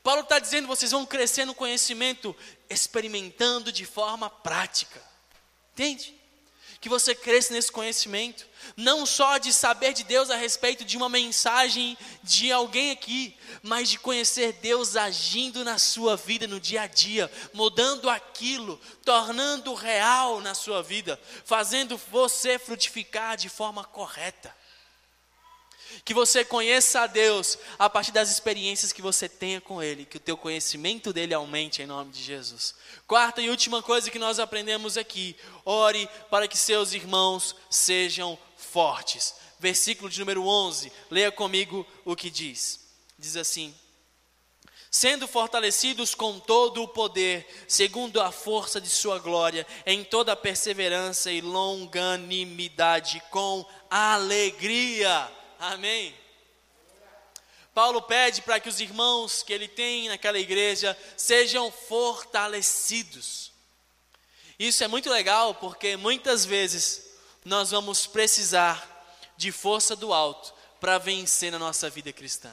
Paulo 0.04 0.22
está 0.22 0.40
dizendo: 0.40 0.68
vocês 0.68 0.92
vão 0.92 1.06
crescer 1.06 1.46
no 1.46 1.54
conhecimento, 1.54 2.36
experimentando 2.70 3.72
de 3.72 3.86
forma 3.86 4.30
prática. 4.30 5.02
Entende? 5.74 6.16
Que 6.80 6.90
você 6.90 7.14
cresça 7.14 7.54
nesse 7.54 7.72
conhecimento, 7.72 8.48
não 8.76 9.06
só 9.06 9.38
de 9.38 9.54
saber 9.54 9.94
de 9.94 10.04
Deus 10.04 10.32
a 10.32 10.36
respeito 10.36 10.84
de 10.84 10.98
uma 10.98 11.08
mensagem 11.08 11.96
de 12.24 12.52
alguém 12.52 12.90
aqui, 12.90 13.38
mas 13.62 13.88
de 13.88 14.00
conhecer 14.00 14.54
Deus 14.54 14.96
agindo 14.96 15.64
na 15.64 15.78
sua 15.78 16.18
vida 16.18 16.48
no 16.48 16.60
dia 16.60 16.82
a 16.82 16.88
dia, 16.88 17.32
mudando 17.54 18.10
aquilo, 18.10 18.82
tornando 19.06 19.76
real 19.76 20.42
na 20.42 20.56
sua 20.56 20.82
vida, 20.82 21.22
fazendo 21.46 21.98
você 22.10 22.58
frutificar 22.58 23.38
de 23.38 23.48
forma 23.48 23.84
correta. 23.84 24.61
Que 26.04 26.14
você 26.14 26.44
conheça 26.44 27.02
a 27.02 27.08
Deus 27.08 27.58
a 27.78 27.90
partir 27.90 28.12
das 28.12 28.32
experiências 28.32 28.92
que 28.92 29.02
você 29.02 29.30
tenha 29.30 29.62
com 29.62 29.82
Ele, 29.82 30.06
que 30.06 30.18
o 30.18 30.20
teu 30.20 30.36
conhecimento 30.36 31.14
dele 31.14 31.34
aumente 31.34 31.82
em 31.82 31.86
nome 31.86 32.12
de 32.12 32.24
Jesus. 32.24 32.74
Quarta 33.08 33.42
e 33.42 33.50
última 33.50 33.84
coisa 33.84 34.10
que 34.10 34.20
nós 34.20 34.40
aprendemos 34.40 34.98
aqui: 34.98 35.36
ore 35.64 36.10
para 36.30 36.48
que 36.48 36.58
seus 36.58 36.94
irmãos 36.94 37.56
sejam 37.70 38.38
fortes. 38.58 39.36
Versículo 39.60 40.10
de 40.10 40.20
número 40.20 40.46
11, 40.48 40.92
leia 41.10 41.32
comigo 41.32 41.86
o 42.04 42.16
que 42.16 42.32
diz. 42.32 42.80
Diz 43.18 43.36
assim: 43.36 43.76
sendo 44.92 45.26
fortalecidos 45.26 46.14
com 46.14 46.38
todo 46.38 46.84
o 46.84 46.88
poder, 46.88 47.48
segundo 47.66 48.20
a 48.20 48.30
força 48.30 48.82
de 48.82 48.90
sua 48.90 49.20
glória, 49.20 49.66
em 49.86 50.04
toda 50.04 50.36
perseverança 50.36 51.32
e 51.32 51.40
longanimidade, 51.40 53.24
com 53.32 53.66
alegria 53.90 55.32
Amém. 55.62 56.12
Paulo 57.72 58.02
pede 58.02 58.42
para 58.42 58.60
que 58.60 58.68
os 58.68 58.80
irmãos 58.80 59.44
que 59.44 59.54
ele 59.54 59.68
tem 59.68 60.10
naquela 60.10 60.40
igreja 60.40 60.98
sejam 61.16 61.72
fortalecidos. 61.72 63.52
Isso 64.58 64.84
é 64.84 64.88
muito 64.88 65.08
legal 65.08 65.54
porque 65.54 65.96
muitas 65.96 66.46
vezes 66.46 67.12
nós 67.46 67.70
vamos 67.70 68.08
precisar 68.08 69.06
de 69.38 69.52
força 69.52 69.96
do 69.96 70.12
alto 70.12 70.52
para 70.80 70.98
vencer 70.98 71.52
na 71.52 71.60
nossa 71.60 71.92
vida 71.92 72.12
cristã. 72.12 72.52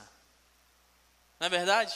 Não 1.41 1.47
é 1.47 1.51
verdade? 1.51 1.95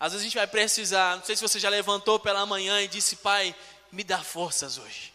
Às 0.00 0.14
vezes 0.14 0.24
a 0.24 0.28
gente 0.28 0.36
vai 0.36 0.48
precisar, 0.48 1.16
não 1.16 1.24
sei 1.24 1.36
se 1.36 1.42
você 1.42 1.60
já 1.60 1.68
levantou 1.68 2.18
pela 2.18 2.44
manhã 2.44 2.82
e 2.82 2.88
disse, 2.88 3.14
Pai, 3.14 3.54
me 3.92 4.02
dá 4.02 4.18
forças 4.18 4.78
hoje. 4.78 5.12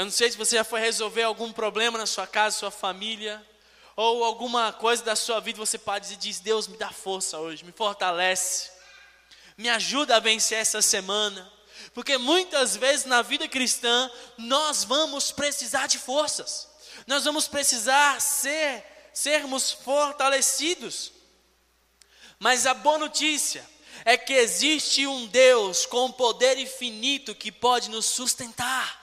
Eu 0.00 0.06
não 0.06 0.10
sei 0.10 0.30
se 0.30 0.38
você 0.38 0.56
já 0.56 0.64
foi 0.64 0.80
resolver 0.80 1.24
algum 1.24 1.52
problema 1.52 1.98
na 1.98 2.06
sua 2.06 2.26
casa, 2.26 2.56
sua 2.56 2.70
família, 2.70 3.46
ou 3.94 4.24
alguma 4.24 4.72
coisa 4.72 5.04
da 5.04 5.14
sua 5.14 5.40
vida, 5.40 5.58
você 5.58 5.76
pode 5.76 6.10
e 6.10 6.16
diz: 6.16 6.40
Deus, 6.40 6.66
me 6.66 6.78
dá 6.78 6.90
força 6.90 7.38
hoje, 7.38 7.66
me 7.66 7.70
fortalece, 7.70 8.70
me 9.58 9.68
ajuda 9.68 10.16
a 10.16 10.18
vencer 10.18 10.56
essa 10.56 10.80
semana. 10.80 11.52
Porque 11.92 12.16
muitas 12.16 12.74
vezes 12.74 13.04
na 13.04 13.20
vida 13.20 13.46
cristã 13.46 14.10
nós 14.38 14.84
vamos 14.84 15.32
precisar 15.32 15.86
de 15.86 15.98
forças, 15.98 16.66
nós 17.06 17.26
vamos 17.26 17.46
precisar 17.46 18.22
ser, 18.22 18.82
sermos 19.12 19.70
fortalecidos. 19.70 21.12
Mas 22.38 22.66
a 22.66 22.72
boa 22.72 22.96
notícia 22.96 23.68
é 24.06 24.16
que 24.16 24.32
existe 24.32 25.06
um 25.06 25.26
Deus 25.26 25.84
com 25.84 26.10
poder 26.10 26.56
infinito 26.56 27.34
que 27.34 27.52
pode 27.52 27.90
nos 27.90 28.06
sustentar 28.06 28.99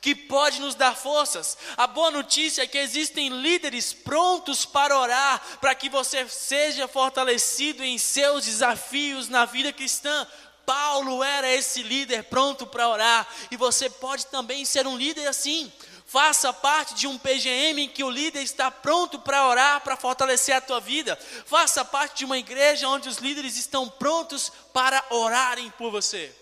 que 0.00 0.14
pode 0.14 0.60
nos 0.60 0.74
dar 0.74 0.96
forças. 0.96 1.56
A 1.76 1.86
boa 1.86 2.10
notícia 2.10 2.62
é 2.62 2.66
que 2.66 2.78
existem 2.78 3.28
líderes 3.28 3.92
prontos 3.92 4.64
para 4.64 4.98
orar, 4.98 5.40
para 5.60 5.74
que 5.74 5.88
você 5.88 6.28
seja 6.28 6.88
fortalecido 6.88 7.84
em 7.84 7.98
seus 7.98 8.44
desafios 8.44 9.28
na 9.28 9.44
vida 9.44 9.72
cristã. 9.72 10.26
Paulo 10.64 11.24
era 11.24 11.50
esse 11.50 11.82
líder 11.82 12.24
pronto 12.24 12.66
para 12.66 12.88
orar, 12.88 13.26
e 13.50 13.56
você 13.56 13.88
pode 13.88 14.26
também 14.26 14.64
ser 14.64 14.86
um 14.86 14.96
líder 14.96 15.26
assim. 15.26 15.72
Faça 16.08 16.54
parte 16.54 16.94
de 16.94 17.06
um 17.06 17.18
PGM 17.18 17.82
em 17.82 17.88
que 17.88 18.02
o 18.02 18.08
líder 18.08 18.42
está 18.42 18.70
pronto 18.70 19.18
para 19.18 19.46
orar, 19.46 19.82
para 19.82 19.94
fortalecer 19.94 20.56
a 20.56 20.60
tua 20.60 20.80
vida. 20.80 21.18
Faça 21.44 21.84
parte 21.84 22.18
de 22.18 22.24
uma 22.24 22.38
igreja 22.38 22.88
onde 22.88 23.10
os 23.10 23.18
líderes 23.18 23.58
estão 23.58 23.86
prontos 23.86 24.50
para 24.72 25.04
orarem 25.10 25.70
por 25.72 25.90
você. 25.90 26.34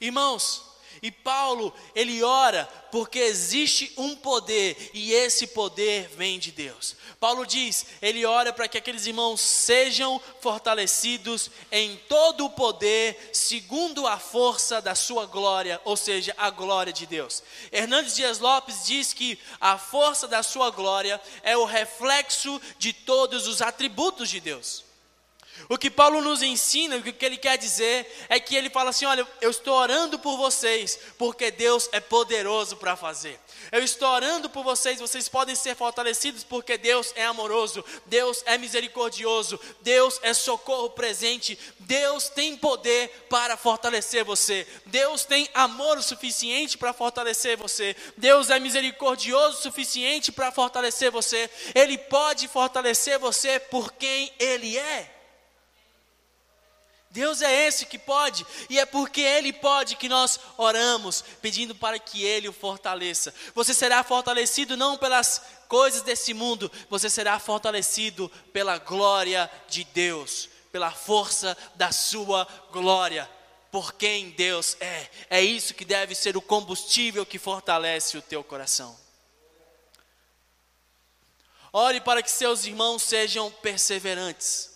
Irmãos, 0.00 0.69
E 1.02 1.10
Paulo, 1.10 1.72
ele 1.94 2.22
ora 2.22 2.68
porque 2.92 3.18
existe 3.18 3.92
um 3.96 4.14
poder 4.16 4.90
e 4.92 5.12
esse 5.12 5.46
poder 5.48 6.08
vem 6.08 6.38
de 6.38 6.52
Deus. 6.52 6.96
Paulo 7.18 7.46
diz, 7.46 7.86
ele 8.02 8.26
ora 8.26 8.52
para 8.52 8.68
que 8.68 8.78
aqueles 8.78 9.06
irmãos 9.06 9.40
sejam 9.40 10.20
fortalecidos 10.40 11.50
em 11.70 11.96
todo 12.08 12.44
o 12.44 12.50
poder, 12.50 13.30
segundo 13.32 14.06
a 14.06 14.18
força 14.18 14.80
da 14.80 14.94
sua 14.94 15.26
glória, 15.26 15.80
ou 15.84 15.96
seja, 15.96 16.34
a 16.36 16.50
glória 16.50 16.92
de 16.92 17.06
Deus. 17.06 17.42
Hernandes 17.72 18.16
Dias 18.16 18.38
Lopes 18.38 18.84
diz 18.86 19.12
que 19.12 19.38
a 19.60 19.78
força 19.78 20.26
da 20.26 20.42
sua 20.42 20.70
glória 20.70 21.20
é 21.42 21.56
o 21.56 21.64
reflexo 21.64 22.60
de 22.78 22.92
todos 22.92 23.46
os 23.46 23.62
atributos 23.62 24.28
de 24.28 24.40
Deus. 24.40 24.89
O 25.68 25.78
que 25.78 25.90
Paulo 25.90 26.20
nos 26.20 26.42
ensina, 26.42 26.96
o 26.96 27.02
que 27.02 27.24
ele 27.24 27.36
quer 27.36 27.56
dizer, 27.58 28.26
é 28.28 28.40
que 28.40 28.56
ele 28.56 28.70
fala 28.70 28.90
assim: 28.90 29.04
olha, 29.04 29.26
eu 29.40 29.50
estou 29.50 29.74
orando 29.74 30.18
por 30.18 30.36
vocês, 30.36 30.98
porque 31.18 31.50
Deus 31.50 31.88
é 31.92 32.00
poderoso 32.00 32.76
para 32.76 32.96
fazer. 32.96 33.38
Eu 33.70 33.82
estou 33.82 34.08
orando 34.08 34.50
por 34.50 34.64
vocês, 34.64 34.98
vocês 34.98 35.28
podem 35.28 35.54
ser 35.54 35.76
fortalecidos, 35.76 36.42
porque 36.42 36.76
Deus 36.76 37.12
é 37.14 37.24
amoroso, 37.24 37.84
Deus 38.06 38.42
é 38.46 38.58
misericordioso, 38.58 39.60
Deus 39.80 40.18
é 40.22 40.34
socorro 40.34 40.90
presente, 40.90 41.58
Deus 41.78 42.28
tem 42.28 42.56
poder 42.56 43.26
para 43.28 43.56
fortalecer 43.56 44.24
você, 44.24 44.66
Deus 44.86 45.24
tem 45.24 45.48
amor 45.54 45.98
o 45.98 46.02
suficiente 46.02 46.76
para 46.76 46.92
fortalecer 46.92 47.56
você, 47.56 47.96
Deus 48.16 48.50
é 48.50 48.58
misericordioso 48.58 49.58
o 49.58 49.62
suficiente 49.62 50.32
para 50.32 50.50
fortalecer 50.50 51.10
você, 51.10 51.48
Ele 51.74 51.96
pode 51.96 52.48
fortalecer 52.48 53.18
você 53.18 53.58
por 53.58 53.92
quem 53.92 54.32
Ele 54.38 54.76
é. 54.76 55.19
Deus 57.10 57.42
é 57.42 57.66
esse 57.66 57.86
que 57.86 57.98
pode, 57.98 58.46
e 58.68 58.78
é 58.78 58.86
porque 58.86 59.20
Ele 59.20 59.52
pode 59.52 59.96
que 59.96 60.08
nós 60.08 60.38
oramos, 60.56 61.24
pedindo 61.42 61.74
para 61.74 61.98
que 61.98 62.22
Ele 62.22 62.48
o 62.48 62.52
fortaleça. 62.52 63.34
Você 63.52 63.74
será 63.74 64.04
fortalecido 64.04 64.76
não 64.76 64.96
pelas 64.96 65.42
coisas 65.66 66.02
desse 66.02 66.32
mundo, 66.32 66.70
você 66.88 67.10
será 67.10 67.36
fortalecido 67.40 68.30
pela 68.52 68.78
glória 68.78 69.50
de 69.68 69.82
Deus, 69.82 70.48
pela 70.70 70.92
força 70.92 71.58
da 71.74 71.90
Sua 71.90 72.46
glória, 72.70 73.28
por 73.72 73.94
quem 73.94 74.30
Deus 74.30 74.76
é. 74.78 75.08
É 75.28 75.42
isso 75.42 75.74
que 75.74 75.84
deve 75.84 76.14
ser 76.14 76.36
o 76.36 76.42
combustível 76.42 77.26
que 77.26 77.40
fortalece 77.40 78.18
o 78.18 78.22
teu 78.22 78.44
coração. 78.44 78.96
Ore 81.72 82.00
para 82.00 82.22
que 82.22 82.30
seus 82.30 82.64
irmãos 82.64 83.02
sejam 83.02 83.50
perseverantes. 83.50 84.69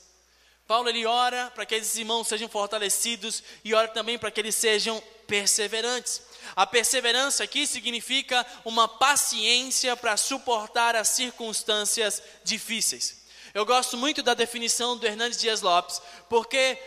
Paulo 0.67 0.89
ele 0.89 1.05
ora 1.05 1.51
para 1.55 1.67
que 1.67 1.75
esses 1.75 1.97
irmãos 1.97 2.27
sejam 2.27 2.49
fortalecidos 2.49 3.43
e 3.63 3.75
ora 3.75 3.89
também 3.89 4.19
para 4.19 4.31
que 4.31 4.41
eles 4.41 4.55
sejam 4.55 5.03
perseverantes. 5.27 6.23
A 6.57 6.67
perseverança 6.67 7.45
aqui 7.45 7.67
significa 7.67 8.47
uma 8.65 8.89
paciência 8.89 9.97
para 9.97 10.17
suportar 10.17 10.97
as 10.97 11.09
circunstâncias 11.09 12.23
difíceis. 12.43 13.25
Eu 13.53 13.65
gosto 13.65 13.97
muito 13.97 14.23
da 14.23 14.35
definição 14.35 14.97
do 14.97 15.07
Hernandes 15.07 15.39
Dias 15.39 15.61
Lopes, 15.61 16.01
porque 16.29 16.79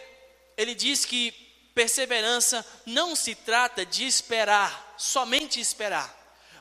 ele 0.57 0.73
diz 0.73 1.05
que 1.05 1.32
perseverança 1.73 2.65
não 2.86 3.15
se 3.15 3.36
trata 3.36 3.86
de 3.86 4.05
esperar, 4.05 4.95
somente 4.97 5.59
esperar, 5.59 6.16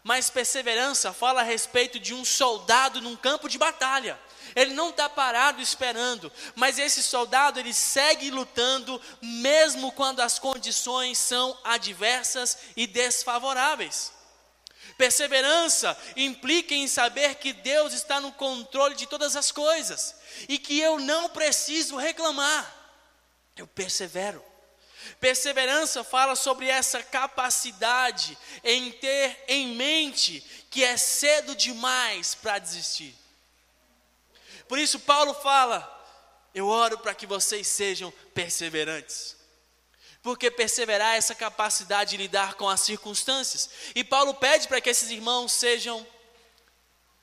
mas 0.06 0.30
perseverança 0.30 1.12
fala 1.12 1.40
a 1.40 1.44
respeito 1.44 1.98
de 1.98 2.14
um 2.14 2.24
soldado 2.24 3.00
num 3.00 3.16
campo 3.16 3.48
de 3.48 3.58
batalha. 3.58 4.16
Ele 4.54 4.72
não 4.72 4.90
está 4.90 5.08
parado 5.08 5.60
esperando, 5.60 6.30
mas 6.54 6.78
esse 6.78 7.02
soldado 7.02 7.58
ele 7.58 7.74
segue 7.74 8.30
lutando, 8.30 9.02
mesmo 9.20 9.90
quando 9.90 10.20
as 10.20 10.38
condições 10.38 11.18
são 11.18 11.58
adversas 11.64 12.56
e 12.76 12.86
desfavoráveis. 12.86 14.12
Perseverança 14.96 15.98
implica 16.14 16.72
em 16.72 16.86
saber 16.86 17.34
que 17.34 17.52
Deus 17.52 17.92
está 17.92 18.20
no 18.20 18.30
controle 18.30 18.94
de 18.94 19.08
todas 19.08 19.34
as 19.34 19.50
coisas 19.50 20.14
e 20.48 20.56
que 20.56 20.78
eu 20.78 21.00
não 21.00 21.28
preciso 21.30 21.96
reclamar, 21.96 22.72
eu 23.56 23.66
persevero. 23.66 24.40
Perseverança 25.20 26.04
fala 26.04 26.34
sobre 26.34 26.68
essa 26.68 27.02
capacidade 27.02 28.36
em 28.62 28.92
ter 28.92 29.44
em 29.48 29.74
mente 29.74 30.40
que 30.70 30.84
é 30.84 30.96
cedo 30.96 31.54
demais 31.54 32.34
para 32.34 32.58
desistir. 32.58 33.14
Por 34.68 34.78
isso, 34.78 35.00
Paulo 35.00 35.34
fala: 35.34 35.90
Eu 36.54 36.66
oro 36.66 36.98
para 36.98 37.14
que 37.14 37.26
vocês 37.26 37.66
sejam 37.66 38.12
perseverantes. 38.34 39.36
Porque 40.22 40.50
perseverar 40.50 41.14
é 41.14 41.18
essa 41.18 41.34
capacidade 41.34 42.10
de 42.10 42.16
lidar 42.16 42.54
com 42.54 42.68
as 42.68 42.80
circunstâncias. 42.80 43.70
E 43.94 44.02
Paulo 44.02 44.34
pede 44.34 44.66
para 44.66 44.80
que 44.80 44.90
esses 44.90 45.08
irmãos 45.08 45.52
sejam 45.52 46.04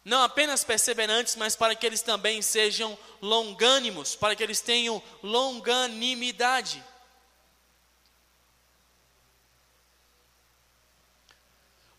não 0.06 0.22
apenas 0.22 0.64
perseverantes, 0.64 1.36
mas 1.36 1.56
para 1.56 1.76
que 1.76 1.86
eles 1.86 2.02
também 2.02 2.42
sejam 2.42 2.98
longânimos, 3.22 4.16
para 4.16 4.36
que 4.36 4.44
eles 4.44 4.60
tenham 4.60 5.02
longanimidade. 5.22 6.84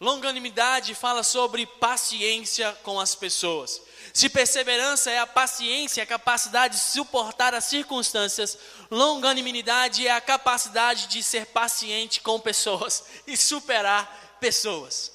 Longanimidade 0.01 0.95
fala 0.95 1.23
sobre 1.23 1.67
paciência 1.67 2.77
com 2.83 2.99
as 2.99 3.15
pessoas. 3.15 3.81
Se 4.13 4.29
perseverança 4.29 5.11
é 5.11 5.19
a 5.19 5.27
paciência, 5.27 6.03
a 6.03 6.07
capacidade 6.07 6.75
de 6.75 6.83
suportar 6.83 7.55
as 7.55 7.65
circunstâncias, 7.65 8.59
longanimidade 8.91 10.07
é 10.07 10.11
a 10.11 10.21
capacidade 10.21 11.07
de 11.07 11.23
ser 11.23 11.47
paciente 11.47 12.21
com 12.21 12.39
pessoas 12.41 13.05
e 13.27 13.37
superar 13.37 14.37
pessoas. 14.41 15.13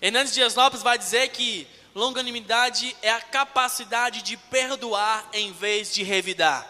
Hernandes 0.00 0.32
Dias 0.32 0.54
Lopes 0.54 0.82
vai 0.82 0.96
dizer 0.96 1.28
que 1.28 1.66
longanimidade 1.94 2.96
é 3.02 3.10
a 3.10 3.20
capacidade 3.20 4.22
de 4.22 4.36
perdoar 4.36 5.28
em 5.32 5.52
vez 5.52 5.92
de 5.92 6.02
revidar. 6.02 6.66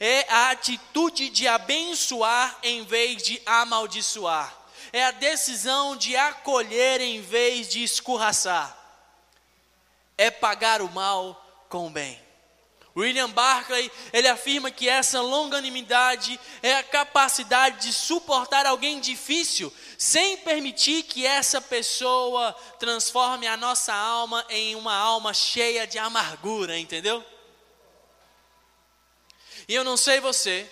É 0.00 0.26
a 0.32 0.50
atitude 0.50 1.28
de 1.28 1.46
abençoar 1.46 2.58
em 2.62 2.84
vez 2.84 3.22
de 3.22 3.40
amaldiçoar. 3.44 4.63
É 4.94 5.04
a 5.04 5.10
decisão 5.10 5.96
de 5.96 6.16
acolher 6.16 7.00
em 7.00 7.20
vez 7.20 7.68
de 7.68 7.82
escorraçar 7.82 8.82
é 10.16 10.30
pagar 10.30 10.80
o 10.80 10.90
mal 10.90 11.66
com 11.68 11.88
o 11.88 11.90
bem. 11.90 12.22
William 12.96 13.28
Barclay, 13.28 13.90
ele 14.12 14.28
afirma 14.28 14.70
que 14.70 14.88
essa 14.88 15.20
longanimidade 15.20 16.38
é 16.62 16.76
a 16.76 16.82
capacidade 16.84 17.82
de 17.82 17.92
suportar 17.92 18.66
alguém 18.66 19.00
difícil, 19.00 19.72
sem 19.98 20.36
permitir 20.36 21.02
que 21.02 21.26
essa 21.26 21.60
pessoa 21.60 22.52
transforme 22.78 23.48
a 23.48 23.56
nossa 23.56 23.92
alma 23.92 24.46
em 24.48 24.76
uma 24.76 24.94
alma 24.94 25.34
cheia 25.34 25.88
de 25.88 25.98
amargura, 25.98 26.78
entendeu? 26.78 27.24
E 29.66 29.74
eu 29.74 29.82
não 29.82 29.96
sei 29.96 30.20
você, 30.20 30.70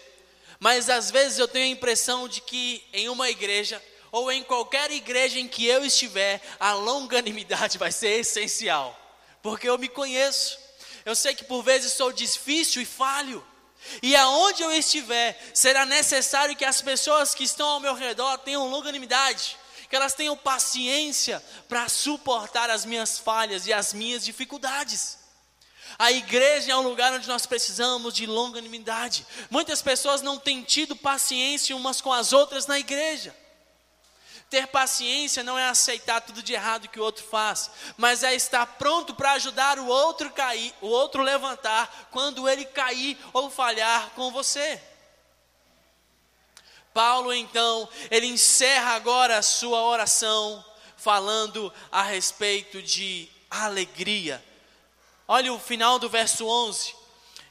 mas 0.61 0.89
às 0.89 1.11
vezes 1.11 1.41
eu 1.41 1.49
tenho 1.49 1.64
a 1.64 1.77
impressão 1.77 2.29
de 2.29 2.41
que 2.41 2.85
em 2.93 3.09
uma 3.09 3.29
igreja, 3.29 3.83
ou 4.13 4.31
em 4.31 4.45
qualquer 4.45 4.93
igreja 4.93 5.41
em 5.41 5.49
que 5.49 5.67
eu 5.67 5.85
estiver, 5.85 6.41
a 6.61 6.75
longanimidade 6.75 7.79
vai 7.79 7.91
ser 7.91 8.21
essencial 8.21 9.03
porque 9.43 9.69
eu 9.69 9.77
me 9.77 9.89
conheço. 9.89 10.59
Eu 11.05 11.17
sei 11.17 11.35
que 11.35 11.45
por 11.45 11.63
vezes 11.63 11.93
sou 11.93 12.13
difícil 12.13 12.81
e 12.81 12.87
falho. 12.87 13.45
E 14.01 14.15
aonde 14.15 14.63
eu 14.63 14.71
estiver, 14.71 15.37
será 15.53 15.85
necessário 15.85 16.55
que 16.55 16.65
as 16.65 16.81
pessoas 16.81 17.35
que 17.35 17.43
estão 17.43 17.69
ao 17.69 17.81
meu 17.81 17.95
redor 17.95 18.39
tenham 18.39 18.71
longanimidade, 18.71 19.59
que 19.91 19.97
elas 19.97 20.15
tenham 20.15 20.37
paciência 20.37 21.45
para 21.69 21.89
suportar 21.89 22.71
as 22.71 22.85
minhas 22.85 23.19
falhas 23.19 23.67
e 23.67 23.73
as 23.73 23.93
minhas 23.93 24.25
dificuldades. 24.25 25.19
A 25.99 26.13
igreja 26.13 26.73
é 26.73 26.77
um 26.77 26.83
lugar 26.83 27.13
onde 27.13 27.27
nós 27.27 27.45
precisamos 27.45 28.15
de 28.15 28.25
longanimidade. 28.25 29.27
Muitas 29.51 29.83
pessoas 29.83 30.23
não 30.23 30.39
têm 30.39 30.63
tido 30.63 30.95
paciência 30.95 31.77
umas 31.77 32.01
com 32.01 32.13
as 32.13 32.33
outras 32.33 32.67
na 32.67 32.79
igreja. 32.79 33.35
Ter 34.53 34.66
paciência 34.66 35.42
não 35.42 35.59
é 35.59 35.66
aceitar 35.66 36.20
tudo 36.20 36.42
de 36.42 36.53
errado 36.53 36.86
que 36.86 37.00
o 37.00 37.03
outro 37.03 37.24
faz, 37.24 37.70
mas 37.96 38.22
é 38.22 38.34
estar 38.34 38.66
pronto 38.66 39.14
para 39.14 39.32
ajudar 39.32 39.78
o 39.78 39.86
outro 39.86 40.30
cair, 40.30 40.74
o 40.82 40.88
outro 40.88 41.22
levantar 41.22 42.11
quando 42.11 42.46
ele 42.46 42.66
cair 42.66 43.16
ou 43.32 43.48
falhar 43.48 44.11
com 44.11 44.30
você. 44.30 44.78
Paulo 46.92 47.32
então, 47.32 47.88
ele 48.11 48.26
encerra 48.26 48.90
agora 48.90 49.38
a 49.38 49.42
sua 49.42 49.80
oração 49.84 50.62
falando 50.98 51.72
a 51.90 52.03
respeito 52.03 52.82
de 52.82 53.30
alegria. 53.50 54.44
Olha 55.26 55.50
o 55.50 55.59
final 55.59 55.98
do 55.98 56.11
verso 56.11 56.46
11. 56.46 56.94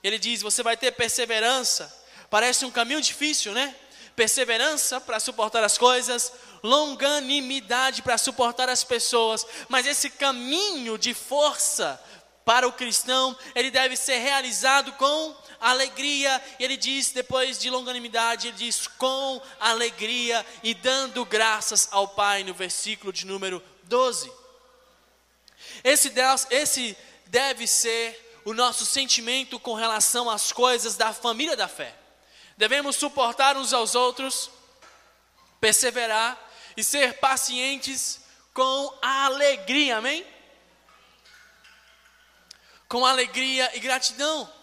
Ele 0.03 0.19
diz: 0.19 0.43
Você 0.43 0.61
vai 0.61 0.77
ter 0.77 0.91
perseverança. 0.91 1.91
Parece 2.29 2.63
um 2.63 2.69
caminho 2.69 3.01
difícil, 3.01 3.53
né? 3.53 3.75
Perseverança 4.15 5.01
para 5.01 5.19
suportar 5.19 5.63
as 5.63 5.77
coisas, 5.79 6.31
longanimidade 6.63 8.01
para 8.01 8.17
suportar 8.17 8.69
as 8.69 8.83
pessoas, 8.83 9.45
mas 9.67 9.85
esse 9.85 10.09
caminho 10.09 10.97
de 10.97 11.13
força 11.13 12.01
para 12.45 12.67
o 12.67 12.73
cristão, 12.73 13.37
ele 13.55 13.69
deve 13.69 13.95
ser 13.95 14.17
realizado 14.17 14.91
com 14.93 15.35
alegria. 15.59 16.41
E 16.59 16.63
ele 16.63 16.75
diz, 16.75 17.11
depois 17.11 17.59
de 17.59 17.69
longanimidade, 17.69 18.47
ele 18.47 18.57
diz 18.57 18.87
com 18.87 19.41
alegria 19.59 20.45
e 20.63 20.73
dando 20.73 21.23
graças 21.23 21.87
ao 21.91 22.07
Pai, 22.07 22.43
no 22.43 22.53
versículo 22.53 23.13
de 23.13 23.25
número 23.25 23.63
12. 23.83 24.31
Esse, 25.83 26.09
Deus, 26.09 26.47
esse 26.49 26.97
deve 27.27 27.67
ser 27.67 28.41
o 28.43 28.53
nosso 28.53 28.85
sentimento 28.85 29.59
com 29.59 29.73
relação 29.73 30.29
às 30.29 30.51
coisas 30.51 30.97
da 30.97 31.13
família 31.13 31.55
da 31.55 31.67
fé. 31.67 31.95
Devemos 32.57 32.95
suportar 32.95 33.55
uns 33.55 33.71
aos 33.71 33.95
outros, 33.95 34.49
perseverar 35.59 36.50
e 36.75 36.83
ser 36.83 37.19
pacientes 37.19 38.21
com 38.53 38.97
alegria, 39.01 39.97
amém? 39.97 40.25
Com 42.87 43.05
alegria 43.05 43.75
e 43.75 43.79
gratidão. 43.79 44.60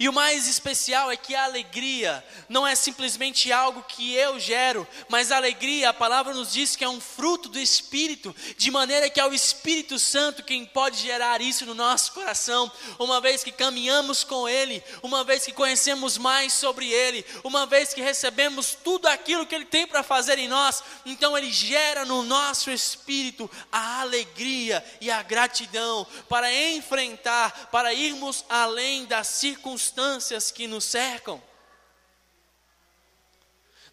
E 0.00 0.08
o 0.08 0.12
mais 0.12 0.46
especial 0.46 1.10
é 1.10 1.16
que 1.16 1.34
a 1.34 1.42
alegria 1.42 2.24
não 2.48 2.64
é 2.64 2.76
simplesmente 2.76 3.50
algo 3.50 3.82
que 3.82 4.14
eu 4.14 4.38
gero, 4.38 4.86
mas 5.08 5.32
a 5.32 5.36
alegria, 5.36 5.90
a 5.90 5.94
palavra 5.94 6.32
nos 6.32 6.52
diz 6.52 6.76
que 6.76 6.84
é 6.84 6.88
um 6.88 7.00
fruto 7.00 7.48
do 7.48 7.58
Espírito, 7.58 8.34
de 8.56 8.70
maneira 8.70 9.10
que 9.10 9.18
é 9.18 9.26
o 9.26 9.34
Espírito 9.34 9.98
Santo 9.98 10.44
quem 10.44 10.64
pode 10.64 10.98
gerar 10.98 11.40
isso 11.40 11.66
no 11.66 11.74
nosso 11.74 12.12
coração, 12.12 12.70
uma 12.96 13.20
vez 13.20 13.42
que 13.42 13.50
caminhamos 13.50 14.22
com 14.22 14.48
Ele, 14.48 14.84
uma 15.02 15.24
vez 15.24 15.44
que 15.44 15.52
conhecemos 15.52 16.16
mais 16.16 16.52
sobre 16.52 16.88
Ele, 16.88 17.26
uma 17.42 17.66
vez 17.66 17.92
que 17.92 18.00
recebemos 18.00 18.76
tudo 18.84 19.08
aquilo 19.08 19.46
que 19.46 19.54
Ele 19.54 19.64
tem 19.64 19.84
para 19.84 20.04
fazer 20.04 20.38
em 20.38 20.46
nós, 20.46 20.80
então 21.04 21.36
Ele 21.36 21.50
gera 21.50 22.04
no 22.04 22.22
nosso 22.22 22.70
espírito 22.70 23.50
a 23.72 24.02
alegria 24.02 24.84
e 25.00 25.10
a 25.10 25.24
gratidão 25.24 26.06
para 26.28 26.54
enfrentar, 26.54 27.68
para 27.72 27.92
irmos 27.92 28.44
além 28.48 29.04
das 29.04 29.26
circunstâncias 29.26 29.87
circunstâncias 29.88 30.50
que 30.50 30.66
nos 30.66 30.84
cercam. 30.84 31.42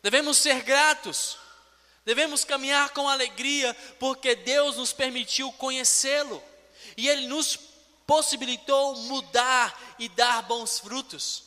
Devemos 0.02 0.38
ser 0.38 0.62
gratos, 0.62 1.38
devemos 2.04 2.44
caminhar 2.44 2.90
com 2.90 3.10
alegria, 3.10 3.74
porque 4.00 4.36
Deus 4.36 4.78
nos 4.78 4.94
permitiu 4.94 5.52
conhecê-lo 5.54 6.44
e 6.96 7.08
Ele 7.08 7.28
nos 7.28 7.58
possibilitou 8.06 8.96
mudar 8.98 9.96
e 9.98 10.08
dar 10.10 10.44
bons 10.44 10.80
frutos. 10.80 11.46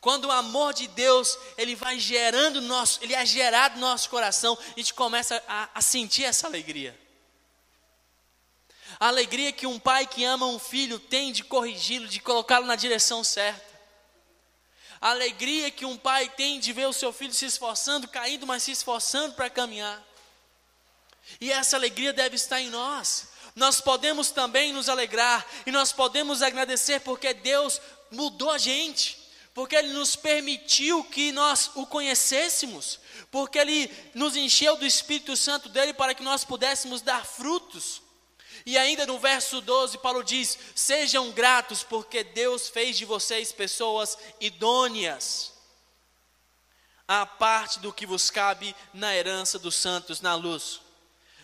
Quando 0.00 0.26
o 0.26 0.30
amor 0.30 0.74
de 0.74 0.86
Deus 0.86 1.36
ele 1.56 1.74
vai 1.74 1.98
gerando 1.98 2.60
nosso, 2.60 3.02
ele 3.02 3.14
é 3.14 3.26
gerado 3.26 3.74
no 3.74 3.80
nosso 3.80 4.08
coração, 4.08 4.56
a 4.56 4.78
gente 4.78 4.94
começa 4.94 5.42
a, 5.48 5.68
a 5.74 5.82
sentir 5.82 6.22
essa 6.22 6.46
alegria. 6.46 6.96
A 9.00 9.08
alegria 9.08 9.52
que 9.52 9.66
um 9.66 9.78
pai 9.78 10.06
que 10.06 10.24
ama 10.24 10.46
um 10.46 10.58
filho 10.58 10.98
tem 10.98 11.30
de 11.30 11.44
corrigi-lo, 11.44 12.08
de 12.08 12.20
colocá-lo 12.20 12.66
na 12.66 12.74
direção 12.74 13.22
certa. 13.22 13.68
A 15.00 15.10
alegria 15.10 15.70
que 15.70 15.84
um 15.84 15.96
pai 15.96 16.28
tem 16.28 16.58
de 16.58 16.72
ver 16.72 16.88
o 16.88 16.92
seu 16.92 17.12
filho 17.12 17.32
se 17.32 17.46
esforçando, 17.46 18.08
caindo, 18.08 18.46
mas 18.46 18.64
se 18.64 18.72
esforçando 18.72 19.34
para 19.34 19.48
caminhar. 19.48 20.02
E 21.40 21.52
essa 21.52 21.76
alegria 21.76 22.12
deve 22.12 22.34
estar 22.34 22.60
em 22.60 22.70
nós. 22.70 23.28
Nós 23.54 23.80
podemos 23.80 24.30
também 24.30 24.72
nos 24.72 24.88
alegrar 24.88 25.46
e 25.64 25.70
nós 25.70 25.92
podemos 25.92 26.42
agradecer 26.42 27.00
porque 27.00 27.32
Deus 27.32 27.80
mudou 28.10 28.50
a 28.50 28.58
gente, 28.58 29.18
porque 29.54 29.76
Ele 29.76 29.92
nos 29.92 30.16
permitiu 30.16 31.04
que 31.04 31.30
nós 31.30 31.70
o 31.76 31.86
conhecêssemos, 31.86 32.98
porque 33.30 33.58
Ele 33.58 33.90
nos 34.14 34.34
encheu 34.34 34.76
do 34.76 34.86
Espírito 34.86 35.36
Santo 35.36 35.68
dele 35.68 35.92
para 35.92 36.14
que 36.14 36.22
nós 36.22 36.44
pudéssemos 36.44 37.00
dar 37.00 37.24
frutos. 37.24 38.02
E 38.68 38.76
ainda 38.76 39.06
no 39.06 39.18
verso 39.18 39.62
12, 39.62 39.96
Paulo 39.96 40.22
diz: 40.22 40.58
Sejam 40.74 41.30
gratos, 41.30 41.82
porque 41.82 42.22
Deus 42.22 42.68
fez 42.68 42.98
de 42.98 43.06
vocês 43.06 43.50
pessoas 43.50 44.18
idôneas, 44.38 45.54
a 47.08 47.24
parte 47.24 47.80
do 47.80 47.94
que 47.94 48.04
vos 48.04 48.28
cabe 48.28 48.76
na 48.92 49.16
herança 49.16 49.58
dos 49.58 49.74
santos 49.74 50.20
na 50.20 50.34
luz. 50.34 50.82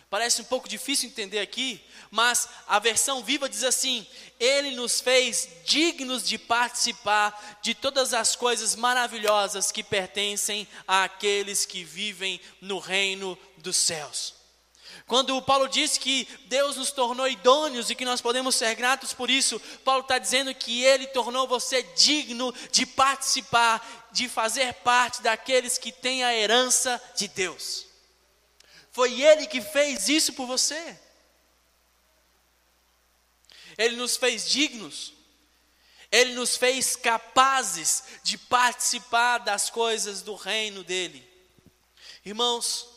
Parece 0.07 0.43
um 0.43 0.45
pouco 0.45 0.69
difícil 0.69 1.09
entender 1.09 1.39
aqui, 1.39 1.83
mas 2.11 2.47
a 2.67 2.77
versão 2.77 3.23
viva 3.23 3.49
diz 3.49 3.63
assim: 3.63 4.05
Ele 4.39 4.75
nos 4.75 5.01
fez 5.01 5.49
dignos 5.65 6.27
de 6.27 6.37
participar 6.37 7.59
de 7.59 7.73
todas 7.73 8.13
as 8.13 8.35
coisas 8.35 8.75
maravilhosas 8.75 9.71
que 9.71 9.83
pertencem 9.83 10.67
àqueles 10.87 11.65
que 11.65 11.83
vivem 11.83 12.39
no 12.61 12.77
reino 12.77 13.35
dos 13.57 13.77
céus. 13.77 14.44
Quando 15.07 15.39
Paulo 15.43 15.67
diz 15.67 15.99
que 15.99 16.27
Deus 16.47 16.77
nos 16.77 16.91
tornou 16.91 17.27
idôneos 17.27 17.89
e 17.89 17.95
que 17.95 18.05
nós 18.05 18.21
podemos 18.21 18.55
ser 18.55 18.73
gratos 18.73 19.13
por 19.13 19.29
isso, 19.29 19.59
Paulo 19.83 20.01
está 20.01 20.17
dizendo 20.17 20.53
que 20.55 20.83
Ele 20.83 21.05
tornou 21.07 21.47
você 21.47 21.83
digno 21.95 22.51
de 22.71 22.87
participar, 22.87 24.09
de 24.11 24.27
fazer 24.27 24.73
parte 24.75 25.21
daqueles 25.21 25.77
que 25.77 25.91
têm 25.91 26.23
a 26.23 26.33
herança 26.33 26.99
de 27.15 27.27
Deus. 27.27 27.85
Foi 28.91 29.21
Ele 29.21 29.45
que 29.45 29.61
fez 29.61 30.09
isso 30.09 30.33
por 30.33 30.47
você. 30.47 30.99
Ele 33.77 33.97
nos 33.97 34.17
fez 34.17 34.49
dignos, 34.49 35.13
Ele 36.11 36.33
nos 36.33 36.57
fez 36.57 36.95
capazes 36.95 38.05
de 38.23 38.39
participar 38.39 39.37
das 39.37 39.69
coisas 39.69 40.23
do 40.23 40.33
reino 40.33 40.83
dEle. 40.83 41.29
Irmãos, 42.25 42.94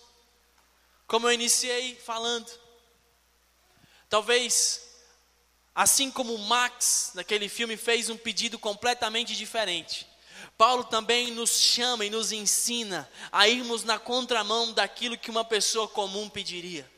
como 1.08 1.26
eu 1.26 1.32
iniciei 1.32 1.96
falando, 1.96 2.48
talvez, 4.10 4.82
assim 5.74 6.10
como 6.10 6.36
Max, 6.36 7.12
naquele 7.14 7.48
filme, 7.48 7.78
fez 7.78 8.10
um 8.10 8.16
pedido 8.16 8.58
completamente 8.58 9.34
diferente, 9.34 10.06
Paulo 10.56 10.84
também 10.84 11.30
nos 11.30 11.58
chama 11.58 12.04
e 12.04 12.10
nos 12.10 12.30
ensina 12.30 13.10
a 13.32 13.48
irmos 13.48 13.84
na 13.84 13.98
contramão 13.98 14.72
daquilo 14.72 15.16
que 15.16 15.30
uma 15.30 15.44
pessoa 15.44 15.88
comum 15.88 16.28
pediria. 16.28 16.88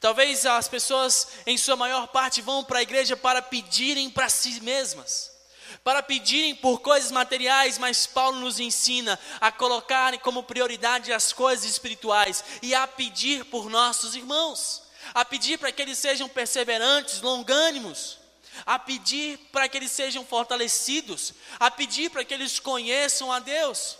Talvez 0.00 0.46
as 0.46 0.66
pessoas, 0.66 1.28
em 1.46 1.58
sua 1.58 1.76
maior 1.76 2.08
parte, 2.08 2.40
vão 2.40 2.64
para 2.64 2.78
a 2.78 2.82
igreja 2.82 3.16
para 3.16 3.42
pedirem 3.42 4.08
para 4.10 4.28
si 4.28 4.60
mesmas 4.60 5.35
para 5.82 6.02
pedirem 6.02 6.54
por 6.54 6.80
coisas 6.80 7.10
materiais, 7.10 7.78
mas 7.78 8.06
Paulo 8.06 8.40
nos 8.40 8.58
ensina 8.60 9.18
a 9.40 9.52
colocarem 9.52 10.18
como 10.20 10.42
prioridade 10.42 11.12
as 11.12 11.32
coisas 11.32 11.64
espirituais 11.64 12.44
e 12.62 12.74
a 12.74 12.86
pedir 12.86 13.44
por 13.46 13.70
nossos 13.70 14.14
irmãos, 14.14 14.82
a 15.14 15.24
pedir 15.24 15.58
para 15.58 15.72
que 15.72 15.82
eles 15.82 15.98
sejam 15.98 16.28
perseverantes, 16.28 17.20
longânimos, 17.20 18.18
a 18.64 18.78
pedir 18.78 19.38
para 19.52 19.68
que 19.68 19.76
eles 19.76 19.92
sejam 19.92 20.24
fortalecidos, 20.24 21.34
a 21.58 21.70
pedir 21.70 22.10
para 22.10 22.24
que 22.24 22.32
eles 22.32 22.58
conheçam 22.58 23.30
a 23.30 23.38
Deus. 23.38 23.98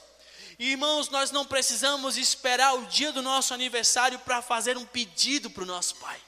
irmãos, 0.59 1.11
nós 1.11 1.31
não 1.31 1.45
precisamos 1.45 2.17
esperar 2.17 2.75
o 2.75 2.87
dia 2.87 3.13
do 3.13 3.21
nosso 3.21 3.53
aniversário 3.53 4.19
para 4.21 4.41
fazer 4.41 4.77
um 4.79 4.87
pedido 4.87 5.51
para 5.51 5.63
o 5.63 5.67
nosso 5.67 5.97
Pai. 5.97 6.26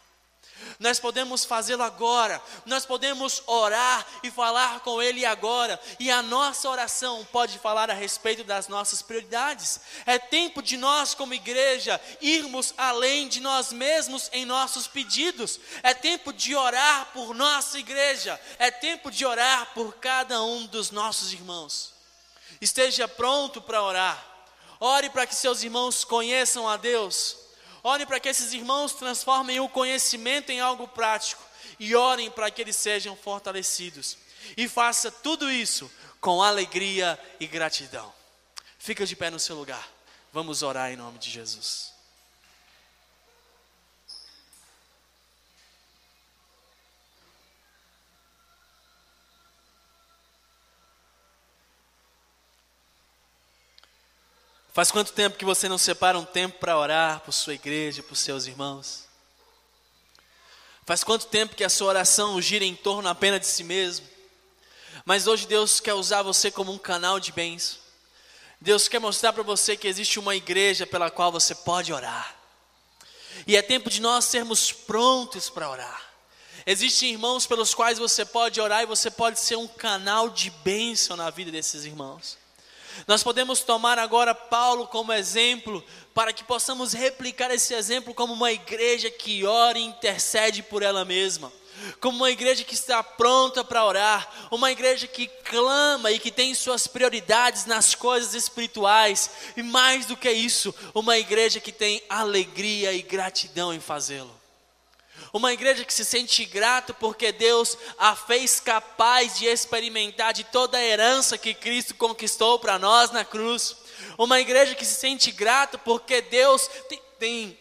Nós 0.78 1.00
podemos 1.00 1.44
fazê-lo 1.44 1.82
agora, 1.82 2.40
nós 2.64 2.86
podemos 2.86 3.42
orar 3.46 4.06
e 4.22 4.30
falar 4.30 4.80
com 4.80 5.02
Ele 5.02 5.24
agora, 5.24 5.80
e 5.98 6.08
a 6.08 6.22
nossa 6.22 6.68
oração 6.68 7.26
pode 7.32 7.58
falar 7.58 7.90
a 7.90 7.94
respeito 7.94 8.44
das 8.44 8.68
nossas 8.68 9.02
prioridades. 9.02 9.80
É 10.06 10.18
tempo 10.18 10.62
de 10.62 10.76
nós, 10.76 11.14
como 11.14 11.34
igreja, 11.34 12.00
irmos 12.20 12.72
além 12.76 13.26
de 13.26 13.40
nós 13.40 13.72
mesmos 13.72 14.30
em 14.32 14.44
nossos 14.44 14.86
pedidos, 14.86 15.58
é 15.82 15.92
tempo 15.92 16.32
de 16.32 16.54
orar 16.54 17.06
por 17.12 17.34
nossa 17.34 17.78
igreja, 17.78 18.40
é 18.58 18.70
tempo 18.70 19.10
de 19.10 19.26
orar 19.26 19.72
por 19.74 19.96
cada 19.96 20.40
um 20.42 20.64
dos 20.66 20.92
nossos 20.92 21.32
irmãos. 21.32 21.92
Esteja 22.60 23.08
pronto 23.08 23.60
para 23.60 23.82
orar, 23.82 24.24
ore 24.78 25.10
para 25.10 25.26
que 25.26 25.34
seus 25.34 25.64
irmãos 25.64 26.04
conheçam 26.04 26.68
a 26.68 26.76
Deus 26.76 27.47
Orem 27.82 28.06
para 28.06 28.20
que 28.20 28.28
esses 28.28 28.52
irmãos 28.52 28.92
transformem 28.92 29.60
o 29.60 29.68
conhecimento 29.68 30.50
em 30.50 30.60
algo 30.60 30.88
prático 30.88 31.42
e 31.78 31.94
orem 31.94 32.30
para 32.30 32.50
que 32.50 32.60
eles 32.60 32.76
sejam 32.76 33.16
fortalecidos. 33.16 34.18
E 34.56 34.68
faça 34.68 35.10
tudo 35.10 35.50
isso 35.50 35.90
com 36.20 36.42
alegria 36.42 37.18
e 37.38 37.46
gratidão. 37.46 38.12
Fica 38.78 39.06
de 39.06 39.14
pé 39.14 39.30
no 39.30 39.38
seu 39.38 39.56
lugar. 39.56 39.86
Vamos 40.32 40.62
orar 40.62 40.90
em 40.90 40.96
nome 40.96 41.18
de 41.18 41.30
Jesus. 41.30 41.97
Faz 54.78 54.92
quanto 54.92 55.12
tempo 55.12 55.36
que 55.36 55.44
você 55.44 55.68
não 55.68 55.76
separa 55.76 56.16
um 56.16 56.24
tempo 56.24 56.60
para 56.60 56.78
orar 56.78 57.18
por 57.22 57.32
sua 57.32 57.52
igreja, 57.52 58.00
por 58.00 58.14
seus 58.14 58.46
irmãos? 58.46 59.08
Faz 60.86 61.02
quanto 61.02 61.26
tempo 61.26 61.56
que 61.56 61.64
a 61.64 61.68
sua 61.68 61.88
oração 61.88 62.40
gira 62.40 62.64
em 62.64 62.76
torno 62.76 63.08
apenas 63.08 63.40
de 63.40 63.48
si 63.48 63.64
mesmo? 63.64 64.06
Mas 65.04 65.26
hoje 65.26 65.48
Deus 65.48 65.80
quer 65.80 65.94
usar 65.94 66.22
você 66.22 66.48
como 66.48 66.70
um 66.70 66.78
canal 66.78 67.18
de 67.18 67.32
bênção. 67.32 67.76
Deus 68.60 68.86
quer 68.86 69.00
mostrar 69.00 69.32
para 69.32 69.42
você 69.42 69.76
que 69.76 69.88
existe 69.88 70.20
uma 70.20 70.36
igreja 70.36 70.86
pela 70.86 71.10
qual 71.10 71.32
você 71.32 71.56
pode 71.56 71.92
orar. 71.92 72.36
E 73.48 73.56
é 73.56 73.62
tempo 73.62 73.90
de 73.90 74.00
nós 74.00 74.26
sermos 74.26 74.70
prontos 74.70 75.50
para 75.50 75.68
orar. 75.68 76.08
Existem 76.64 77.10
irmãos 77.10 77.48
pelos 77.48 77.74
quais 77.74 77.98
você 77.98 78.24
pode 78.24 78.60
orar 78.60 78.84
e 78.84 78.86
você 78.86 79.10
pode 79.10 79.40
ser 79.40 79.56
um 79.56 79.66
canal 79.66 80.30
de 80.30 80.50
bênção 80.50 81.16
na 81.16 81.30
vida 81.30 81.50
desses 81.50 81.84
irmãos. 81.84 82.38
Nós 83.06 83.22
podemos 83.22 83.60
tomar 83.60 83.98
agora 83.98 84.34
Paulo 84.34 84.86
como 84.86 85.12
exemplo, 85.12 85.84
para 86.14 86.32
que 86.32 86.44
possamos 86.44 86.92
replicar 86.92 87.50
esse 87.50 87.74
exemplo 87.74 88.14
como 88.14 88.32
uma 88.32 88.52
igreja 88.52 89.10
que 89.10 89.44
ora 89.44 89.78
e 89.78 89.84
intercede 89.84 90.62
por 90.62 90.82
ela 90.82 91.04
mesma, 91.04 91.52
como 92.00 92.16
uma 92.16 92.30
igreja 92.30 92.64
que 92.64 92.74
está 92.74 93.02
pronta 93.02 93.62
para 93.62 93.84
orar, 93.84 94.28
uma 94.50 94.70
igreja 94.70 95.06
que 95.06 95.26
clama 95.26 96.10
e 96.10 96.18
que 96.18 96.30
tem 96.30 96.54
suas 96.54 96.86
prioridades 96.86 97.66
nas 97.66 97.94
coisas 97.94 98.34
espirituais, 98.34 99.30
e 99.56 99.62
mais 99.62 100.06
do 100.06 100.16
que 100.16 100.30
isso, 100.30 100.74
uma 100.94 101.16
igreja 101.16 101.60
que 101.60 101.72
tem 101.72 102.02
alegria 102.08 102.92
e 102.92 103.02
gratidão 103.02 103.72
em 103.72 103.80
fazê-lo. 103.80 104.38
Uma 105.38 105.52
igreja 105.52 105.84
que 105.84 105.94
se 105.94 106.04
sente 106.04 106.44
grata 106.44 106.92
porque 106.92 107.30
Deus 107.30 107.78
a 107.96 108.16
fez 108.16 108.58
capaz 108.58 109.38
de 109.38 109.46
experimentar 109.46 110.34
de 110.34 110.42
toda 110.42 110.76
a 110.76 110.82
herança 110.82 111.38
que 111.38 111.54
Cristo 111.54 111.94
conquistou 111.94 112.58
para 112.58 112.76
nós 112.76 113.12
na 113.12 113.24
cruz. 113.24 113.76
Uma 114.18 114.40
igreja 114.40 114.74
que 114.74 114.84
se 114.84 114.96
sente 114.96 115.30
grata 115.30 115.78
porque 115.78 116.20
Deus 116.22 116.68
tem, 116.88 117.00
tem 117.20 117.58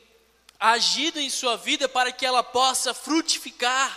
agido 0.59 1.19
em 1.19 1.29
sua 1.29 1.55
vida 1.55 1.87
para 1.87 2.11
que 2.11 2.25
ela 2.25 2.41
possa 2.41 2.95
frutificar. 2.95 3.95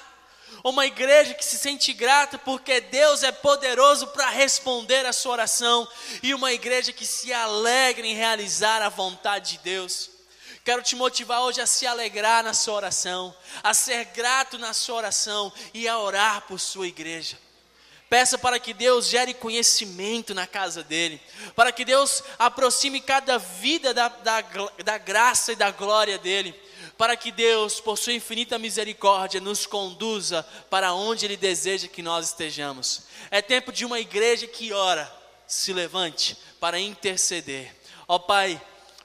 Uma 0.62 0.84
igreja 0.84 1.32
que 1.32 1.42
se 1.42 1.56
sente 1.56 1.94
grata 1.94 2.36
porque 2.36 2.82
Deus 2.82 3.22
é 3.22 3.32
poderoso 3.32 4.08
para 4.08 4.28
responder 4.28 5.06
a 5.06 5.12
sua 5.14 5.32
oração. 5.32 5.88
E 6.22 6.34
uma 6.34 6.52
igreja 6.52 6.92
que 6.92 7.06
se 7.06 7.32
alegra 7.32 8.06
em 8.06 8.14
realizar 8.14 8.82
a 8.82 8.90
vontade 8.90 9.52
de 9.52 9.58
Deus. 9.60 10.19
Quero 10.64 10.82
te 10.82 10.94
motivar 10.94 11.40
hoje 11.40 11.60
a 11.60 11.66
se 11.66 11.86
alegrar 11.86 12.44
na 12.44 12.52
sua 12.52 12.74
oração, 12.74 13.34
a 13.62 13.72
ser 13.72 14.04
grato 14.06 14.58
na 14.58 14.74
sua 14.74 14.96
oração 14.96 15.52
e 15.72 15.88
a 15.88 15.98
orar 15.98 16.42
por 16.42 16.60
sua 16.60 16.86
igreja. 16.86 17.38
Peça 18.10 18.36
para 18.36 18.58
que 18.58 18.74
Deus 18.74 19.06
gere 19.06 19.32
conhecimento 19.32 20.34
na 20.34 20.46
casa 20.46 20.82
dele, 20.82 21.20
para 21.54 21.70
que 21.70 21.84
Deus 21.84 22.22
aproxime 22.38 23.00
cada 23.00 23.38
vida 23.38 23.94
da, 23.94 24.08
da, 24.08 24.40
da 24.84 24.98
graça 24.98 25.52
e 25.52 25.56
da 25.56 25.70
glória 25.70 26.18
dele, 26.18 26.52
para 26.98 27.16
que 27.16 27.30
Deus, 27.30 27.80
por 27.80 27.96
sua 27.96 28.12
infinita 28.12 28.58
misericórdia, 28.58 29.40
nos 29.40 29.64
conduza 29.64 30.42
para 30.68 30.92
onde 30.92 31.24
Ele 31.24 31.36
deseja 31.36 31.86
que 31.86 32.02
nós 32.02 32.26
estejamos. 32.26 33.04
É 33.30 33.40
tempo 33.40 33.72
de 33.72 33.84
uma 33.84 34.00
igreja 34.00 34.46
que 34.46 34.72
ora, 34.72 35.10
se 35.46 35.72
levante 35.72 36.36
para 36.58 36.78
interceder. 36.78 37.74
Ó 38.06 38.18
Pai, 38.18 38.60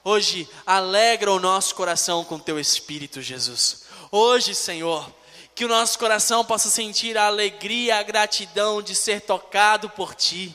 Hoje, 0.08 0.48
alegra 0.64 1.32
o 1.32 1.40
nosso 1.40 1.74
coração 1.74 2.24
com 2.24 2.38
teu 2.38 2.60
Espírito, 2.60 3.20
Jesus. 3.20 3.86
Hoje, 4.12 4.54
Senhor, 4.54 5.12
que 5.52 5.64
o 5.64 5.68
nosso 5.68 5.98
coração 5.98 6.44
possa 6.44 6.70
sentir 6.70 7.18
a 7.18 7.26
alegria, 7.26 7.98
a 7.98 8.04
gratidão 8.04 8.80
de 8.80 8.94
ser 8.94 9.22
tocado 9.22 9.90
por 9.90 10.14
Ti. 10.14 10.54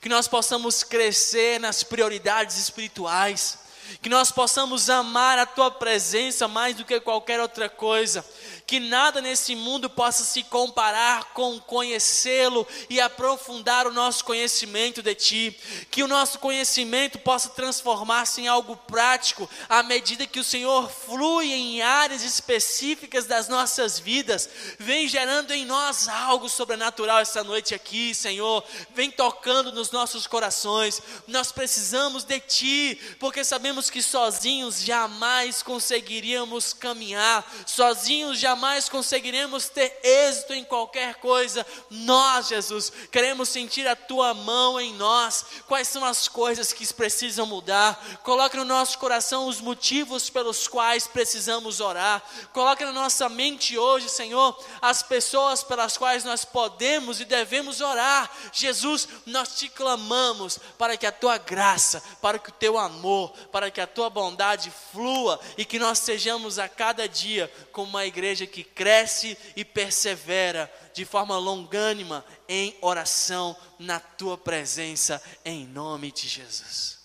Que 0.00 0.08
nós 0.08 0.28
possamos 0.28 0.84
crescer 0.84 1.58
nas 1.58 1.82
prioridades 1.82 2.56
espirituais. 2.56 3.58
Que 4.00 4.08
nós 4.08 4.30
possamos 4.30 4.90
amar 4.90 5.38
a 5.38 5.46
Tua 5.46 5.70
presença 5.70 6.46
mais 6.48 6.76
do 6.76 6.84
que 6.84 7.00
qualquer 7.00 7.40
outra 7.40 7.68
coisa. 7.68 8.24
Que 8.66 8.80
nada 8.80 9.20
nesse 9.20 9.54
mundo 9.54 9.90
possa 9.90 10.24
se 10.24 10.42
comparar 10.42 11.32
com 11.34 11.60
conhecê-lo 11.60 12.66
e 12.88 13.00
aprofundar 13.00 13.86
o 13.86 13.92
nosso 13.92 14.24
conhecimento 14.24 15.02
de 15.02 15.14
Ti, 15.14 15.60
que 15.90 16.02
o 16.02 16.08
nosso 16.08 16.38
conhecimento 16.38 17.18
possa 17.18 17.50
transformar-se 17.50 18.40
em 18.40 18.48
algo 18.48 18.76
prático 18.76 19.48
à 19.68 19.82
medida 19.82 20.26
que 20.26 20.40
o 20.40 20.44
Senhor 20.44 20.90
flui 20.90 21.52
em 21.52 21.82
áreas 21.82 22.22
específicas 22.22 23.26
das 23.26 23.48
nossas 23.48 23.98
vidas, 23.98 24.48
vem 24.78 25.06
gerando 25.08 25.52
em 25.52 25.64
nós 25.64 26.08
algo 26.08 26.48
sobrenatural 26.48 27.18
essa 27.18 27.44
noite 27.44 27.74
aqui, 27.74 28.14
Senhor, 28.14 28.64
vem 28.94 29.10
tocando 29.10 29.72
nos 29.72 29.90
nossos 29.90 30.26
corações. 30.26 31.02
Nós 31.26 31.52
precisamos 31.52 32.24
de 32.24 32.40
Ti, 32.40 33.00
porque 33.18 33.44
sabemos 33.44 33.83
que 33.88 34.02
sozinhos 34.02 34.80
jamais 34.80 35.62
conseguiríamos 35.62 36.72
caminhar, 36.72 37.44
sozinhos 37.66 38.38
jamais 38.38 38.54
jamais 38.54 38.88
conseguiremos 38.88 39.68
ter 39.68 39.98
êxito 40.02 40.54
em 40.54 40.64
qualquer 40.64 41.16
coisa. 41.16 41.66
Nós, 41.90 42.48
Jesus, 42.48 42.92
queremos 43.10 43.48
sentir 43.48 43.86
a 43.86 43.96
tua 43.96 44.32
mão 44.32 44.80
em 44.80 44.94
nós. 44.94 45.44
Quais 45.66 45.88
são 45.88 46.04
as 46.04 46.28
coisas 46.28 46.72
que 46.72 46.94
precisam 46.94 47.46
mudar? 47.46 48.02
Coloque 48.22 48.56
no 48.56 48.64
nosso 48.64 48.98
coração 48.98 49.46
os 49.46 49.60
motivos 49.60 50.30
pelos 50.30 50.66
quais 50.66 51.06
precisamos 51.06 51.80
orar. 51.80 52.22
Coloque 52.52 52.84
na 52.84 52.92
nossa 52.92 53.28
mente 53.28 53.76
hoje, 53.76 54.08
Senhor, 54.08 54.56
as 54.80 55.02
pessoas 55.02 55.62
pelas 55.62 55.96
quais 55.96 56.24
nós 56.24 56.44
podemos 56.44 57.20
e 57.20 57.24
devemos 57.24 57.80
orar. 57.80 58.30
Jesus, 58.52 59.08
nós 59.26 59.56
te 59.56 59.68
clamamos 59.68 60.58
para 60.78 60.96
que 60.96 61.06
a 61.06 61.12
tua 61.12 61.38
graça, 61.38 62.02
para 62.22 62.38
que 62.38 62.50
o 62.50 62.52
teu 62.52 62.78
amor, 62.78 63.30
para 63.52 63.63
que 63.70 63.80
a 63.80 63.86
tua 63.86 64.10
bondade 64.10 64.72
flua 64.92 65.40
e 65.56 65.64
que 65.64 65.78
nós 65.78 65.98
sejamos 65.98 66.58
a 66.58 66.68
cada 66.68 67.08
dia 67.08 67.50
como 67.72 67.88
uma 67.88 68.06
igreja 68.06 68.24
igreja 68.24 68.46
que 68.46 68.64
cresce 68.64 69.36
e 69.56 69.64
persevera 69.64 70.72
de 70.92 71.04
forma 71.04 71.36
longânima 71.38 72.24
em 72.48 72.76
oração 72.80 73.56
na 73.78 74.00
tua 74.00 74.38
presença, 74.38 75.22
em 75.44 75.66
nome 75.66 76.10
de 76.10 76.28
Jesus. 76.28 76.98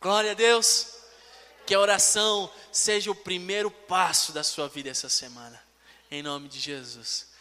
Glória 0.00 0.32
a 0.32 0.34
Deus. 0.34 0.88
Que 1.64 1.74
a 1.74 1.80
oração 1.80 2.50
seja 2.72 3.10
o 3.10 3.14
primeiro 3.14 3.70
passo 3.70 4.32
da 4.32 4.42
sua 4.42 4.68
vida 4.68 4.90
essa 4.90 5.08
semana, 5.08 5.62
em 6.10 6.20
nome 6.20 6.48
de 6.48 6.58
Jesus. 6.58 7.31